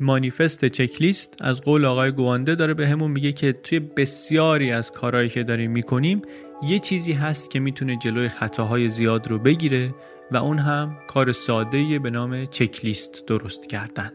مانیفست 0.00 0.64
چکلیست 0.64 1.34
از 1.40 1.60
قول 1.60 1.84
آقای 1.84 2.12
گوانده 2.12 2.54
داره 2.54 2.74
به 2.74 2.88
همون 2.88 3.10
میگه 3.10 3.32
که 3.32 3.52
توی 3.52 3.78
بسیاری 3.80 4.72
از 4.72 4.92
کارهایی 4.92 5.28
که 5.28 5.42
داریم 5.42 5.70
می‌کنیم 5.70 6.22
یه 6.68 6.78
چیزی 6.78 7.12
هست 7.12 7.50
که 7.50 7.60
می‌تونه 7.60 7.96
جلوی 7.96 8.28
خطاهای 8.28 8.90
زیاد 8.90 9.28
رو 9.28 9.38
بگیره. 9.38 9.94
و 10.30 10.36
اون 10.36 10.58
هم 10.58 10.96
کار 11.08 11.32
ساده 11.32 11.98
به 11.98 12.10
نام 12.10 12.46
چکلیست 12.46 13.26
درست 13.26 13.68
کردن. 13.68 14.12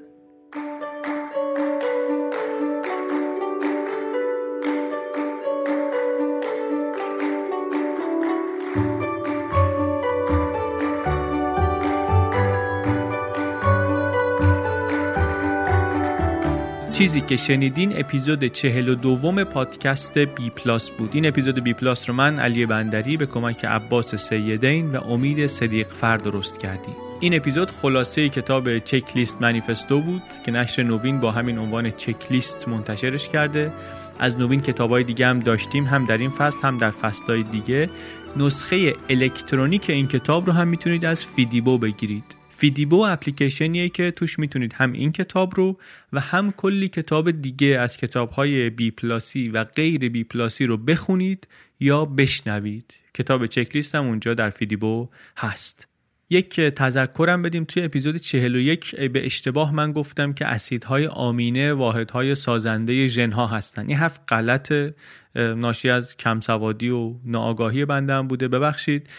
چیزی 17.01 17.21
که 17.21 17.37
شنیدین 17.37 17.99
اپیزود 17.99 18.45
چهل 18.45 18.89
و 18.89 18.95
دوم 18.95 19.43
پادکست 19.43 20.17
بی 20.17 20.49
پلاس 20.49 20.91
بود. 20.91 21.09
این 21.13 21.25
اپیزود 21.25 21.63
بی 21.63 21.73
پلاس 21.73 22.09
رو 22.09 22.15
من 22.15 22.39
علی 22.39 22.65
بندری 22.65 23.17
به 23.17 23.25
کمک 23.25 23.65
عباس 23.65 24.15
سیدین 24.15 24.95
و 24.95 25.03
امید 25.03 25.47
صدیق 25.47 25.87
فر 25.87 26.17
درست 26.17 26.59
کردیم. 26.59 26.95
این 27.19 27.35
اپیزود 27.35 27.71
خلاصه 27.71 28.29
کتاب 28.29 28.79
Checklist 28.79 29.41
Manifesto 29.41 30.01
بود 30.01 30.21
که 30.45 30.51
نشر 30.51 30.83
نوین 30.83 31.19
با 31.19 31.31
همین 31.31 31.57
عنوان 31.57 31.91
چک 31.91 32.31
لیست 32.31 32.67
منتشرش 32.67 33.29
کرده. 33.29 33.71
از 34.19 34.39
نوین 34.39 34.61
کتابای 34.61 35.03
دیگه 35.03 35.27
هم 35.27 35.39
داشتیم 35.39 35.85
هم 35.85 36.05
در 36.05 36.17
این 36.17 36.29
فصل 36.29 36.59
هم 36.63 36.77
در 36.77 36.91
فصلهای 36.91 37.43
دیگه. 37.43 37.89
نسخه 38.37 38.93
الکترونیک 39.09 39.89
این 39.89 40.07
کتاب 40.07 40.47
رو 40.47 40.53
هم 40.53 40.67
می‌تونید 40.67 41.05
از 41.05 41.25
فیدیبو 41.25 41.77
بگیرید. 41.77 42.40
فیدیبو 42.61 43.01
اپلیکیشنیه 43.01 43.89
که 43.89 44.11
توش 44.11 44.39
می‌تونید 44.39 44.73
هم 44.73 44.91
این 44.91 45.11
کتاب 45.11 45.55
رو 45.55 45.79
و 46.13 46.19
هم 46.19 46.51
کلی 46.51 46.87
کتاب 46.87 47.31
دیگه 47.31 47.67
از 47.67 47.97
کتاب 47.97 48.29
های 48.31 48.69
بی 48.69 48.91
پلاسی 48.91 49.49
و 49.49 49.63
غیر 49.63 50.09
بی 50.09 50.23
پلاسی 50.23 50.65
رو 50.65 50.77
بخونید 50.77 51.47
یا 51.79 52.05
بشنوید. 52.05 52.93
کتاب 53.13 53.45
چکلیست 53.45 53.95
هم 53.95 54.05
اونجا 54.05 54.33
در 54.33 54.49
فیدیبو 54.49 55.09
هست. 55.37 55.87
یک 56.29 56.59
تذکرم 56.59 57.41
بدیم 57.41 57.63
توی 57.63 57.83
اپیزود 57.83 58.17
41 58.17 58.95
به 58.95 59.25
اشتباه 59.25 59.75
من 59.75 59.91
گفتم 59.91 60.33
که 60.33 60.45
اسیدهای 60.45 61.07
آمینه 61.07 61.73
واحدهای 61.73 62.35
سازنده 62.35 63.07
ژنها 63.07 63.47
هستن. 63.47 63.87
این 63.87 63.97
حرف 63.97 64.19
غلط 64.27 64.73
ناشی 65.35 65.89
از 65.89 66.17
کم 66.17 66.39
سوادی 66.39 66.89
و 66.89 67.13
ناآگاهی 67.25 67.85
بنده 67.85 68.21
بوده. 68.21 68.47
ببخشید 68.47 69.09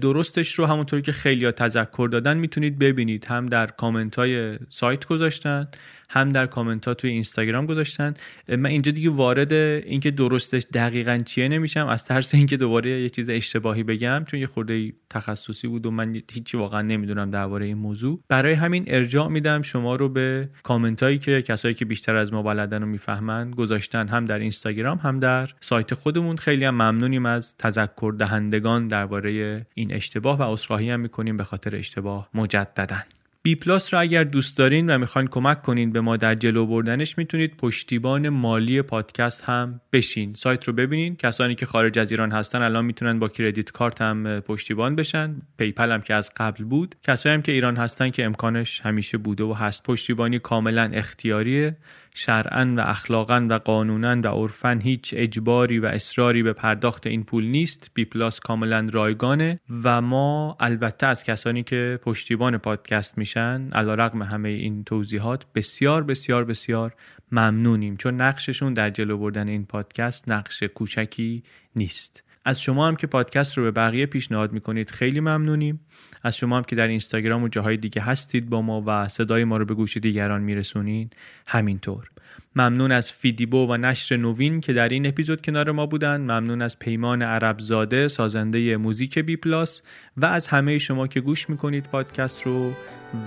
درستش 0.00 0.54
رو 0.54 0.66
همونطوری 0.66 1.02
که 1.02 1.12
خیلی 1.12 1.50
تذکر 1.50 2.08
دادن 2.12 2.36
می‌تونید 2.36 2.78
ببینید. 2.78 3.24
هم 3.24 3.46
در 3.46 3.66
کامنت 3.66 4.16
های 4.16 4.58
سایت 4.68 5.04
گذاشتن 5.04 5.68
هم 6.12 6.28
در 6.28 6.46
کامنت 6.46 6.88
ها 6.88 6.94
توی 6.94 7.10
اینستاگرام 7.10 7.66
گذاشتن. 7.66 8.14
من 8.48 8.66
اینجا 8.66 8.92
دیگه 8.92 9.10
وارد 9.10 9.52
اینکه 9.52 10.10
درستش 10.10 10.62
دقیقا 10.74 11.18
چیه 11.24 11.48
نمیشم 11.48 11.86
از 11.86 12.04
ترس 12.04 12.34
اینکه 12.34 12.56
دوباره 12.56 12.90
یه 12.90 13.08
چیز 13.08 13.28
اشتباهی 13.28 13.82
بگم 13.82 14.24
چون 14.26 14.40
یه 14.40 14.46
خورده 14.46 14.92
تخصصی 15.10 15.68
بود 15.68 15.86
و 15.86 15.90
من 15.90 16.20
هیچی 16.32 16.56
واقعا 16.56 16.82
نمی‌دونم 16.82 17.30
درباره 17.30 17.66
این 17.66 17.78
موضوع. 17.78 18.20
برای 18.28 18.52
همین 18.52 18.84
ارجاع 18.86 19.28
میدم 19.28 19.62
شما 19.62 19.96
رو 19.96 20.08
به 20.08 20.48
کامنت 20.62 21.02
هایی 21.02 21.18
که 21.18 21.42
کسایی 21.42 21.74
که 21.74 21.84
بیشتر 21.84 22.16
از 22.16 22.32
ما 22.32 22.42
بلدن 22.42 22.82
و 22.82 22.86
می‌فهمن 22.86 23.50
گذاشتن 23.50 24.08
هم 24.08 24.24
در 24.24 24.38
اینستاگرام 24.38 24.98
هم 24.98 25.20
در 25.20 25.50
سایت 25.60 25.94
خودمون. 25.94 26.36
خیلی 26.36 26.64
هم 26.64 26.74
ممنونیم 26.74 27.26
از 27.26 27.56
تذکر 27.56 28.14
دهندگان 28.18 28.88
درباره 28.88 29.66
این 29.74 29.94
اشتباه 29.94 30.38
و 30.38 30.42
عذرخواهی 30.42 30.90
هم 30.90 31.00
می‌کنیم 31.00 31.36
به 31.36 31.44
خاطر 31.44 31.76
اشتباه 31.76 32.28
مجددا. 32.34 32.96
بی 33.44 33.54
پلاس 33.54 33.94
را 33.94 34.00
اگر 34.00 34.24
دوست 34.24 34.58
دارین 34.58 34.90
و 34.90 34.98
می‌خواین 34.98 35.28
کمک 35.28 35.62
کنین 35.62 35.92
به 35.92 36.00
ما 36.00 36.16
در 36.16 36.34
جلو 36.34 36.66
بردنش 36.66 37.18
می‌تونید 37.18 37.56
پشتیبان 37.56 38.28
مالی 38.28 38.82
پادکست 38.82 39.44
هم 39.44 39.80
بشین. 39.92 40.28
سایت 40.28 40.64
رو 40.64 40.72
ببینین. 40.72 41.16
کسانی 41.16 41.54
که 41.54 41.66
خارج 41.66 41.98
از 41.98 42.10
ایران 42.10 42.32
هستن 42.32 42.62
الان 42.62 42.84
می‌تونن 42.84 43.18
با 43.18 43.28
credit 43.28 43.70
card 43.70 44.02
هم 44.02 44.40
پشتیبان 44.40 44.96
بشن. 44.96 45.36
PayPal 45.58 45.90
هم 45.90 46.00
که 46.00 46.14
از 46.14 46.30
قبل 46.36 46.64
بود. 46.64 46.94
کسایی 47.02 47.34
هم 47.34 47.42
که 47.42 47.52
ایران 47.52 47.76
هستن 47.76 48.10
که 48.10 48.24
امکانش 48.24 48.80
همیشه 48.80 49.18
بوده 49.18 49.44
و 49.44 49.52
هست. 49.52 49.82
پشتیبانی 49.82 50.38
کاملا 50.38 50.90
اختیاریه. 50.94 51.76
شرعا 52.14 52.74
و 52.76 52.80
اخلاقا 52.80 53.46
و 53.50 53.58
قانونا 53.58 54.20
و 54.22 54.26
عرفا 54.26 54.80
هیچ 54.82 55.14
اجباری 55.16 55.78
و 55.78 55.86
اصراری 55.86 56.42
به 56.42 56.52
پرداخت 56.52 57.06
این 57.06 57.24
پول 57.24 57.44
نیست. 57.44 57.90
بی 57.94 58.04
پلاس 58.04 58.40
کاملا 58.40 58.88
رایگانه 58.92 59.60
و 59.84 60.02
ما 60.02 60.56
البته 60.60 61.06
از 61.06 61.24
کسانی 61.24 61.62
که 61.62 61.98
پشتیبان 62.02 62.58
پادکست 62.58 63.18
میشن 63.18 63.68
رغم 63.72 64.22
همه 64.22 64.48
این 64.48 64.84
توضیحات 64.84 65.46
بسیار 65.54 66.02
بسیار 66.04 66.44
بسیار 66.44 66.94
ممنونیم. 67.32 67.96
چون 67.96 68.16
نقششون 68.16 68.72
در 68.72 68.90
جلو 68.90 69.18
بردن 69.18 69.48
این 69.48 69.66
پادکست 69.66 70.30
نقش 70.30 70.62
کوچکی 70.62 71.42
نیست. 71.76 72.24
از 72.44 72.62
شما 72.62 72.88
هم 72.88 72.96
که 72.96 73.06
پادکست 73.06 73.58
رو 73.58 73.64
به 73.64 73.70
بقیه 73.70 74.06
پیشنهاد 74.06 74.52
می‌کنید 74.52 74.90
خیلی 74.90 75.20
ممنونیم. 75.20 75.80
از 76.22 76.36
شما 76.36 76.56
هم 76.56 76.62
که 76.62 76.76
در 76.76 76.88
اینستاگرام 76.88 77.42
و 77.42 77.48
جاهای 77.48 77.76
دیگه 77.76 78.02
هستید 78.02 78.50
با 78.50 78.62
ما 78.62 78.82
و 78.86 79.08
صدای 79.08 79.44
ما 79.44 79.56
رو 79.56 79.64
به 79.64 79.74
گوش 79.74 79.96
دیگران 79.96 80.42
میرسونین. 80.42 81.10
همینطور. 81.46 82.08
ممنون 82.56 82.92
از 82.92 83.12
فیدیبو 83.12 83.66
و 83.66 83.76
نشر 83.76 84.16
نوین 84.16 84.60
که 84.60 84.72
در 84.72 84.88
این 84.88 85.06
اپیزود 85.06 85.42
کنار 85.42 85.70
ما 85.70 85.86
بودن. 85.86 86.20
ممنون 86.20 86.62
از 86.62 86.78
پیمان 86.78 87.22
عربزاده 87.22 88.08
سازنده 88.08 88.76
موزیک 88.76 89.18
بی 89.18 89.36
پلاس 89.36 89.82
و 90.16 90.26
از 90.26 90.48
همه 90.48 90.78
شما 90.78 91.06
که 91.06 91.20
گوش 91.20 91.50
می‌کنید 91.50 91.84
پادکست 91.84 92.42
رو 92.42 92.72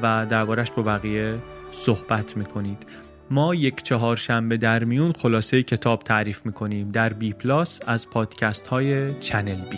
و 0.01 0.26
دربارش 0.30 0.72
با 0.72 0.84
بقیه 0.84 1.38
صحبت 1.72 2.38
می‌کنید. 2.38 3.05
ما 3.30 3.55
یک 3.55 3.84
چهارشنبه 3.84 4.57
در 4.57 4.84
میون 4.84 5.11
خلاصه 5.11 5.63
کتاب 5.63 5.99
تعریف 5.99 6.45
می‌کنیم 6.45 6.91
در 6.91 7.13
بی 7.13 7.34
پلاس 7.34 7.82
از 7.88 8.09
پادکست 8.09 8.67
های 8.67 9.19
چنل 9.19 9.61
بی 9.69 9.78